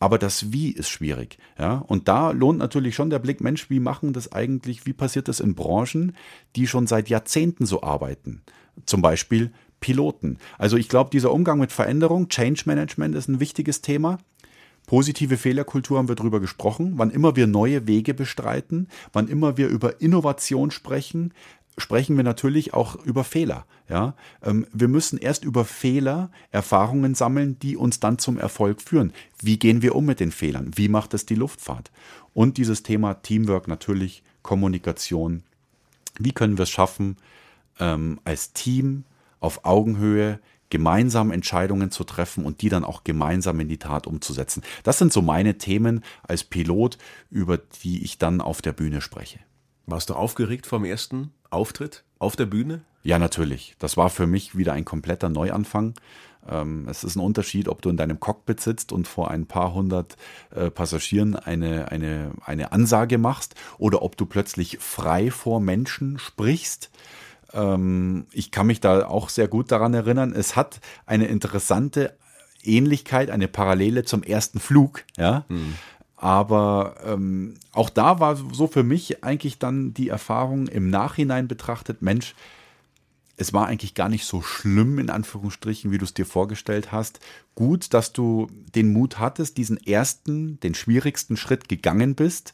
Aber 0.01 0.17
das 0.17 0.51
Wie 0.51 0.71
ist 0.71 0.89
schwierig. 0.89 1.37
Ja? 1.57 1.75
Und 1.87 2.09
da 2.09 2.31
lohnt 2.31 2.59
natürlich 2.59 2.95
schon 2.95 3.09
der 3.09 3.19
Blick, 3.19 3.39
Mensch, 3.39 3.69
wie 3.69 3.79
machen 3.79 4.11
das 4.11 4.33
eigentlich, 4.33 4.85
wie 4.85 4.93
passiert 4.93 5.29
das 5.29 5.39
in 5.39 5.55
Branchen, 5.55 6.13
die 6.57 6.67
schon 6.67 6.87
seit 6.87 7.07
Jahrzehnten 7.07 7.65
so 7.65 7.83
arbeiten? 7.83 8.41
Zum 8.85 9.01
Beispiel 9.01 9.51
Piloten. 9.81 10.37
Also 10.57 10.77
ich 10.77 10.87
glaube, 10.87 11.09
dieser 11.09 11.33
Umgang 11.33 11.59
mit 11.59 11.73
Veränderung, 11.73 12.29
Change 12.29 12.63
Management 12.65 13.15
ist 13.15 13.27
ein 13.27 13.41
wichtiges 13.41 13.81
Thema. 13.81 14.19
Positive 14.87 15.37
Fehlerkultur 15.37 15.97
haben 15.97 16.07
wir 16.07 16.15
darüber 16.15 16.39
gesprochen. 16.39 16.93
Wann 16.95 17.11
immer 17.11 17.35
wir 17.35 17.47
neue 17.47 17.87
Wege 17.87 18.13
bestreiten, 18.13 18.87
wann 19.11 19.27
immer 19.27 19.57
wir 19.57 19.67
über 19.67 20.01
Innovation 20.01 20.71
sprechen, 20.71 21.33
sprechen 21.77 22.15
wir 22.17 22.23
natürlich 22.23 22.73
auch 22.73 22.95
über 22.95 23.23
Fehler. 23.23 23.65
Ja, 23.89 24.15
ähm, 24.43 24.65
wir 24.71 24.87
müssen 24.87 25.17
erst 25.17 25.43
über 25.43 25.65
Fehler 25.65 26.31
Erfahrungen 26.51 27.15
sammeln, 27.15 27.59
die 27.59 27.75
uns 27.75 27.99
dann 27.99 28.19
zum 28.19 28.37
Erfolg 28.37 28.81
führen. 28.81 29.11
Wie 29.41 29.59
gehen 29.59 29.81
wir 29.81 29.95
um 29.95 30.05
mit 30.05 30.19
den 30.19 30.31
Fehlern? 30.31 30.71
Wie 30.75 30.87
macht 30.87 31.13
es 31.13 31.25
die 31.25 31.35
Luftfahrt? 31.35 31.91
Und 32.33 32.57
dieses 32.57 32.83
Thema 32.83 33.15
Teamwork 33.15 33.67
natürlich, 33.67 34.23
Kommunikation. 34.43 35.43
Wie 36.19 36.31
können 36.31 36.57
wir 36.57 36.63
es 36.63 36.69
schaffen, 36.69 37.17
ähm, 37.79 38.19
als 38.23 38.53
Team 38.53 39.03
auf 39.41 39.65
Augenhöhe 39.65 40.39
gemeinsam 40.69 41.31
Entscheidungen 41.31 41.91
zu 41.91 42.05
treffen 42.05 42.45
und 42.45 42.61
die 42.61 42.69
dann 42.69 42.85
auch 42.85 43.03
gemeinsam 43.03 43.59
in 43.59 43.67
die 43.67 43.77
Tat 43.77 44.07
umzusetzen. 44.07 44.63
Das 44.83 44.97
sind 44.97 45.11
so 45.11 45.21
meine 45.21 45.57
Themen 45.57 46.01
als 46.23 46.45
Pilot, 46.45 46.97
über 47.29 47.57
die 47.57 48.03
ich 48.03 48.17
dann 48.17 48.39
auf 48.39 48.61
der 48.61 48.71
Bühne 48.71 49.01
spreche. 49.01 49.39
Warst 49.85 50.09
du 50.09 50.13
aufgeregt 50.13 50.65
vom 50.65 50.85
ersten 50.85 51.33
Auftritt 51.49 52.05
auf 52.17 52.37
der 52.37 52.45
Bühne? 52.45 52.81
Ja, 53.03 53.19
natürlich. 53.19 53.75
Das 53.79 53.97
war 53.97 54.09
für 54.09 54.27
mich 54.27 54.55
wieder 54.55 54.73
ein 54.73 54.85
kompletter 54.85 55.27
Neuanfang. 55.27 55.95
Ähm, 56.47 56.87
es 56.87 57.03
ist 57.03 57.15
ein 57.15 57.19
Unterschied, 57.19 57.67
ob 57.67 57.81
du 57.81 57.89
in 57.89 57.97
deinem 57.97 58.19
Cockpit 58.19 58.61
sitzt 58.61 58.91
und 58.91 59.07
vor 59.07 59.31
ein 59.31 59.47
paar 59.47 59.73
hundert 59.73 60.15
äh, 60.55 60.69
Passagieren 60.69 61.35
eine, 61.35 61.91
eine, 61.91 62.31
eine 62.45 62.71
Ansage 62.71 63.17
machst 63.17 63.55
oder 63.77 64.01
ob 64.03 64.17
du 64.17 64.25
plötzlich 64.25 64.77
frei 64.79 65.31
vor 65.31 65.59
Menschen 65.59 66.17
sprichst. 66.19 66.91
Ähm, 67.53 68.25
ich 68.31 68.51
kann 68.51 68.67
mich 68.67 68.79
da 68.79 69.07
auch 69.07 69.29
sehr 69.29 69.47
gut 69.47 69.71
daran 69.71 69.93
erinnern. 69.93 70.33
Es 70.33 70.55
hat 70.55 70.79
eine 71.05 71.27
interessante 71.27 72.17
Ähnlichkeit, 72.63 73.29
eine 73.29 73.47
Parallele 73.47 74.03
zum 74.03 74.23
ersten 74.23 74.59
Flug, 74.59 75.03
ja. 75.17 75.45
Mhm. 75.49 75.75
Aber 76.15 76.97
ähm, 77.03 77.55
auch 77.71 77.89
da 77.89 78.19
war 78.19 78.35
so 78.35 78.67
für 78.67 78.83
mich 78.83 79.23
eigentlich 79.23 79.57
dann 79.57 79.95
die 79.95 80.09
Erfahrung 80.09 80.67
im 80.67 80.91
Nachhinein 80.91 81.47
betrachtet, 81.47 82.03
Mensch, 82.03 82.35
es 83.37 83.53
war 83.53 83.65
eigentlich 83.65 83.95
gar 83.95 84.07
nicht 84.07 84.25
so 84.25 84.43
schlimm, 84.43 84.99
in 84.99 85.09
Anführungsstrichen, 85.09 85.91
wie 85.91 85.97
du 85.97 86.05
es 86.05 86.13
dir 86.13 86.27
vorgestellt 86.27 86.91
hast. 86.91 87.19
Gut, 87.55 87.91
dass 87.95 88.13
du 88.13 88.47
den 88.75 88.93
Mut 88.93 89.17
hattest, 89.17 89.57
diesen 89.57 89.77
ersten, 89.77 90.59
den 90.59 90.75
schwierigsten 90.75 91.37
Schritt 91.37 91.67
gegangen 91.67 92.13
bist 92.13 92.53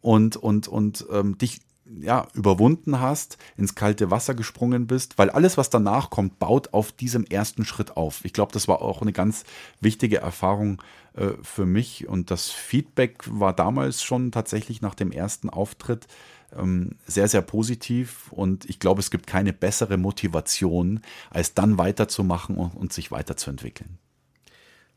und, 0.00 0.36
und, 0.36 0.68
und 0.68 1.04
ähm, 1.10 1.36
dich 1.36 1.62
ja, 2.00 2.26
überwunden 2.34 3.00
hast, 3.00 3.38
ins 3.56 3.74
kalte 3.74 4.10
Wasser 4.10 4.34
gesprungen 4.34 4.86
bist, 4.86 5.18
weil 5.18 5.30
alles, 5.30 5.56
was 5.56 5.70
danach 5.70 6.10
kommt, 6.10 6.38
baut 6.38 6.72
auf 6.72 6.92
diesem 6.92 7.24
ersten 7.24 7.64
Schritt 7.64 7.96
auf. 7.96 8.24
Ich 8.24 8.32
glaube, 8.32 8.52
das 8.52 8.68
war 8.68 8.82
auch 8.82 9.02
eine 9.02 9.12
ganz 9.12 9.44
wichtige 9.80 10.18
Erfahrung 10.18 10.82
äh, 11.14 11.30
für 11.42 11.66
mich 11.66 12.08
und 12.08 12.30
das 12.30 12.50
Feedback 12.50 13.24
war 13.26 13.52
damals 13.52 14.02
schon 14.02 14.32
tatsächlich 14.32 14.80
nach 14.82 14.94
dem 14.94 15.12
ersten 15.12 15.50
Auftritt 15.50 16.06
ähm, 16.56 16.96
sehr, 17.06 17.28
sehr 17.28 17.42
positiv 17.42 18.32
und 18.32 18.68
ich 18.68 18.78
glaube, 18.78 19.00
es 19.00 19.10
gibt 19.10 19.26
keine 19.26 19.52
bessere 19.52 19.96
Motivation, 19.96 21.00
als 21.30 21.54
dann 21.54 21.78
weiterzumachen 21.78 22.56
und, 22.56 22.74
und 22.74 22.92
sich 22.92 23.10
weiterzuentwickeln. 23.10 23.98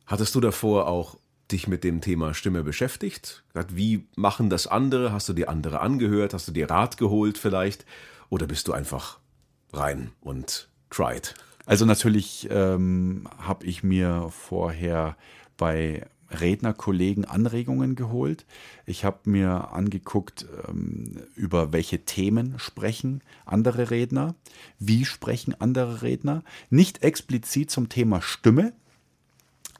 Hattest 0.05 0.35
du 0.35 0.39
davor 0.39 0.87
auch 0.87 1.17
dich 1.51 1.67
mit 1.67 1.83
dem 1.83 2.01
Thema 2.01 2.33
Stimme 2.33 2.63
beschäftigt? 2.63 3.43
Wie 3.69 4.07
machen 4.15 4.49
das 4.49 4.67
andere? 4.67 5.11
Hast 5.11 5.29
du 5.29 5.33
dir 5.33 5.49
andere 5.49 5.79
angehört? 5.79 6.33
Hast 6.33 6.47
du 6.47 6.51
dir 6.51 6.69
Rat 6.69 6.97
geholt 6.97 7.37
vielleicht? 7.37 7.85
Oder 8.29 8.47
bist 8.47 8.67
du 8.67 8.73
einfach 8.73 9.19
rein 9.73 10.11
und 10.21 10.69
tried? 10.89 11.35
Also 11.65 11.85
natürlich 11.85 12.47
ähm, 12.49 13.27
habe 13.37 13.65
ich 13.65 13.83
mir 13.83 14.29
vorher 14.31 15.17
bei 15.57 16.05
Rednerkollegen 16.29 17.25
Anregungen 17.25 17.95
geholt. 17.95 18.45
Ich 18.85 19.05
habe 19.05 19.29
mir 19.29 19.71
angeguckt, 19.71 20.45
ähm, 20.67 21.21
über 21.35 21.71
welche 21.71 22.05
Themen 22.05 22.59
sprechen 22.59 23.21
andere 23.45 23.91
Redner, 23.91 24.35
wie 24.79 25.05
sprechen 25.05 25.59
andere 25.59 26.01
Redner. 26.01 26.43
Nicht 26.69 27.03
explizit 27.03 27.71
zum 27.71 27.89
Thema 27.89 28.21
Stimme, 28.21 28.73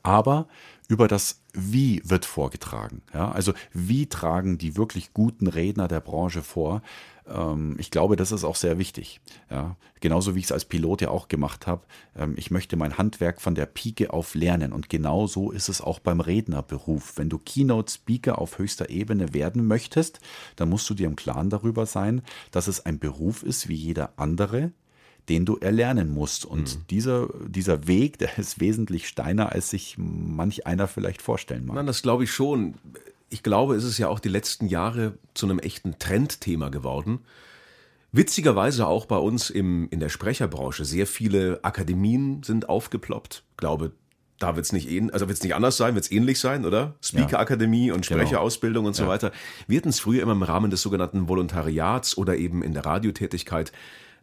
aber 0.04 0.48
über 0.88 1.08
das 1.08 1.42
Wie 1.54 2.02
wird 2.06 2.26
vorgetragen. 2.26 3.02
Ja? 3.14 3.32
Also 3.32 3.54
wie 3.74 4.08
tragen 4.08 4.58
die 4.58 4.78
wirklich 4.78 5.14
guten 5.14 5.48
Redner 5.48 5.88
der 5.88 6.00
Branche 6.00 6.42
vor? 6.42 6.82
Ähm, 7.28 7.76
ich 7.78 7.92
glaube, 7.92 8.16
das 8.16 8.32
ist 8.32 8.44
auch 8.44 8.56
sehr 8.56 8.78
wichtig. 8.78 9.20
Ja? 9.50 9.76
Genauso 10.00 10.36
wie 10.36 10.40
ich 10.40 10.46
es 10.46 10.52
als 10.52 10.66
Pilot 10.66 11.02
ja 11.02 11.10
auch 11.10 11.28
gemacht 11.28 11.68
habe. 11.68 11.84
Ähm, 12.16 12.36
ich 12.38 12.52
möchte 12.52 12.78
mein 12.78 12.98
Handwerk 12.98 13.42
von 13.42 13.56
der 13.56 13.66
Pike 13.66 14.14
auf 14.14 14.36
lernen. 14.36 14.72
Und 14.72 14.90
genau 14.90 15.28
so 15.28 15.52
ist 15.52 15.68
es 15.68 15.82
auch 15.82 16.00
beim 16.00 16.22
Rednerberuf. 16.22 17.18
Wenn 17.18 17.30
du 17.30 17.38
Keynote-Speaker 17.38 18.38
auf 18.40 18.58
höchster 18.58 18.90
Ebene 18.90 19.34
werden 19.34 19.66
möchtest, 19.68 20.20
dann 20.56 20.70
musst 20.70 20.90
du 20.90 20.94
dir 20.94 21.08
im 21.08 21.16
Klaren 21.16 21.50
darüber 21.50 21.86
sein, 21.86 22.22
dass 22.52 22.68
es 22.68 22.86
ein 22.86 23.00
Beruf 23.00 23.44
ist 23.44 23.68
wie 23.68 23.76
jeder 23.76 24.14
andere, 24.18 24.72
den 25.30 25.46
du 25.46 25.58
erlernen 25.58 26.10
musst. 26.10 26.46
Und 26.46 26.76
mhm. 26.76 26.88
dieser, 26.90 27.30
dieser 27.48 27.88
Weg, 27.88 28.18
der 28.20 28.38
ist 28.38 28.60
wesentlich 28.60 29.08
steiner, 29.08 29.52
als 29.52 29.70
sich 29.70 29.96
manch 29.98 30.66
einer 30.66 30.88
vielleicht 30.88 31.22
vorstellen 31.22 31.66
mag. 31.66 31.76
Nein, 31.76 31.88
das 31.88 32.02
glaube 32.02 32.24
ich 32.24 32.32
schon. 32.32 32.76
Ich 33.30 33.44
glaube, 33.44 33.76
es 33.76 33.84
ist 33.84 33.98
ja 33.98 34.08
auch 34.08 34.20
die 34.20 34.30
letzten 34.30 34.68
Jahre 34.68 35.18
zu 35.34 35.46
einem 35.46 35.60
echten 35.60 36.00
Trendthema 36.00 36.70
geworden. 36.70 37.20
Witzigerweise 38.14 38.88
auch 38.88 39.06
bei 39.06 39.18
uns 39.18 39.50
im, 39.50 39.90
in 39.90 40.00
der 40.00 40.10
Sprecherbranche. 40.10 40.86
Sehr 40.86 41.06
viele 41.08 41.60
Akademien 41.64 42.42
sind 42.44 42.70
aufgeploppt. 42.70 43.44
Ich 43.52 43.58
glaube, 43.58 43.92
da 44.40 44.56
wird 44.56 44.66
es 44.66 44.72
nicht, 44.72 44.88
also 45.14 45.28
wird's 45.28 45.44
nicht 45.44 45.56
anders 45.56 45.78
sein, 45.78 45.96
wird 45.96 46.06
es 46.06 46.12
ähnlich 46.12 46.40
sein, 46.40 46.66
oder? 46.66 46.96
Speaker-Akademie 47.02 47.92
und 47.92 48.08
genau. 48.08 48.22
Sprecherausbildung 48.22 48.84
genau. 48.84 48.88
und 48.90 48.96
so 48.96 49.04
ja. 49.04 49.10
weiter. 49.10 49.32
Wir 49.68 49.78
hatten 49.78 49.90
es 49.90 50.00
früher 50.00 50.22
immer 50.22 50.34
im 50.34 50.44
Rahmen 50.44 50.72
des 50.72 50.82
sogenannten 50.82 51.28
Volontariats 51.28 52.18
oder 52.18 52.38
eben 52.38 52.64
in 52.64 52.74
der 52.74 52.86
Radiotätigkeit 52.86 53.72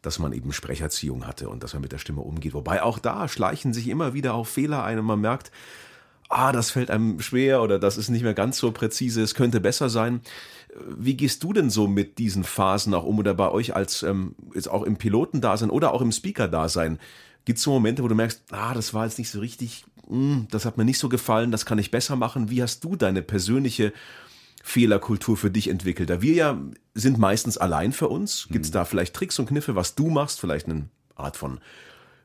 dass 0.06 0.18
man 0.18 0.32
eben 0.32 0.52
Sprecherziehung 0.52 1.26
hatte 1.26 1.48
und 1.48 1.62
dass 1.62 1.72
man 1.72 1.82
mit 1.82 1.92
der 1.92 1.98
Stimme 1.98 2.20
umgeht. 2.20 2.54
Wobei 2.54 2.82
auch 2.82 2.98
da 2.98 3.28
schleichen 3.28 3.72
sich 3.72 3.88
immer 3.88 4.14
wieder 4.14 4.34
auch 4.34 4.46
Fehler 4.46 4.84
ein 4.84 4.98
und 4.98 5.06
man 5.06 5.20
merkt, 5.20 5.50
ah, 6.28 6.52
das 6.52 6.70
fällt 6.70 6.90
einem 6.90 7.20
schwer 7.20 7.62
oder 7.62 7.78
das 7.78 7.96
ist 7.96 8.08
nicht 8.08 8.22
mehr 8.22 8.34
ganz 8.34 8.58
so 8.58 8.72
präzise, 8.72 9.22
es 9.22 9.34
könnte 9.34 9.60
besser 9.60 9.88
sein. 9.88 10.20
Wie 10.96 11.16
gehst 11.16 11.42
du 11.44 11.52
denn 11.52 11.70
so 11.70 11.86
mit 11.86 12.18
diesen 12.18 12.44
Phasen 12.44 12.94
auch 12.94 13.04
um 13.04 13.18
oder 13.18 13.34
bei 13.34 13.50
euch 13.50 13.76
als 13.76 14.02
ähm, 14.02 14.34
jetzt 14.54 14.68
auch 14.68 14.82
im 14.82 14.96
Pilotendasein 14.96 15.70
oder 15.70 15.92
auch 15.92 16.02
im 16.02 16.12
Speaker-Dasein? 16.12 16.98
Gibt 17.44 17.58
es 17.58 17.64
so 17.64 17.72
Momente, 17.72 18.02
wo 18.02 18.08
du 18.08 18.14
merkst, 18.14 18.42
ah, 18.50 18.74
das 18.74 18.94
war 18.94 19.04
jetzt 19.04 19.18
nicht 19.18 19.30
so 19.30 19.38
richtig, 19.38 19.84
mh, 20.08 20.34
hm, 20.34 20.48
das 20.50 20.64
hat 20.64 20.76
mir 20.76 20.84
nicht 20.84 20.98
so 20.98 21.08
gefallen, 21.08 21.52
das 21.52 21.66
kann 21.66 21.78
ich 21.78 21.90
besser 21.90 22.16
machen? 22.16 22.50
Wie 22.50 22.62
hast 22.62 22.82
du 22.82 22.96
deine 22.96 23.22
persönliche 23.22 23.92
Fehlerkultur 24.66 25.36
für 25.36 25.50
dich 25.50 25.68
entwickelt? 25.68 26.08
Da 26.08 26.22
wir 26.22 26.32
ja 26.32 26.58
sind 26.94 27.18
meistens 27.18 27.58
allein 27.58 27.92
für 27.92 28.08
uns. 28.08 28.48
Gibt 28.50 28.64
es 28.64 28.70
mhm. 28.70 28.74
da 28.74 28.84
vielleicht 28.86 29.14
Tricks 29.14 29.38
und 29.38 29.46
Kniffe, 29.46 29.76
was 29.76 29.94
du 29.94 30.08
machst? 30.08 30.40
Vielleicht 30.40 30.66
eine 30.66 30.88
Art 31.16 31.36
von, 31.36 31.60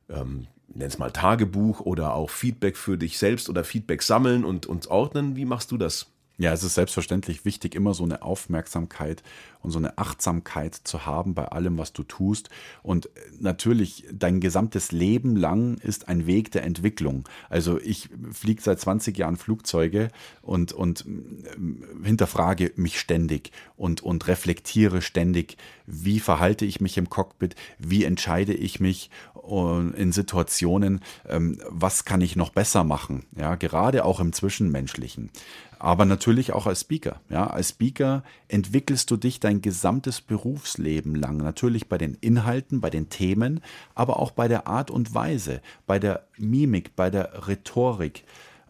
ähm, 0.07 0.47
nenn 0.73 0.87
es 0.87 0.97
mal 0.97 1.11
Tagebuch 1.11 1.81
oder 1.81 2.13
auch 2.13 2.29
Feedback 2.29 2.77
für 2.77 2.97
dich 2.97 3.17
selbst 3.17 3.49
oder 3.49 3.65
Feedback 3.65 4.01
sammeln 4.01 4.45
und, 4.45 4.67
und 4.67 4.87
ordnen. 4.87 5.35
Wie 5.35 5.43
machst 5.43 5.71
du 5.71 5.77
das? 5.77 6.13
Ja, 6.39 6.53
es 6.53 6.63
ist 6.63 6.75
selbstverständlich 6.75 7.43
wichtig, 7.43 7.75
immer 7.75 7.93
so 7.93 8.05
eine 8.05 8.21
Aufmerksamkeit 8.21 9.23
und 9.61 9.71
so 9.71 9.77
eine 9.77 9.97
Achtsamkeit 9.97 10.73
zu 10.73 11.05
haben 11.05 11.33
bei 11.33 11.45
allem, 11.49 11.77
was 11.77 11.91
du 11.91 12.03
tust. 12.03 12.49
Und 12.81 13.07
äh, 13.07 13.09
natürlich, 13.41 14.05
dein 14.09 14.39
gesamtes 14.39 14.93
Leben 14.93 15.35
lang 15.35 15.79
ist 15.79 16.07
ein 16.07 16.27
Weg 16.27 16.51
der 16.51 16.63
Entwicklung. 16.63 17.27
Also 17.49 17.77
ich 17.77 18.07
fliege 18.31 18.61
seit 18.61 18.79
20 18.79 19.17
Jahren 19.17 19.35
Flugzeuge 19.35 20.11
und, 20.41 20.71
und 20.71 21.05
äh, 21.05 22.05
hinterfrage 22.05 22.71
mich 22.77 23.01
ständig 23.01 23.51
und, 23.75 23.99
und 23.99 24.25
reflektiere 24.29 25.01
ständig, 25.01 25.57
wie 25.87 26.21
verhalte 26.21 26.63
ich 26.63 26.79
mich 26.79 26.97
im 26.97 27.09
Cockpit, 27.09 27.55
wie 27.79 28.05
entscheide 28.05 28.53
ich 28.53 28.79
mich 28.79 29.09
äh, 29.45 30.01
in 30.01 30.13
Situationen, 30.13 31.01
ähm, 31.27 31.59
was 31.67 32.05
kann 32.05 32.21
ich 32.21 32.37
noch 32.37 32.51
besser 32.51 32.85
machen, 32.85 33.25
ja, 33.35 33.55
gerade 33.55 34.05
auch 34.05 34.21
im 34.21 34.31
Zwischenmenschlichen 34.31 35.31
aber 35.79 36.03
natürlich 36.05 36.51
auch 36.51 36.67
als 36.67 36.81
Speaker. 36.81 37.21
Ja, 37.29 37.47
als 37.47 37.69
Speaker 37.69 38.23
entwickelst 38.49 39.09
du 39.09 39.17
dich 39.17 39.39
dein 39.39 39.61
gesamtes 39.61 40.19
Berufsleben 40.21 41.15
lang. 41.15 41.37
Natürlich 41.37 41.87
bei 41.87 41.97
den 41.97 42.15
Inhalten, 42.15 42.81
bei 42.81 42.89
den 42.89 43.09
Themen, 43.09 43.61
aber 43.95 44.19
auch 44.19 44.31
bei 44.31 44.47
der 44.49 44.67
Art 44.67 44.91
und 44.91 45.13
Weise, 45.15 45.61
bei 45.87 45.97
der 45.97 46.27
Mimik, 46.37 46.95
bei 46.95 47.09
der 47.09 47.47
Rhetorik, 47.47 48.25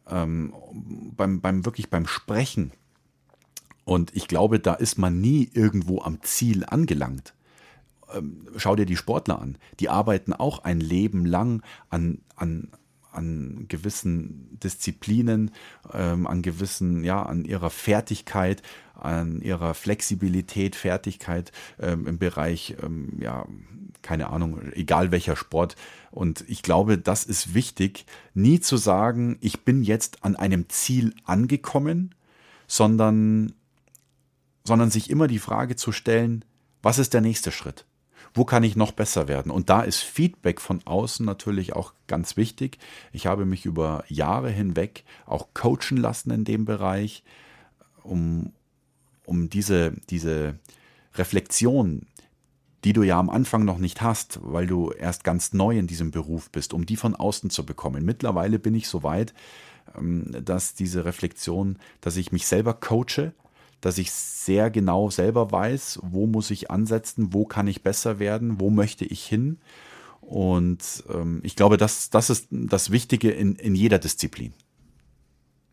ähm, 0.08 0.54
beim, 1.18 1.42
beim 1.42 1.66
wirklich 1.66 1.90
beim 1.90 2.06
Sprechen. 2.06 2.72
Und 3.86 4.16
ich 4.16 4.28
glaube, 4.28 4.60
da 4.60 4.76
ist 4.76 5.00
man 5.00 5.20
nie 5.20 5.50
irgendwo 5.54 6.02
am 6.02 6.22
Ziel 6.22 6.64
angelangt 6.64 7.34
ähm, 8.14 8.48
schau 8.58 8.76
dir 8.76 8.86
die 8.86 8.98
Sportler 8.98 9.40
an. 9.40 9.58
Die 9.80 9.90
arbeiten 9.90 10.34
auch 10.34 10.64
ein 10.64 10.80
Leben 10.80 11.26
lang 11.26 11.62
an, 11.90 12.20
an, 12.36 12.70
an 13.12 13.66
gewissen 13.68 14.58
Disziplinen, 14.60 15.52
ähm, 15.94 16.28
an 16.28 16.42
gewissen, 16.42 17.04
ja, 17.04 17.24
an 17.24 17.46
ihrer 17.46 17.70
Fertigkeit, 17.70 18.62
an 18.94 19.42
ihrer 19.42 19.74
Flexibilität, 19.74 20.76
Fertigkeit 20.76 21.52
ähm, 21.80 22.08
im 22.08 22.18
Bereich, 22.20 22.76
ähm, 22.84 23.18
ja, 23.20 23.46
keine 24.02 24.30
Ahnung, 24.30 24.62
egal 24.74 25.12
welcher 25.12 25.36
Sport. 25.36 25.76
Und 26.12 26.44
ich 26.48 26.62
glaube, 26.62 26.98
das 26.98 27.26
ist 27.26 27.54
wichtig, 27.54 28.06
nie 28.34 28.60
zu 28.60 28.78
sagen, 28.78 29.38
ich 29.42 29.62
bin 29.62 29.84
jetzt 29.84 30.24
an 30.24 30.36
einem 30.36 30.70
Ziel 30.70 31.14
angekommen, 31.26 32.16
sondern, 32.68 33.54
sondern 34.64 34.92
sich 34.92 35.10
immer 35.10 35.28
die 35.28 35.40
Frage 35.40 35.76
zu 35.76 35.92
stellen, 35.92 36.46
was 36.82 37.00
ist 37.00 37.14
der 37.14 37.22
nächste 37.22 37.52
Schritt? 37.52 37.86
Wo 38.34 38.46
kann 38.46 38.64
ich 38.64 38.76
noch 38.76 38.92
besser 38.92 39.28
werden? 39.28 39.52
Und 39.52 39.70
da 39.70 39.82
ist 39.82 40.00
Feedback 40.00 40.62
von 40.62 40.82
außen 40.86 41.26
natürlich 41.26 41.74
auch 41.74 41.94
ganz 42.08 42.38
wichtig. 42.38 42.78
Ich 43.12 43.28
habe 43.28 43.46
mich 43.46 43.66
über 43.66 44.04
Jahre 44.08 44.50
hinweg 44.50 45.04
auch 45.26 45.48
coachen 45.54 45.98
lassen 45.98 46.32
in 46.32 46.46
dem 46.46 46.66
Bereich, 46.66 47.24
um, 48.04 48.54
um 49.26 49.50
diese, 49.50 49.94
diese 50.10 50.60
Reflexion, 51.16 52.06
die 52.84 52.94
du 52.94 53.04
ja 53.04 53.20
am 53.20 53.30
Anfang 53.30 53.66
noch 53.66 53.78
nicht 53.78 54.02
hast, 54.02 54.40
weil 54.42 54.68
du 54.68 54.92
erst 54.92 55.24
ganz 55.24 55.54
neu 55.54 55.78
in 55.78 55.88
diesem 55.88 56.12
Beruf 56.12 56.50
bist, 56.50 56.74
um 56.74 56.86
die 56.86 56.96
von 56.96 57.16
außen 57.16 57.50
zu 57.50 57.66
bekommen. 57.66 58.06
Mittlerweile 58.06 58.58
bin 58.60 58.74
ich 58.74 58.88
so 58.88 59.04
weit, 59.04 59.34
ähm, 59.98 60.32
dass 60.44 60.76
diese 60.76 61.06
Reflexion, 61.06 61.78
dass 62.02 62.16
ich 62.18 62.32
mich 62.32 62.48
selber 62.48 62.74
coache, 62.74 63.34
dass 63.82 63.98
ich 63.98 64.12
sehr 64.12 64.70
genau 64.70 65.10
selber 65.10 65.52
weiß, 65.52 66.00
wo 66.04 66.28
muss 66.28 66.52
ich 66.52 66.70
ansetzen, 66.70 67.34
wo 67.34 67.46
kann 67.46 67.68
ich 67.68 67.84
besser 67.84 68.20
werden, 68.20 68.60
wo 68.60 68.70
möchte 68.70 69.06
ich 69.06 69.26
hin. 69.26 69.60
Und 70.22 71.04
ähm, 71.10 71.40
ich 71.44 71.56
glaube, 71.56 71.78
das, 71.78 72.10
das 72.10 72.30
ist 72.30 72.48
das 72.52 72.92
Wichtige 72.92 73.32
in, 73.32 73.56
in 73.56 73.76
jeder 73.76 74.00
Disziplin. 74.00 74.54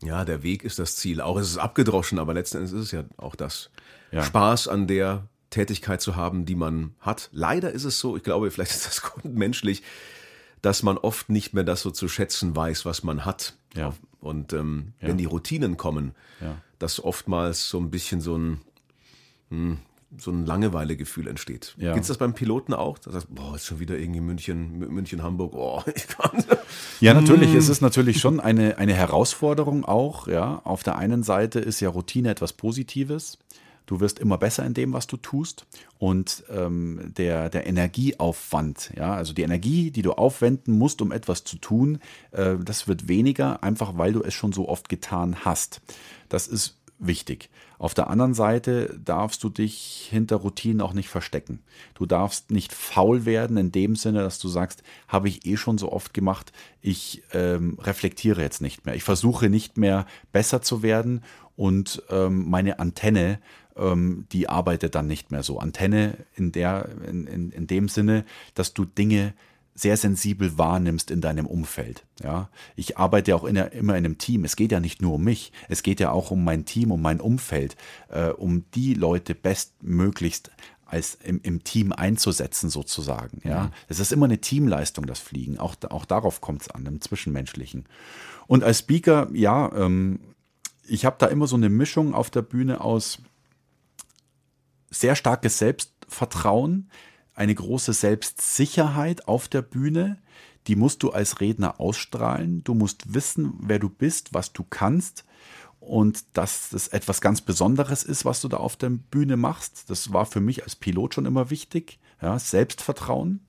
Ja, 0.03 0.25
der 0.25 0.43
Weg 0.43 0.63
ist 0.63 0.79
das 0.79 0.95
Ziel. 0.95 1.21
Auch 1.21 1.37
ist 1.37 1.49
es 1.49 1.57
abgedroschen, 1.57 2.19
aber 2.19 2.33
letzten 2.33 2.57
Endes 2.57 2.71
ist 2.71 2.85
es 2.85 2.91
ja 2.91 3.03
auch 3.17 3.35
das. 3.35 3.71
Ja. 4.11 4.23
Spaß 4.23 4.67
an 4.67 4.87
der 4.87 5.27
Tätigkeit 5.49 6.01
zu 6.01 6.15
haben, 6.15 6.45
die 6.45 6.55
man 6.55 6.95
hat. 6.99 7.29
Leider 7.33 7.71
ist 7.71 7.83
es 7.83 7.99
so, 7.99 8.15
ich 8.15 8.23
glaube, 8.23 8.51
vielleicht 8.51 8.71
ist 8.71 8.87
das 8.87 9.01
grundmenschlich, 9.01 9.83
dass 10.61 10.81
man 10.81 10.97
oft 10.97 11.29
nicht 11.29 11.53
mehr 11.53 11.63
das 11.63 11.81
so 11.81 11.91
zu 11.91 12.07
schätzen 12.07 12.55
weiß, 12.55 12.85
was 12.85 13.03
man 13.03 13.25
hat. 13.25 13.57
Ja. 13.75 13.93
Und 14.19 14.53
ähm, 14.53 14.93
ja. 15.01 15.09
wenn 15.09 15.17
die 15.17 15.25
Routinen 15.25 15.77
kommen, 15.77 16.15
ja 16.41 16.57
dass 16.79 17.03
oftmals 17.03 17.69
so 17.69 17.79
ein 17.79 17.89
bisschen 17.89 18.21
so 18.21 18.37
ein, 18.37 18.61
hm, 19.49 19.77
so 20.17 20.31
ein 20.31 20.45
Langeweilegefühl 20.45 21.27
entsteht. 21.27 21.75
Ja. 21.77 21.93
Gibt 21.93 22.03
es 22.03 22.07
das 22.07 22.17
beim 22.17 22.33
Piloten 22.33 22.73
auch? 22.73 22.97
Das 22.97 23.13
heißt, 23.13 23.27
boah, 23.29 23.55
ist 23.55 23.65
schon 23.65 23.79
wieder 23.79 23.97
irgendwie 23.97 24.21
München, 24.21 24.77
München, 24.79 25.21
Hamburg, 25.21 25.53
oh, 25.53 25.83
ich 25.95 26.07
kann. 26.07 26.43
Ja, 27.01 27.13
natürlich. 27.13 27.53
Es 27.53 27.69
ist 27.69 27.81
natürlich 27.81 28.19
schon 28.19 28.39
eine, 28.39 28.77
eine 28.77 28.93
Herausforderung 28.93 29.83
auch, 29.83 30.27
ja. 30.27 30.61
Auf 30.63 30.83
der 30.83 30.97
einen 30.97 31.23
Seite 31.23 31.59
ist 31.59 31.79
ja 31.81 31.89
Routine 31.89 32.29
etwas 32.29 32.53
Positives. 32.53 33.37
Du 33.87 33.99
wirst 34.01 34.19
immer 34.19 34.37
besser 34.37 34.65
in 34.65 34.75
dem, 34.75 34.93
was 34.93 35.07
du 35.07 35.17
tust. 35.17 35.65
Und 35.97 36.43
ähm, 36.49 37.13
der, 37.17 37.49
der 37.49 37.65
Energieaufwand, 37.65 38.91
ja, 38.95 39.15
also 39.15 39.33
die 39.33 39.41
Energie, 39.41 39.89
die 39.89 40.03
du 40.03 40.11
aufwenden 40.11 40.77
musst, 40.77 41.01
um 41.01 41.11
etwas 41.11 41.43
zu 41.43 41.57
tun, 41.57 41.99
äh, 42.31 42.55
das 42.63 42.87
wird 42.87 43.07
weniger, 43.07 43.63
einfach 43.63 43.97
weil 43.97 44.13
du 44.13 44.21
es 44.21 44.35
schon 44.35 44.51
so 44.51 44.69
oft 44.69 44.89
getan 44.89 45.37
hast. 45.45 45.81
Das 46.29 46.47
ist 46.47 46.77
wichtig. 46.99 47.49
Auf 47.79 47.93
der 47.93 48.09
anderen 48.09 48.33
Seite 48.33 48.99
darfst 49.03 49.43
du 49.43 49.49
dich 49.49 50.07
hinter 50.09 50.37
Routinen 50.37 50.81
auch 50.81 50.93
nicht 50.93 51.09
verstecken. 51.09 51.59
Du 51.93 52.05
darfst 52.05 52.49
nicht 52.51 52.73
faul 52.73 53.25
werden 53.25 53.55
in 53.57 53.71
dem 53.71 53.95
Sinne, 53.95 54.19
dass 54.19 54.39
du 54.39 54.47
sagst, 54.47 54.83
habe 55.07 55.29
ich 55.29 55.45
eh 55.45 55.57
schon 55.57 55.77
so 55.77 55.91
oft 55.91 56.13
gemacht, 56.13 56.51
ich 56.81 57.23
ähm, 57.33 57.77
reflektiere 57.79 58.41
jetzt 58.41 58.61
nicht 58.61 58.85
mehr. 58.85 58.95
Ich 58.95 59.03
versuche 59.03 59.49
nicht 59.49 59.77
mehr 59.77 60.07
besser 60.31 60.61
zu 60.61 60.81
werden 60.81 61.21
und 61.55 62.01
ähm, 62.09 62.49
meine 62.49 62.79
Antenne 62.79 63.39
die 64.31 64.49
arbeitet 64.49 64.95
dann 64.95 65.07
nicht 65.07 65.31
mehr 65.31 65.43
so. 65.43 65.59
Antenne 65.59 66.17
in, 66.35 66.51
der, 66.51 66.89
in, 67.07 67.27
in, 67.27 67.51
in 67.51 67.67
dem 67.67 67.89
Sinne, 67.89 68.25
dass 68.55 68.73
du 68.73 68.85
Dinge 68.85 69.33
sehr 69.77 69.95
sensibel 69.95 70.57
wahrnimmst 70.57 71.11
in 71.11 71.21
deinem 71.21 71.45
Umfeld. 71.45 72.03
Ja, 72.23 72.49
ich 72.75 72.97
arbeite 72.97 73.31
ja 73.31 73.37
auch 73.37 73.43
in 73.43 73.53
der, 73.53 73.73
immer 73.73 73.95
in 73.95 74.05
einem 74.05 74.17
Team. 74.17 74.43
Es 74.43 74.55
geht 74.55 74.71
ja 74.71 74.79
nicht 74.79 75.03
nur 75.03 75.13
um 75.13 75.23
mich, 75.23 75.51
es 75.69 75.83
geht 75.83 75.99
ja 75.99 76.11
auch 76.11 76.31
um 76.31 76.43
mein 76.43 76.65
Team, 76.65 76.91
um 76.91 77.01
mein 77.01 77.21
Umfeld, 77.21 77.77
äh, 78.09 78.29
um 78.29 78.65
die 78.73 78.95
Leute 78.95 79.35
bestmöglichst 79.35 80.49
als 80.87 81.15
im, 81.23 81.41
im 81.43 81.63
Team 81.63 81.91
einzusetzen 81.91 82.71
sozusagen. 82.71 83.41
Ja, 83.43 83.65
mhm. 83.65 83.71
es 83.87 83.99
ist 83.99 84.11
immer 84.11 84.25
eine 84.25 84.39
Teamleistung, 84.39 85.05
das 85.05 85.19
Fliegen. 85.19 85.59
Auch, 85.59 85.75
auch 85.89 86.05
darauf 86.05 86.41
kommt 86.41 86.63
es 86.63 86.71
an, 86.71 86.85
im 86.87 87.01
Zwischenmenschlichen. 87.01 87.85
Und 88.47 88.63
als 88.63 88.79
Speaker, 88.79 89.27
ja, 89.33 89.71
ähm, 89.75 90.19
ich 90.87 91.05
habe 91.05 91.17
da 91.19 91.27
immer 91.27 91.45
so 91.45 91.55
eine 91.55 91.69
Mischung 91.69 92.15
auf 92.15 92.29
der 92.29 92.41
Bühne 92.41 92.81
aus 92.81 93.19
sehr 94.89 95.15
starkes 95.15 95.57
Selbstvertrauen, 95.57 96.89
eine 97.33 97.53
große 97.53 97.93
Selbstsicherheit 97.93 99.27
auf 99.27 99.47
der 99.47 99.61
Bühne. 99.61 100.17
Die 100.67 100.75
musst 100.75 101.03
du 101.03 101.11
als 101.11 101.39
Redner 101.39 101.79
ausstrahlen. 101.79 102.63
Du 102.63 102.73
musst 102.73 103.13
wissen, 103.13 103.53
wer 103.59 103.79
du 103.79 103.89
bist, 103.89 104.33
was 104.33 104.53
du 104.53 104.63
kannst 104.63 105.23
und 105.79 106.25
dass 106.33 106.69
das 106.69 106.87
etwas 106.89 107.21
ganz 107.21 107.41
Besonderes 107.41 108.03
ist, 108.03 108.25
was 108.25 108.41
du 108.41 108.47
da 108.47 108.57
auf 108.57 108.75
der 108.75 108.89
Bühne 108.89 109.37
machst. 109.37 109.89
Das 109.89 110.11
war 110.11 110.25
für 110.25 110.41
mich 110.41 110.63
als 110.63 110.75
Pilot 110.75 111.13
schon 111.13 111.25
immer 111.25 111.49
wichtig. 111.49 111.99
Ja, 112.21 112.37
Selbstvertrauen. 112.39 113.41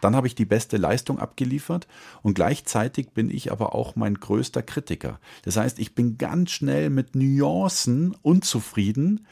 Dann 0.00 0.14
habe 0.14 0.26
ich 0.26 0.34
die 0.34 0.44
beste 0.44 0.76
Leistung 0.76 1.18
abgeliefert 1.18 1.86
und 2.22 2.34
gleichzeitig 2.34 3.10
bin 3.12 3.30
ich 3.30 3.50
aber 3.50 3.74
auch 3.74 3.96
mein 3.96 4.14
größter 4.14 4.62
Kritiker. 4.62 5.18
Das 5.42 5.56
heißt, 5.56 5.78
ich 5.78 5.94
bin 5.94 6.18
ganz 6.18 6.50
schnell 6.50 6.90
mit 6.90 7.14
Nuancen 7.14 8.14
unzufrieden 8.20 9.26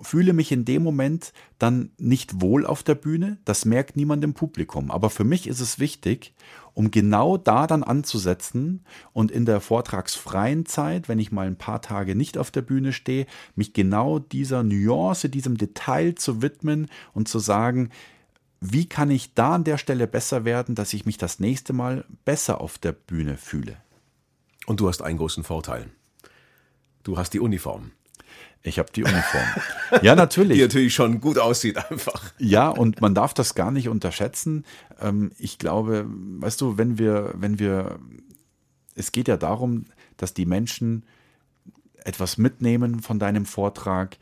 fühle 0.00 0.32
mich 0.32 0.52
in 0.52 0.64
dem 0.64 0.82
Moment 0.82 1.32
dann 1.58 1.90
nicht 1.98 2.40
wohl 2.40 2.66
auf 2.66 2.82
der 2.82 2.94
Bühne. 2.94 3.38
Das 3.44 3.64
merkt 3.64 3.96
niemand 3.96 4.24
im 4.24 4.34
Publikum. 4.34 4.90
Aber 4.90 5.10
für 5.10 5.24
mich 5.24 5.46
ist 5.46 5.60
es 5.60 5.78
wichtig, 5.78 6.34
um 6.74 6.90
genau 6.90 7.36
da 7.36 7.66
dann 7.66 7.82
anzusetzen 7.82 8.84
und 9.12 9.30
in 9.30 9.46
der 9.46 9.60
vortragsfreien 9.60 10.66
Zeit, 10.66 11.08
wenn 11.08 11.18
ich 11.18 11.32
mal 11.32 11.46
ein 11.46 11.56
paar 11.56 11.80
Tage 11.80 12.14
nicht 12.14 12.36
auf 12.36 12.50
der 12.50 12.62
Bühne 12.62 12.92
stehe, 12.92 13.26
mich 13.54 13.72
genau 13.72 14.18
dieser 14.18 14.62
Nuance, 14.62 15.28
diesem 15.28 15.56
Detail 15.56 16.14
zu 16.16 16.42
widmen 16.42 16.88
und 17.12 17.28
zu 17.28 17.38
sagen, 17.38 17.90
wie 18.60 18.86
kann 18.86 19.10
ich 19.10 19.34
da 19.34 19.54
an 19.54 19.64
der 19.64 19.78
Stelle 19.78 20.06
besser 20.06 20.44
werden, 20.44 20.74
dass 20.74 20.94
ich 20.94 21.06
mich 21.06 21.18
das 21.18 21.38
nächste 21.38 21.72
Mal 21.72 22.04
besser 22.24 22.60
auf 22.60 22.78
der 22.78 22.92
Bühne 22.92 23.36
fühle. 23.36 23.76
Und 24.66 24.80
du 24.80 24.88
hast 24.88 25.02
einen 25.02 25.18
großen 25.18 25.44
Vorteil. 25.44 25.90
Du 27.02 27.18
hast 27.18 27.34
die 27.34 27.40
Uniform. 27.40 27.92
Ich 28.66 28.78
habe 28.78 28.90
die 28.92 29.04
Uniform. 29.04 29.44
Ja, 30.02 30.16
natürlich. 30.16 30.56
Die 30.56 30.62
natürlich 30.62 30.94
schon 30.94 31.20
gut 31.20 31.38
aussieht 31.38 31.76
einfach. 31.90 32.32
Ja, 32.38 32.68
und 32.68 33.00
man 33.00 33.14
darf 33.14 33.34
das 33.34 33.54
gar 33.54 33.70
nicht 33.70 33.88
unterschätzen. 33.88 34.64
Ähm, 35.00 35.32
ich 35.38 35.58
glaube, 35.58 36.06
weißt 36.08 36.60
du, 36.60 36.78
wenn 36.78 36.98
wir, 36.98 37.32
wenn 37.34 37.58
wir, 37.58 37.98
es 38.94 39.12
geht 39.12 39.28
ja 39.28 39.36
darum, 39.36 39.84
dass 40.16 40.32
die 40.32 40.46
Menschen 40.46 41.04
etwas 42.04 42.38
mitnehmen 42.38 43.00
von 43.00 43.18
deinem 43.18 43.44
Vortrag. 43.46 44.16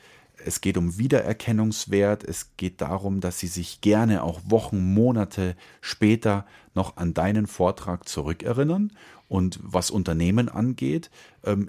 Es 0.45 0.61
geht 0.61 0.77
um 0.77 0.99
Wiedererkennungswert. 0.99 2.25
Es 2.25 2.57
geht 2.57 2.81
darum, 2.81 3.21
dass 3.21 3.39
sie 3.39 3.47
sich 3.47 3.81
gerne 3.81 4.25
auch 4.25 4.41
Wochen, 4.45 4.93
Monate 4.93 5.57
später 5.81 6.47
noch 6.75 6.97
an 6.97 7.15
deinen 7.15 7.47
Vortrag 7.47 8.09
zurückerinnern. 8.09 8.93
Und 9.29 9.61
was 9.63 9.91
Unternehmen 9.91 10.49
angeht, 10.49 11.11
ähm, 11.45 11.69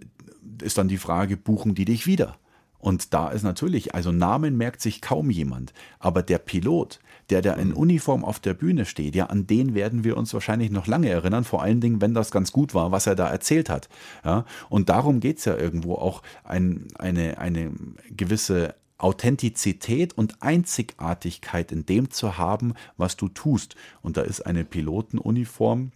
ist 0.61 0.77
dann 0.77 0.87
die 0.87 0.97
Frage, 0.97 1.37
buchen 1.37 1.75
die 1.75 1.85
dich 1.85 2.07
wieder? 2.07 2.37
Und 2.83 3.13
da 3.13 3.29
ist 3.29 3.43
natürlich, 3.43 3.95
also 3.95 4.11
Namen 4.11 4.57
merkt 4.57 4.81
sich 4.81 5.01
kaum 5.01 5.29
jemand, 5.29 5.73
aber 5.99 6.21
der 6.21 6.37
Pilot, 6.37 6.99
der 7.29 7.41
da 7.41 7.53
in 7.53 7.71
Uniform 7.71 8.25
auf 8.25 8.41
der 8.41 8.53
Bühne 8.53 8.83
steht, 8.83 9.15
ja, 9.15 9.27
an 9.27 9.47
den 9.47 9.73
werden 9.73 10.03
wir 10.03 10.17
uns 10.17 10.33
wahrscheinlich 10.33 10.69
noch 10.69 10.85
lange 10.85 11.07
erinnern, 11.07 11.45
vor 11.45 11.63
allen 11.63 11.79
Dingen, 11.79 12.01
wenn 12.01 12.13
das 12.13 12.29
ganz 12.29 12.51
gut 12.51 12.73
war, 12.73 12.91
was 12.91 13.07
er 13.07 13.15
da 13.15 13.29
erzählt 13.29 13.69
hat. 13.69 13.87
Ja, 14.25 14.43
und 14.67 14.89
darum 14.89 15.21
geht 15.21 15.37
es 15.37 15.45
ja 15.45 15.55
irgendwo 15.55 15.95
auch, 15.95 16.23
ein, 16.43 16.89
eine, 16.99 17.37
eine 17.37 17.71
gewisse 18.09 18.75
Authentizität 18.97 20.17
und 20.17 20.41
Einzigartigkeit 20.43 21.71
in 21.71 21.85
dem 21.85 22.11
zu 22.11 22.37
haben, 22.37 22.73
was 22.97 23.15
du 23.15 23.29
tust. 23.29 23.75
Und 24.01 24.17
da 24.17 24.23
ist 24.23 24.41
eine 24.41 24.65
Pilotenuniform 24.65 25.93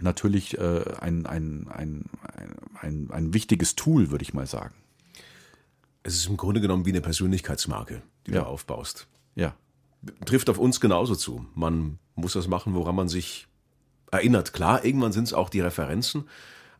natürlich 0.00 0.58
äh, 0.58 0.84
ein, 1.00 1.26
ein, 1.26 1.68
ein, 1.68 2.04
ein, 2.80 3.10
ein 3.10 3.34
wichtiges 3.34 3.76
Tool, 3.76 4.10
würde 4.10 4.22
ich 4.22 4.34
mal 4.34 4.46
sagen 4.46 4.74
es 6.02 6.14
ist 6.14 6.28
im 6.28 6.36
Grunde 6.36 6.60
genommen 6.60 6.86
wie 6.86 6.90
eine 6.90 7.00
Persönlichkeitsmarke, 7.00 8.02
die 8.26 8.32
ja. 8.32 8.40
du 8.40 8.46
aufbaust. 8.46 9.06
Ja. 9.34 9.54
Trifft 10.24 10.48
auf 10.48 10.58
uns 10.58 10.80
genauso 10.80 11.14
zu. 11.14 11.46
Man 11.54 11.98
muss 12.14 12.32
das 12.32 12.48
machen, 12.48 12.74
woran 12.74 12.94
man 12.94 13.08
sich 13.08 13.46
erinnert. 14.10 14.52
Klar, 14.52 14.84
irgendwann 14.84 15.12
sind 15.12 15.24
es 15.24 15.34
auch 15.34 15.50
die 15.50 15.60
Referenzen, 15.60 16.24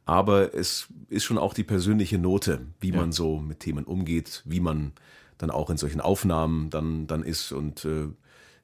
aber 0.07 0.55
es 0.55 0.89
ist 1.09 1.25
schon 1.25 1.39
auch 1.39 1.55
die 1.55 1.65
persönliche 1.65 2.19
Note, 2.19 2.67
wie 2.81 2.91
ja. 2.91 2.97
man 2.97 3.13
so 3.13 3.39
mit 3.39 3.61
Themen 3.61 3.85
umgeht, 3.85 4.43
wie 4.47 4.61
man 4.61 4.93
dann 5.39 5.51
auch 5.51 5.71
in 5.71 5.77
solchen 5.77 6.01
Aufnahmen 6.01 6.71
dann, 6.71 7.07
dann 7.07 7.23
ist 7.23 7.53
und 7.53 7.85
äh, 7.85 8.09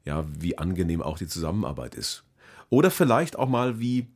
ja, 0.04 0.24
wie 0.38 0.58
angenehm 0.58 1.02
auch 1.02 1.18
die 1.18 1.26
Zusammenarbeit 1.26 1.94
ist. 1.94 2.24
Oder 2.70 2.90
vielleicht 2.90 3.38
auch 3.38 3.48
mal, 3.48 3.78
wie 3.78 4.08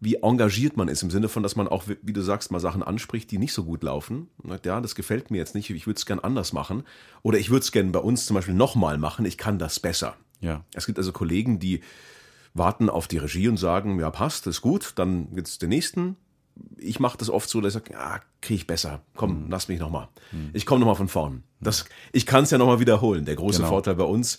wie 0.00 0.16
engagiert 0.16 0.76
man 0.76 0.88
ist, 0.88 1.02
im 1.02 1.10
Sinne 1.10 1.28
von, 1.28 1.42
dass 1.42 1.56
man 1.56 1.68
auch, 1.68 1.84
wie 2.02 2.12
du 2.12 2.20
sagst, 2.20 2.50
mal 2.50 2.60
Sachen 2.60 2.82
anspricht, 2.82 3.30
die 3.30 3.38
nicht 3.38 3.52
so 3.52 3.64
gut 3.64 3.82
laufen. 3.82 4.28
Sagt, 4.44 4.66
ja, 4.66 4.80
das 4.80 4.94
gefällt 4.94 5.30
mir 5.30 5.38
jetzt 5.38 5.54
nicht, 5.54 5.70
ich 5.70 5.86
würde 5.86 5.96
es 5.96 6.06
gern 6.06 6.18
anders 6.18 6.52
machen. 6.52 6.84
Oder 7.22 7.38
ich 7.38 7.50
würde 7.50 7.62
es 7.62 7.72
gern 7.72 7.92
bei 7.92 8.00
uns 8.00 8.26
zum 8.26 8.34
Beispiel 8.34 8.54
nochmal 8.54 8.98
machen, 8.98 9.24
ich 9.24 9.38
kann 9.38 9.58
das 9.58 9.80
besser. 9.80 10.16
Ja. 10.40 10.64
Es 10.74 10.86
gibt 10.86 10.98
also 10.98 11.12
Kollegen, 11.12 11.58
die 11.58 11.80
warten 12.52 12.90
auf 12.90 13.08
die 13.08 13.18
Regie 13.18 13.48
und 13.48 13.56
sagen, 13.56 13.98
ja, 13.98 14.10
passt, 14.10 14.46
ist 14.46 14.60
gut, 14.60 14.92
dann 14.96 15.34
gibt's 15.34 15.58
den 15.58 15.70
nächsten. 15.70 16.16
Ich 16.78 17.00
mache 17.00 17.18
das 17.18 17.28
oft 17.28 17.48
so, 17.48 17.60
dass 17.60 17.74
ich 17.74 17.82
sage, 17.82 17.92
ja, 17.92 18.20
kriege 18.40 18.56
ich 18.56 18.66
besser. 18.66 19.02
Komm, 19.14 19.44
mhm. 19.44 19.50
lass 19.50 19.68
mich 19.68 19.78
nochmal. 19.78 20.08
Mhm. 20.32 20.50
Ich 20.52 20.66
komme 20.66 20.80
nochmal 20.80 20.96
von 20.96 21.08
vorn. 21.08 21.42
Das, 21.60 21.86
ich 22.12 22.26
kann 22.26 22.44
es 22.44 22.50
ja 22.50 22.58
nochmal 22.58 22.80
wiederholen. 22.80 23.24
Der 23.24 23.36
große 23.36 23.58
genau. 23.58 23.68
Vorteil 23.70 23.94
bei 23.94 24.04
uns, 24.04 24.38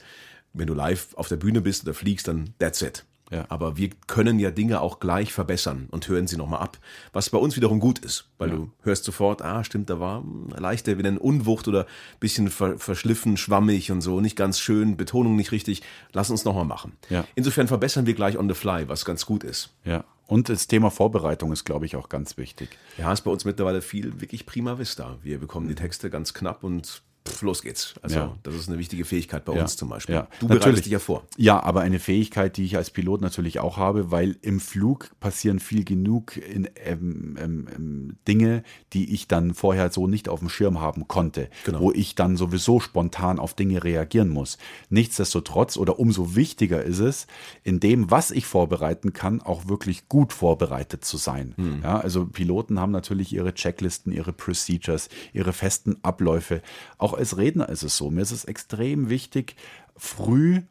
wenn 0.53 0.67
du 0.67 0.73
live 0.73 1.13
auf 1.15 1.27
der 1.27 1.35
Bühne 1.35 1.61
bist 1.61 1.83
oder 1.83 1.93
fliegst, 1.93 2.27
dann 2.27 2.53
that's 2.59 2.81
it. 2.81 3.05
Ja. 3.29 3.45
Aber 3.49 3.77
wir 3.77 3.89
können 4.07 4.39
ja 4.39 4.51
Dinge 4.51 4.81
auch 4.81 4.99
gleich 4.99 5.33
verbessern 5.33 5.87
und 5.91 6.07
hören 6.07 6.27
sie 6.27 6.37
nochmal 6.37 6.61
ab. 6.61 6.77
Was 7.13 7.29
bei 7.29 7.37
uns 7.37 7.55
wiederum 7.55 7.79
gut 7.79 7.99
ist, 7.99 8.29
weil 8.37 8.49
ja. 8.49 8.55
du 8.55 8.71
hörst 8.83 9.03
sofort, 9.03 9.41
ah, 9.41 9.63
stimmt, 9.63 9.89
da 9.89 9.99
war 9.99 10.23
leichter, 10.55 10.97
wieder 10.97 11.09
eine 11.09 11.19
Unwucht 11.19 11.67
oder 11.67 11.85
bisschen 12.19 12.49
ver 12.49 12.79
verschliffen, 12.79 13.37
schwammig 13.37 13.91
und 13.91 14.01
so, 14.01 14.21
nicht 14.21 14.35
ganz 14.35 14.59
schön, 14.59 14.97
Betonung 14.97 15.35
nicht 15.35 15.51
richtig. 15.51 15.81
Lass 16.13 16.29
uns 16.29 16.45
nochmal 16.45 16.65
machen. 16.65 16.93
Ja. 17.09 17.25
Insofern 17.35 17.67
verbessern 17.67 18.05
wir 18.05 18.13
gleich 18.13 18.37
on 18.37 18.47
the 18.47 18.55
fly, 18.55 18.87
was 18.87 19.03
ganz 19.03 19.25
gut 19.25 19.43
ist. 19.43 19.73
Ja. 19.83 20.03
Und 20.27 20.49
das 20.49 20.67
Thema 20.67 20.91
Vorbereitung 20.91 21.53
ist, 21.53 21.63
glaube 21.63 21.85
ich, 21.85 21.95
auch 21.95 22.09
ganz 22.09 22.37
wichtig. 22.37 22.77
Ja, 22.97 23.13
ist 23.13 23.21
bei 23.21 23.31
uns 23.31 23.45
mittlerweile 23.45 23.81
viel 23.81 24.19
wirklich 24.19 24.45
prima 24.45 24.77
vista. 24.77 25.17
Wir 25.23 25.39
bekommen 25.39 25.69
die 25.69 25.75
Texte 25.75 26.09
ganz 26.09 26.33
knapp 26.33 26.63
und 26.63 27.01
pff, 27.27 27.41
los 27.41 27.61
geht's. 27.61 27.95
Also 28.01 28.15
ja. 28.17 28.37
das 28.43 28.55
ist 28.55 28.69
eine 28.69 28.77
wichtige 28.77 29.05
Fähigkeit 29.05 29.45
bei 29.45 29.55
ja. 29.55 29.61
uns 29.61 29.75
zum 29.75 29.89
Beispiel. 29.89 30.15
Ja. 30.15 30.27
Du 30.39 30.47
bereitest 30.47 30.85
dich 30.85 30.91
ja 30.91 30.99
vor. 30.99 31.23
Ja, 31.37 31.61
aber 31.61 31.81
eine 31.81 31.99
Fähigkeit, 31.99 32.57
die 32.57 32.65
ich 32.65 32.77
als 32.77 32.89
Pilot 32.89 33.21
natürlich 33.21 33.59
auch 33.59 33.77
habe, 33.77 34.11
weil 34.11 34.37
im 34.41 34.59
Flug 34.59 35.11
passieren 35.19 35.59
viel 35.59 35.83
genug 35.83 36.37
in, 36.37 36.69
ähm, 36.83 37.37
ähm, 37.39 37.67
ähm, 37.75 38.17
Dinge, 38.27 38.63
die 38.93 39.13
ich 39.13 39.27
dann 39.27 39.53
vorher 39.53 39.91
so 39.91 40.07
nicht 40.07 40.29
auf 40.29 40.39
dem 40.39 40.49
Schirm 40.49 40.79
haben 40.79 41.07
konnte, 41.07 41.49
genau. 41.65 41.81
wo 41.81 41.91
ich 41.91 42.15
dann 42.15 42.37
sowieso 42.37 42.79
spontan 42.79 43.39
auf 43.39 43.53
Dinge 43.53 43.83
reagieren 43.83 44.29
muss. 44.29 44.57
Nichtsdestotrotz 44.89 45.77
oder 45.77 45.99
umso 45.99 46.35
wichtiger 46.35 46.83
ist 46.83 46.99
es, 46.99 47.27
in 47.63 47.79
dem, 47.79 48.11
was 48.11 48.31
ich 48.31 48.45
vorbereiten 48.45 49.13
kann, 49.13 49.41
auch 49.41 49.67
wirklich 49.67 50.09
gut 50.09 50.33
vorbereitet 50.33 51.05
zu 51.05 51.17
sein. 51.17 51.53
Hm. 51.57 51.81
Ja, 51.83 51.99
also 51.99 52.25
Piloten 52.25 52.79
haben 52.79 52.91
natürlich 52.91 53.33
ihre 53.33 53.53
Checklisten, 53.53 54.11
ihre 54.11 54.33
Procedures, 54.33 55.09
ihre 55.33 55.53
festen 55.53 55.97
Abläufe. 56.03 56.61
Auch 56.97 57.13
als 57.17 57.37
Redner 57.37 57.69
ist 57.69 57.83
es 57.83 57.97
so. 57.97 58.09
Mir 58.09 58.21
ist 58.21 58.31
es 58.31 58.45
extrem 58.45 59.09
wichtig, 59.09 59.55
früh 59.95 60.61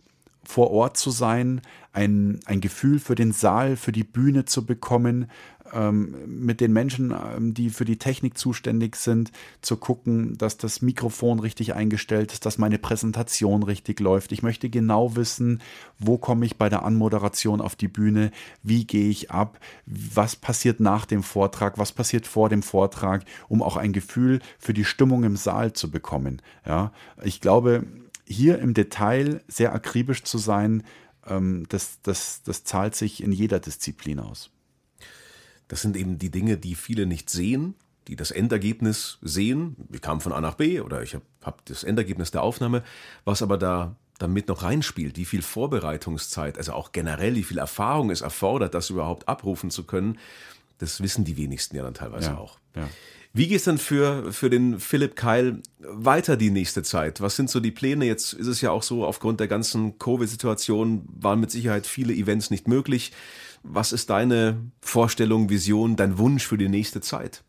vor 0.47 0.71
Ort 0.71 0.97
zu 0.97 1.11
sein, 1.11 1.61
ein, 1.93 2.41
ein 2.45 2.61
Gefühl 2.61 2.99
für 2.99 3.15
den 3.15 3.33
Saal, 3.33 3.77
für 3.77 3.93
die 3.93 4.05
Bühne 4.05 4.45
zu 4.45 4.67
bekommen, 4.67 5.29
ähm, 5.73 6.15
mit 6.27 6.61
den 6.61 6.73
Menschen, 6.73 7.13
ähm, 7.13 7.55
die 7.55 7.71
für 7.71 7.85
die 7.85 7.99
Technik 7.99 8.39
zuständig 8.39 8.97
sind, 8.97 9.33
zu 9.63 9.77
gucken, 9.77 10.37
dass 10.39 10.57
das 10.59 10.83
Mikrofon 10.83 11.39
richtig 11.41 11.75
eingestellt 11.75 12.33
ist, 12.33 12.47
dass 12.47 12.59
meine 12.59 12.79
Präsentation 12.79 13.63
richtig 13.63 14.01
läuft. 14.01 14.33
Ich 14.33 14.43
möchte 14.43 14.69
genau 14.69 15.17
wissen, 15.17 15.61
wo 15.99 16.19
komme 16.19 16.47
ich 16.47 16.57
bei 16.57 16.69
der 16.69 16.85
Anmoderation 16.85 17.61
auf 17.61 17.77
die 17.77 17.89
Bühne, 17.89 18.31
wie 18.63 18.85
gehe 18.85 19.09
ich 19.09 19.31
ab, 19.31 19.59
was 19.87 20.37
passiert 20.37 20.81
nach 20.81 21.07
dem 21.07 21.23
Vortrag, 21.23 21.79
was 21.79 21.93
passiert 21.93 22.27
vor 22.27 22.49
dem 22.49 22.63
Vortrag, 22.63 23.25
um 23.49 23.63
auch 23.63 23.77
ein 23.77 23.93
Gefühl 23.93 24.41
für 24.59 24.75
die 24.75 24.85
Stimmung 24.85 25.25
im 25.25 25.37
Saal 25.37 25.73
zu 25.73 25.91
bekommen. 25.91 26.43
Ja, 26.67 26.93
ich 27.23 27.41
glaube, 27.41 27.85
hier 28.27 28.59
im 28.59 28.75
Detail 28.75 29.43
sehr 29.49 29.73
akribisch 29.75 30.23
zu 30.25 30.39
sein, 30.39 30.83
ähm, 31.27 31.67
das, 31.69 32.01
das, 32.03 32.43
das 32.43 32.65
zahlt 32.65 32.95
sich 32.95 33.23
in 33.23 33.33
jeder 33.33 33.61
Disziplin 33.61 34.19
aus. 34.19 34.51
Das 35.69 35.83
sind 35.83 35.97
eben 35.97 36.19
die 36.19 36.31
Dinge, 36.31 36.57
die 36.57 36.75
viele 36.75 37.07
nicht 37.07 37.31
sehen, 37.31 37.75
die 38.09 38.17
das 38.17 38.31
Endergebnis 38.31 39.19
sehen. 39.23 39.77
Wir 39.89 40.01
kamen 40.01 40.21
von 40.21 40.33
A 40.33 40.41
nach 40.41 40.55
B 40.55 40.81
oder 40.81 41.03
ich 41.03 41.15
habe 41.15 41.25
hab 41.43 41.65
das 41.67 41.83
Endergebnis 41.83 42.31
der 42.31 42.43
Aufnahme, 42.43 42.85
was 43.25 43.43
aber 43.43 43.59
da 43.59 43.97
damit 44.19 44.49
noch 44.49 44.63
reinspielt, 44.63 45.17
wie 45.19 45.25
viel 45.25 45.43
Vorbereitungszeit, 45.43 46.57
also 46.57 46.73
auch 46.73 46.93
generell, 46.93 47.35
wie 47.35 47.43
viel 47.43 47.59
Erfahrung 47.59 48.11
es 48.11 48.23
erfordert, 48.23 48.75
das 48.75 48.89
überhaupt 48.91 49.29
abrufen 49.29 49.71
zu 49.71 49.85
können, 49.85 50.19
das 50.79 51.03
wissen 51.03 51.25
die 51.25 51.37
wenigsten 51.37 51.77
ja 51.77 51.83
dann 51.83 51.95
teilweise 51.95 52.31
Ja, 52.31 52.39
auch. 52.39 52.59
ja. 52.75 52.89
Wie 53.37 53.49
geht 53.49 53.59
es 53.59 53.65
denn 53.65 53.77
für, 53.77 54.33
für 54.33 54.49
den 54.49 54.81
Philipp 54.81 55.15
Keil 55.15 55.61
weiter 55.81 56.39
die 56.39 56.49
nächste 56.49 56.83
Zeit? 56.83 57.21
Was 57.21 57.37
sind 57.37 57.51
so 57.51 57.61
die 57.61 57.71
Pläne? 57.71 58.07
Jetzt 58.07 58.33
ist 58.33 58.47
es 58.47 58.63
ja 58.63 58.71
auch 58.71 58.83
so, 58.83 59.05
aufgrund 59.05 59.41
der 59.41 59.47
ganzen 59.47 59.99
Covid-Situation 59.99 61.07
waren 61.21 61.41
mit 61.41 61.51
Sicherheit 61.51 61.87
viele 61.87 62.15
Events 62.15 62.51
nicht 62.51 62.67
möglich. 62.67 63.13
Was 63.63 63.93
ist 63.93 64.09
deine 64.09 64.57
Vorstellung, 64.81 65.51
Vision, 65.51 65.97
dein 65.97 66.17
Wunsch 66.17 66.47
für 66.47 66.57
die 66.57 66.71
nächste 66.71 67.03
Zeit? 67.03 67.45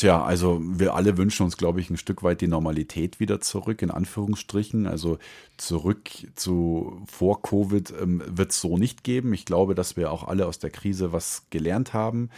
Tja, 0.00 0.24
also 0.24 0.62
wir 0.62 0.94
alle 0.94 1.18
wünschen 1.18 1.42
uns, 1.42 1.58
glaube 1.58 1.78
ich, 1.78 1.90
ein 1.90 1.98
Stück 1.98 2.22
weit 2.22 2.40
die 2.40 2.46
Normalität 2.46 3.20
wieder 3.20 3.38
zurück, 3.38 3.82
in 3.82 3.90
Anführungsstrichen. 3.90 4.86
Also 4.86 5.18
zurück 5.58 6.08
zu 6.36 7.02
vor 7.04 7.42
Covid 7.42 7.92
ähm, 8.00 8.22
wird 8.26 8.52
es 8.52 8.62
so 8.62 8.78
nicht 8.78 9.04
geben. 9.04 9.34
Ich 9.34 9.44
glaube, 9.44 9.74
dass 9.74 9.98
wir 9.98 10.10
auch 10.10 10.26
alle 10.26 10.46
aus 10.46 10.58
der 10.58 10.70
Krise 10.70 11.12
was 11.12 11.42
gelernt 11.50 11.92
haben, 11.92 12.30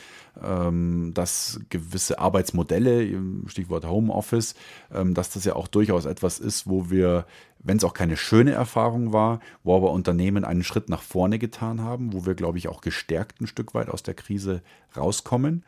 ähm, 0.43 1.13
dass 1.15 1.61
gewisse 1.69 2.19
Arbeitsmodelle, 2.19 3.17
Stichwort 3.47 3.87
Homeoffice, 3.87 4.57
ähm, 4.93 5.15
dass 5.15 5.31
das 5.31 5.45
ja 5.45 5.55
auch 5.55 5.69
durchaus 5.69 6.05
etwas 6.05 6.41
ist, 6.41 6.69
wo 6.69 6.91
wir 6.91 7.27
wenn 7.61 7.77
es 7.77 7.85
auch 7.85 7.95
keine 7.95 8.17
schöne 8.17 8.51
Erfahrung 8.51 9.13
war, 9.13 9.39
wo 9.63 9.77
aber 9.77 9.93
Unternehmen 9.93 10.45
einen 10.45 10.65
Schritt 10.65 10.89
nach 10.89 11.03
vorne 11.03 11.39
getan 11.39 11.81
haben, 11.81 12.13
wo 12.13 12.27
wir, 12.27 12.35
glaube 12.35 12.59
ich, 12.59 12.67
auch 12.67 12.81
gestärkt 12.81 13.41
ein 13.41 13.47
Stück 13.47 13.73
weit 13.73 13.89
aus 13.89 14.03
der 14.03 14.15
Krise 14.15 14.63
rauskommen. 14.97 15.63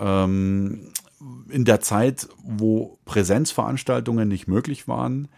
Ähm, 0.00 0.92
in 1.48 1.64
der 1.64 1.80
Zeit, 1.80 2.28
wo 2.42 2.98
Präsenzveranstaltungen 3.04 4.28
nicht 4.28 4.48
möglich 4.48 4.88
waren, 4.88 5.28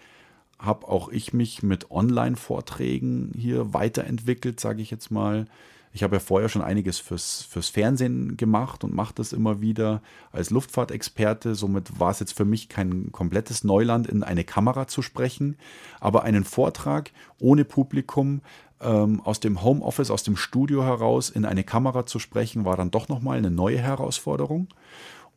habe 0.59 0.89
auch 0.89 1.09
ich 1.09 1.33
mich 1.33 1.63
mit 1.63 1.91
Online-Vorträgen 1.91 3.33
hier 3.37 3.75
weiterentwickelt, 3.75 4.61
sage 4.61 4.81
ich 4.81 4.91
jetzt 4.91 5.11
mal. 5.11 5.47
Ich 5.95 6.03
habe 6.03 6.17
ja 6.17 6.21
vorher 6.21 6.49
schon 6.49 6.63
einiges 6.63 6.99
fürs, 6.99 7.43
fürs 7.43 7.69
Fernsehen 7.69 8.37
gemacht 8.39 8.83
und 8.83 8.95
mache 8.95 9.13
das 9.15 9.33
immer 9.33 9.61
wieder 9.61 10.01
als 10.31 10.51
Luftfahrtexperte. 10.51 11.55
Somit 11.55 12.01
war 12.01 12.11
es 12.13 12.21
jetzt 12.21 12.35
für 12.35 12.47
mich 12.47 12.69
kein 12.71 13.13
komplettes 13.13 13.63
Neuland, 13.63 14.07
in 14.07 14.23
eine 14.23 14.45
Kamera 14.45 14.87
zu 14.87 15.03
sprechen. 15.03 15.59
Aber 16.01 16.23
einen 16.23 16.45
Vortrag 16.45 17.11
ohne 17.39 17.67
Publikum 17.67 18.41
ähm, 18.81 19.21
aus 19.21 19.41
dem 19.41 19.63
Homeoffice, 19.63 20.11
aus 20.11 20.23
dem 20.23 20.37
Studio 20.37 20.83
heraus 20.83 21.29
in 21.29 21.45
eine 21.45 21.65
Kamera 21.65 22.07
zu 22.07 22.19
sprechen, 22.19 22.65
war 22.65 22.77
dann 22.77 22.91
doch 22.91 23.09
nochmal 23.09 23.37
eine 23.37 23.51
neue 23.51 23.79
Herausforderung. 23.79 24.69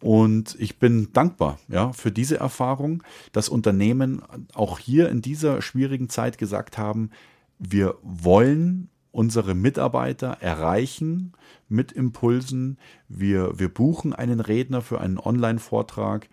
Und 0.02 0.56
ich 0.60 0.78
bin 0.78 1.14
dankbar 1.14 1.60
ja, 1.68 1.93
für 1.93 2.12
diese 2.12 2.38
Erfahrung, 2.38 3.04
dass 3.32 3.50
Unternehmen 3.50 4.22
auch 4.54 4.80
hier 4.80 5.10
in 5.10 5.22
dieser 5.22 5.62
schwierigen 5.62 6.10
Zeit 6.10 6.38
gesagt 6.38 6.78
haben, 6.78 7.10
wir 7.58 7.96
wollen 8.04 8.89
unsere 9.12 9.56
Mitarbeiter 9.56 10.38
erreichen 10.41 11.32
mit 11.70 11.93
Impulsen. 11.93 12.78
Wir, 13.08 13.58
wir 13.58 13.70
buchen 13.70 14.14
einen 14.14 14.41
Redner 14.41 14.82
für 14.82 15.00
einen 15.00 15.18
Online-Vortrag 15.18 16.28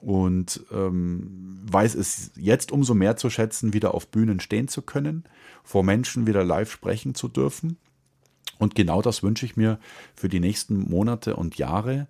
und 0.00 0.64
ähm, 0.72 1.58
weiß 1.70 1.94
es 1.94 2.30
jetzt 2.36 2.72
umso 2.72 2.94
mehr 2.94 3.16
zu 3.16 3.28
schätzen, 3.28 3.74
wieder 3.74 3.94
auf 3.94 4.08
Bühnen 4.08 4.40
stehen 4.40 4.68
zu 4.68 4.82
können, 4.82 5.24
vor 5.62 5.82
Menschen 5.82 6.26
wieder 6.26 6.44
live 6.44 6.70
sprechen 6.70 7.14
zu 7.14 7.28
dürfen. 7.28 7.76
Und 8.58 8.74
genau 8.74 9.02
das 9.02 9.22
wünsche 9.22 9.44
ich 9.46 9.56
mir 9.56 9.78
für 10.14 10.28
die 10.28 10.40
nächsten 10.40 10.78
Monate 10.78 11.36
und 11.36 11.58
Jahre, 11.58 12.06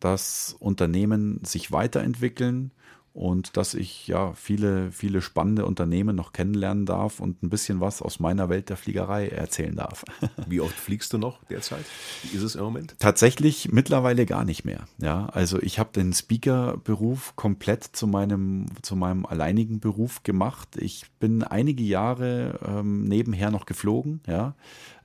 dass 0.00 0.56
Unternehmen 0.58 1.40
sich 1.44 1.72
weiterentwickeln 1.72 2.72
und 3.14 3.56
dass 3.56 3.74
ich 3.74 4.08
ja 4.08 4.32
viele, 4.34 4.90
viele 4.90 5.22
spannende 5.22 5.64
Unternehmen 5.64 6.16
noch 6.16 6.32
kennenlernen 6.32 6.84
darf 6.84 7.20
und 7.20 7.44
ein 7.44 7.48
bisschen 7.48 7.80
was 7.80 8.02
aus 8.02 8.18
meiner 8.18 8.48
Welt 8.48 8.68
der 8.70 8.76
Fliegerei 8.76 9.28
erzählen 9.28 9.76
darf. 9.76 10.04
Wie 10.48 10.60
oft 10.60 10.74
fliegst 10.74 11.12
du 11.12 11.18
noch 11.18 11.42
derzeit? 11.44 11.84
Wie 12.24 12.36
ist 12.36 12.42
es 12.42 12.56
im 12.56 12.64
Moment? 12.64 12.96
Tatsächlich 12.98 13.70
mittlerweile 13.70 14.26
gar 14.26 14.44
nicht 14.44 14.64
mehr. 14.64 14.88
Ja, 14.98 15.26
also 15.26 15.62
ich 15.62 15.78
habe 15.78 15.92
den 15.92 16.12
Speaker-Beruf 16.12 17.36
komplett 17.36 17.84
zu 17.84 18.08
meinem, 18.08 18.66
zu 18.82 18.96
meinem 18.96 19.26
alleinigen 19.26 19.78
Beruf 19.78 20.24
gemacht. 20.24 20.70
Ich 20.76 21.04
bin 21.20 21.44
einige 21.44 21.84
Jahre 21.84 22.58
ähm, 22.66 23.04
nebenher 23.04 23.52
noch 23.52 23.66
geflogen, 23.66 24.22
ja, 24.26 24.56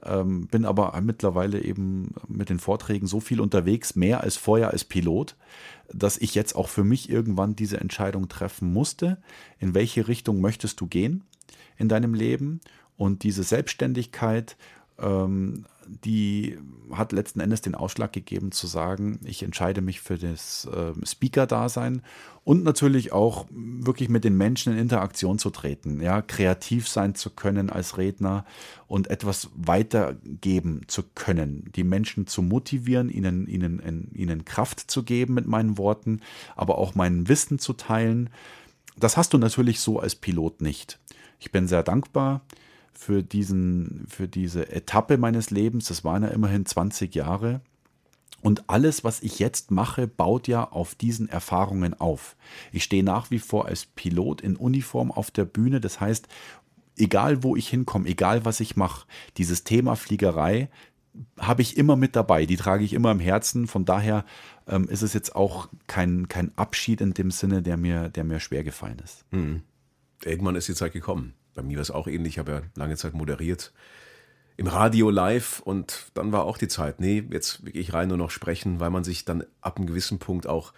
ähm, 0.04 0.48
bin 0.48 0.66
aber 0.66 1.00
mittlerweile 1.02 1.62
eben 1.62 2.14
mit 2.28 2.50
den 2.50 2.60
Vorträgen 2.60 3.08
so 3.08 3.20
viel 3.20 3.42
unterwegs, 3.42 3.96
mehr 3.96 4.22
als 4.22 4.38
vorher 4.38 4.72
als 4.72 4.86
Pilot, 4.86 5.36
dass 5.92 6.18
ich 6.18 6.36
jetzt 6.36 6.56
auch 6.56 6.70
für 6.70 6.84
mich 6.84 7.10
irgendwann 7.10 7.56
diese 7.56 7.80
Entscheidung 7.80 8.30
treffen 8.30 8.72
musste, 8.72 9.18
in 9.60 9.74
welche 9.74 10.08
Richtung 10.08 10.42
möchtest 10.42 10.80
du 10.82 10.88
gehen 10.88 11.24
in 11.78 11.90
deinem 11.90 12.14
Leben? 12.14 12.62
Und 12.98 13.24
diese 13.24 13.44
Selbstständigkeit 13.44 14.58
ähm, 15.00 15.66
die 16.04 16.58
hat 16.92 17.12
letzten 17.12 17.40
Endes 17.40 17.62
den 17.62 17.76
Ausschlag 17.76 18.14
gegeben 18.14 18.52
zu 18.52 18.68
sagen, 18.68 19.20
ich 19.24 19.44
entscheide 19.44 19.82
mich 19.82 20.02
für 20.02 20.18
das 20.18 20.66
äh, 20.66 20.94
Speaker-Dasein 21.06 22.02
und 22.44 22.64
natürlich 22.64 23.12
auch 23.12 23.46
wirklich 23.52 24.10
mit 24.10 24.24
den 24.24 24.38
Menschen 24.38 24.74
in 24.74 24.80
Interaktion 24.80 25.40
zu 25.40 25.50
treten, 25.50 26.02
ja, 26.02 26.22
kreativ 26.22 26.88
sein 26.88 27.16
zu 27.16 27.30
können 27.30 27.70
als 27.70 27.98
Redner 27.98 28.46
und 28.88 29.10
etwas 29.10 29.50
weitergeben 29.56 30.82
zu 30.88 31.04
können, 31.16 31.72
die 31.76 31.84
Menschen 31.84 32.28
zu 32.28 32.42
motivieren, 32.42 33.10
ihnen, 33.10 33.48
ihnen, 33.48 34.10
ihnen 34.14 34.46
Kraft 34.46 34.90
zu 34.92 35.04
geben 35.04 35.34
mit 35.34 35.48
meinen 35.48 35.78
Worten, 35.78 36.22
aber 36.56 36.78
auch 36.78 36.96
mein 36.96 37.28
Wissen 37.28 37.60
zu 37.60 37.74
teilen. 37.74 38.30
Das 38.98 39.18
hast 39.18 39.34
du 39.34 39.38
natürlich 39.38 39.80
so 39.80 40.00
als 40.00 40.16
Pilot 40.16 40.62
nicht. 40.62 41.00
Ich 41.40 41.52
bin 41.52 41.68
sehr 41.68 41.84
dankbar 41.84 42.42
für, 42.94 43.24
diesen, 43.24 44.06
für 44.10 44.28
diese 44.28 44.72
Etappe 44.72 45.18
meines 45.18 45.50
Lebens. 45.52 45.88
Das 45.88 46.04
waren 46.04 46.24
ja 46.24 46.30
immerhin 46.30 46.66
20 46.66 47.14
Jahre. 47.16 47.62
Und 48.42 48.70
alles, 48.70 49.04
was 49.04 49.22
ich 49.22 49.40
jetzt 49.40 49.72
mache, 49.72 50.08
baut 50.08 50.48
ja 50.48 50.64
auf 50.64 50.96
diesen 50.96 51.28
Erfahrungen 51.28 52.00
auf. 52.00 52.36
Ich 52.72 52.84
stehe 52.84 53.04
nach 53.04 53.32
wie 53.32 53.40
vor 53.40 53.66
als 53.66 53.86
Pilot 53.86 54.42
in 54.42 54.56
Uniform 54.56 55.12
auf 55.12 55.30
der 55.30 55.46
Bühne. 55.46 55.82
Das 55.82 56.00
heißt, 56.00 56.28
egal 56.98 57.44
wo 57.44 57.56
ich 57.56 57.68
hinkomme, 57.68 58.08
egal 58.08 58.46
was 58.46 58.60
ich 58.60 58.76
mache, 58.76 59.06
dieses 59.38 59.64
Thema 59.64 59.96
Fliegerei 59.96 60.70
habe 61.38 61.62
ich 61.62 61.78
immer 61.78 61.96
mit 61.96 62.16
dabei. 62.16 62.46
Die 62.46 62.56
trage 62.56 62.84
ich 62.84 62.94
immer 62.94 63.12
im 63.12 63.20
Herzen. 63.20 63.68
Von 63.68 63.84
daher 63.84 64.26
ähm, 64.68 64.88
ist 64.88 65.02
es 65.02 65.14
jetzt 65.14 65.36
auch 65.36 65.68
kein, 65.88 66.28
kein 66.28 66.58
Abschied 66.58 67.02
in 67.02 67.14
dem 67.14 67.32
Sinne, 67.32 67.62
der 67.62 67.78
mir, 67.78 68.10
der 68.10 68.24
mir 68.24 68.40
schwer 68.40 68.64
gefallen 68.64 69.00
ist. 69.04 69.26
Mhm. 69.32 69.64
Irgendwann 70.24 70.56
ist 70.56 70.68
die 70.68 70.76
Zeit 70.76 70.94
gekommen. 70.94 71.34
Bei 71.60 71.64
mir 71.68 71.76
war 71.78 71.82
es 71.82 71.92
auch 71.92 72.08
ähnlich. 72.08 72.34
Ich 72.36 72.40
habe 72.40 72.52
ja 72.54 72.62
lange 72.76 72.96
Zeit 72.96 73.14
moderiert. 73.14 73.74
Im 74.56 74.68
Radio 74.68 75.10
live 75.10 75.60
und 75.60 76.06
dann 76.14 76.32
war 76.32 76.44
auch 76.46 76.58
die 76.58 76.68
Zeit, 76.70 77.00
nee, 77.02 77.24
jetzt 77.32 77.66
wirklich 77.66 77.94
rein 77.94 78.08
nur 78.08 78.18
noch 78.18 78.32
sprechen, 78.32 78.80
weil 78.80 78.90
man 78.90 79.04
sich 79.04 79.26
dann 79.26 79.44
ab 79.62 79.76
einem 79.78 79.88
gewissen 79.88 80.20
Punkt 80.20 80.48
auch 80.48 80.74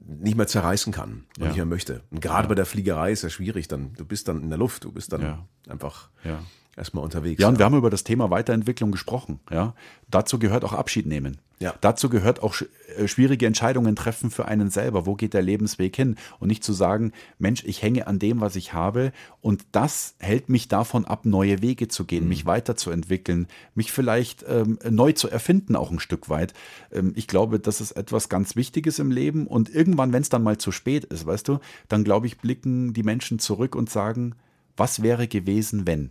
nicht 0.00 0.36
mehr 0.36 0.46
zerreißen 0.46 0.92
kann 0.92 1.24
und 1.36 1.42
Ja. 1.42 1.46
nicht 1.48 1.56
mehr 1.56 1.64
möchte. 1.66 2.02
Und 2.10 2.20
gerade 2.20 2.46
bei 2.48 2.54
der 2.54 2.66
Fliegerei 2.66 3.12
ist 3.12 3.22
ja 3.22 3.30
schwierig, 3.30 3.66
dann, 3.68 3.92
du 3.94 4.04
bist 4.04 4.26
dann 4.28 4.42
in 4.42 4.48
der 4.50 4.58
Luft, 4.58 4.84
du 4.84 4.92
bist 4.92 5.12
dann 5.12 5.20
Ja. 5.22 5.46
einfach 5.68 6.10
Ja. 6.24 6.42
Erstmal 6.76 7.04
unterwegs. 7.04 7.40
Ja, 7.40 7.48
und 7.48 7.58
wir 7.58 7.64
haben 7.64 7.76
über 7.76 7.90
das 7.90 8.04
Thema 8.04 8.30
Weiterentwicklung 8.30 8.92
gesprochen. 8.92 9.40
Ja, 9.50 9.74
dazu 10.10 10.38
gehört 10.38 10.64
auch 10.64 10.72
Abschied 10.72 11.06
nehmen. 11.06 11.38
Ja. 11.62 11.74
Dazu 11.80 12.08
gehört 12.08 12.42
auch 12.42 12.56
äh, 12.96 13.06
schwierige 13.06 13.46
Entscheidungen 13.46 13.94
treffen 13.94 14.30
für 14.30 14.46
einen 14.46 14.68
selber. 14.68 15.06
Wo 15.06 15.14
geht 15.14 15.32
der 15.32 15.42
Lebensweg 15.42 15.94
hin? 15.94 16.16
Und 16.40 16.48
nicht 16.48 16.64
zu 16.64 16.72
sagen, 16.72 17.12
Mensch, 17.38 17.62
ich 17.64 17.82
hänge 17.82 18.08
an 18.08 18.18
dem, 18.18 18.40
was 18.40 18.56
ich 18.56 18.72
habe, 18.72 19.12
und 19.40 19.64
das 19.70 20.16
hält 20.18 20.48
mich 20.48 20.66
davon 20.66 21.04
ab, 21.04 21.24
neue 21.24 21.62
Wege 21.62 21.86
zu 21.86 22.04
gehen, 22.04 22.28
mich 22.28 22.46
weiterzuentwickeln, 22.46 23.46
mich 23.74 23.92
vielleicht 23.92 24.44
ähm, 24.48 24.78
neu 24.88 25.12
zu 25.12 25.28
erfinden, 25.28 25.76
auch 25.76 25.92
ein 25.92 26.00
Stück 26.00 26.28
weit. 26.28 26.52
Ähm, 26.90 27.12
ich 27.14 27.28
glaube, 27.28 27.60
das 27.60 27.80
ist 27.80 27.92
etwas 27.92 28.28
ganz 28.28 28.56
Wichtiges 28.56 28.98
im 28.98 29.12
Leben. 29.12 29.46
Und 29.46 29.72
irgendwann, 29.72 30.12
wenn 30.12 30.22
es 30.22 30.30
dann 30.30 30.42
mal 30.42 30.58
zu 30.58 30.72
spät 30.72 31.04
ist, 31.04 31.26
weißt 31.26 31.46
du, 31.46 31.60
dann 31.88 32.02
glaube 32.02 32.26
ich, 32.26 32.38
blicken 32.38 32.92
die 32.92 33.04
Menschen 33.04 33.38
zurück 33.38 33.76
und 33.76 33.88
sagen, 33.88 34.34
was 34.76 35.02
wäre 35.02 35.28
gewesen, 35.28 35.86
wenn? 35.86 36.10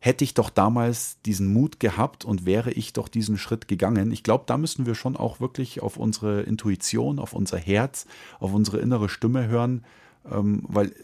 Hätte 0.00 0.24
ich 0.24 0.34
doch 0.34 0.50
damals 0.50 1.20
diesen 1.22 1.52
Mut 1.52 1.80
gehabt 1.80 2.24
und 2.24 2.46
wäre 2.46 2.70
ich 2.70 2.92
doch 2.92 3.08
diesen 3.08 3.36
Schritt 3.36 3.66
gegangen. 3.68 4.12
Ich 4.12 4.22
glaube, 4.22 4.44
da 4.46 4.56
müssen 4.56 4.86
wir 4.86 4.94
schon 4.94 5.16
auch 5.16 5.40
wirklich 5.40 5.82
auf 5.82 5.96
unsere 5.96 6.42
Intuition, 6.42 7.18
auf 7.18 7.32
unser 7.32 7.58
Herz, 7.58 8.06
auf 8.38 8.52
unsere 8.52 8.78
innere 8.78 9.08
Stimme 9.08 9.48
hören, 9.48 9.84
ähm, 10.30 10.62
weil 10.68 10.94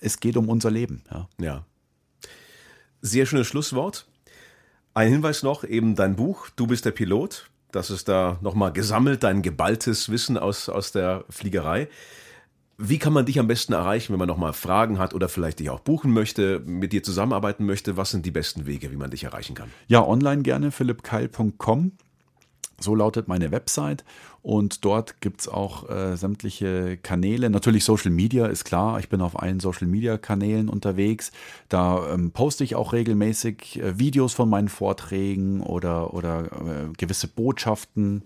es 0.00 0.20
geht 0.20 0.36
um 0.36 0.48
unser 0.48 0.70
Leben. 0.70 1.02
Ja. 1.10 1.28
Ja. 1.40 1.64
Sehr 3.00 3.26
schönes 3.26 3.46
Schlusswort. 3.46 4.06
Ein 4.94 5.10
Hinweis 5.10 5.42
noch, 5.42 5.64
eben 5.64 5.96
dein 5.96 6.14
Buch, 6.14 6.48
Du 6.54 6.66
bist 6.66 6.84
der 6.84 6.92
Pilot. 6.92 7.50
Das 7.72 7.90
ist 7.90 8.06
da 8.06 8.38
nochmal 8.40 8.72
gesammelt, 8.72 9.24
dein 9.24 9.42
geballtes 9.42 10.08
Wissen 10.08 10.38
aus, 10.38 10.68
aus 10.68 10.92
der 10.92 11.24
Fliegerei. 11.28 11.88
Wie 12.76 12.98
kann 12.98 13.12
man 13.12 13.24
dich 13.24 13.38
am 13.38 13.46
besten 13.46 13.72
erreichen, 13.72 14.12
wenn 14.12 14.18
man 14.18 14.28
nochmal 14.28 14.52
Fragen 14.52 14.98
hat 14.98 15.14
oder 15.14 15.28
vielleicht 15.28 15.60
dich 15.60 15.70
auch 15.70 15.80
buchen 15.80 16.12
möchte, 16.12 16.60
mit 16.66 16.92
dir 16.92 17.02
zusammenarbeiten 17.02 17.66
möchte? 17.66 17.96
Was 17.96 18.10
sind 18.10 18.26
die 18.26 18.32
besten 18.32 18.66
Wege, 18.66 18.90
wie 18.90 18.96
man 18.96 19.10
dich 19.10 19.24
erreichen 19.24 19.54
kann? 19.54 19.70
Ja, 19.86 20.04
online 20.04 20.42
gerne 20.42 20.72
philippkeil.com. 20.72 21.92
So 22.80 22.96
lautet 22.96 23.28
meine 23.28 23.52
Website 23.52 24.04
und 24.42 24.84
dort 24.84 25.20
gibt 25.20 25.40
es 25.42 25.48
auch 25.48 25.88
äh, 25.88 26.16
sämtliche 26.16 26.96
Kanäle. 26.96 27.48
Natürlich 27.48 27.84
Social 27.84 28.10
Media 28.10 28.46
ist 28.46 28.64
klar, 28.64 28.98
ich 28.98 29.08
bin 29.08 29.20
auf 29.20 29.40
allen 29.40 29.60
Social 29.60 29.86
Media 29.86 30.18
Kanälen 30.18 30.68
unterwegs. 30.68 31.30
Da 31.68 32.12
ähm, 32.12 32.32
poste 32.32 32.64
ich 32.64 32.74
auch 32.74 32.92
regelmäßig 32.92 33.80
äh, 33.80 33.98
Videos 33.98 34.34
von 34.34 34.50
meinen 34.50 34.68
Vorträgen 34.68 35.60
oder, 35.60 36.12
oder 36.12 36.46
äh, 36.46 36.92
gewisse 36.98 37.28
Botschaften, 37.28 38.24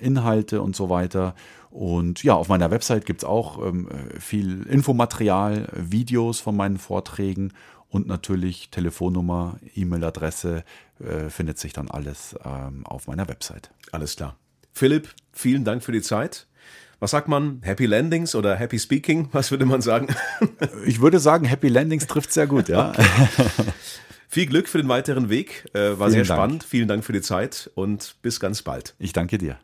Inhalte 0.00 0.60
und 0.62 0.76
so 0.76 0.90
weiter. 0.90 1.34
Und 1.70 2.22
ja, 2.22 2.34
auf 2.34 2.48
meiner 2.48 2.70
Website 2.70 3.06
gibt 3.06 3.22
es 3.22 3.24
auch 3.24 3.64
ähm, 3.64 3.88
viel 4.18 4.62
Infomaterial, 4.62 5.68
Videos 5.74 6.40
von 6.40 6.56
meinen 6.56 6.78
Vorträgen 6.78 7.52
und 7.88 8.06
natürlich 8.06 8.70
Telefonnummer, 8.70 9.58
E-Mail-Adresse 9.74 10.64
äh, 11.00 11.30
findet 11.30 11.58
sich 11.58 11.72
dann 11.72 11.90
alles 11.90 12.36
ähm, 12.44 12.84
auf 12.86 13.06
meiner 13.06 13.28
Website. 13.28 13.70
Alles 13.92 14.16
klar. 14.16 14.36
Philipp, 14.72 15.14
vielen 15.32 15.64
Dank 15.64 15.82
für 15.82 15.92
die 15.92 16.02
Zeit. 16.02 16.46
Was 16.98 17.10
sagt 17.10 17.28
man? 17.28 17.60
Happy 17.62 17.86
Landings 17.86 18.34
oder 18.34 18.56
Happy 18.56 18.78
Speaking? 18.78 19.28
Was 19.32 19.50
würde 19.50 19.66
man 19.66 19.82
sagen? 19.82 20.08
ich 20.86 21.00
würde 21.00 21.18
sagen, 21.18 21.44
Happy 21.44 21.68
Landings 21.68 22.06
trifft 22.06 22.32
sehr 22.32 22.46
gut, 22.46 22.68
ja. 22.68 22.92
Viel 24.28 24.46
Glück 24.46 24.68
für 24.68 24.78
den 24.78 24.88
weiteren 24.88 25.28
Weg. 25.28 25.64
Äh, 25.72 25.78
war 25.78 25.96
Vielen 25.96 26.10
sehr 26.10 26.24
spannend. 26.24 26.62
Dank. 26.62 26.70
Vielen 26.70 26.88
Dank 26.88 27.04
für 27.04 27.12
die 27.12 27.22
Zeit 27.22 27.70
und 27.74 28.16
bis 28.22 28.40
ganz 28.40 28.62
bald. 28.62 28.94
Ich 28.98 29.12
danke 29.12 29.38
dir. 29.38 29.58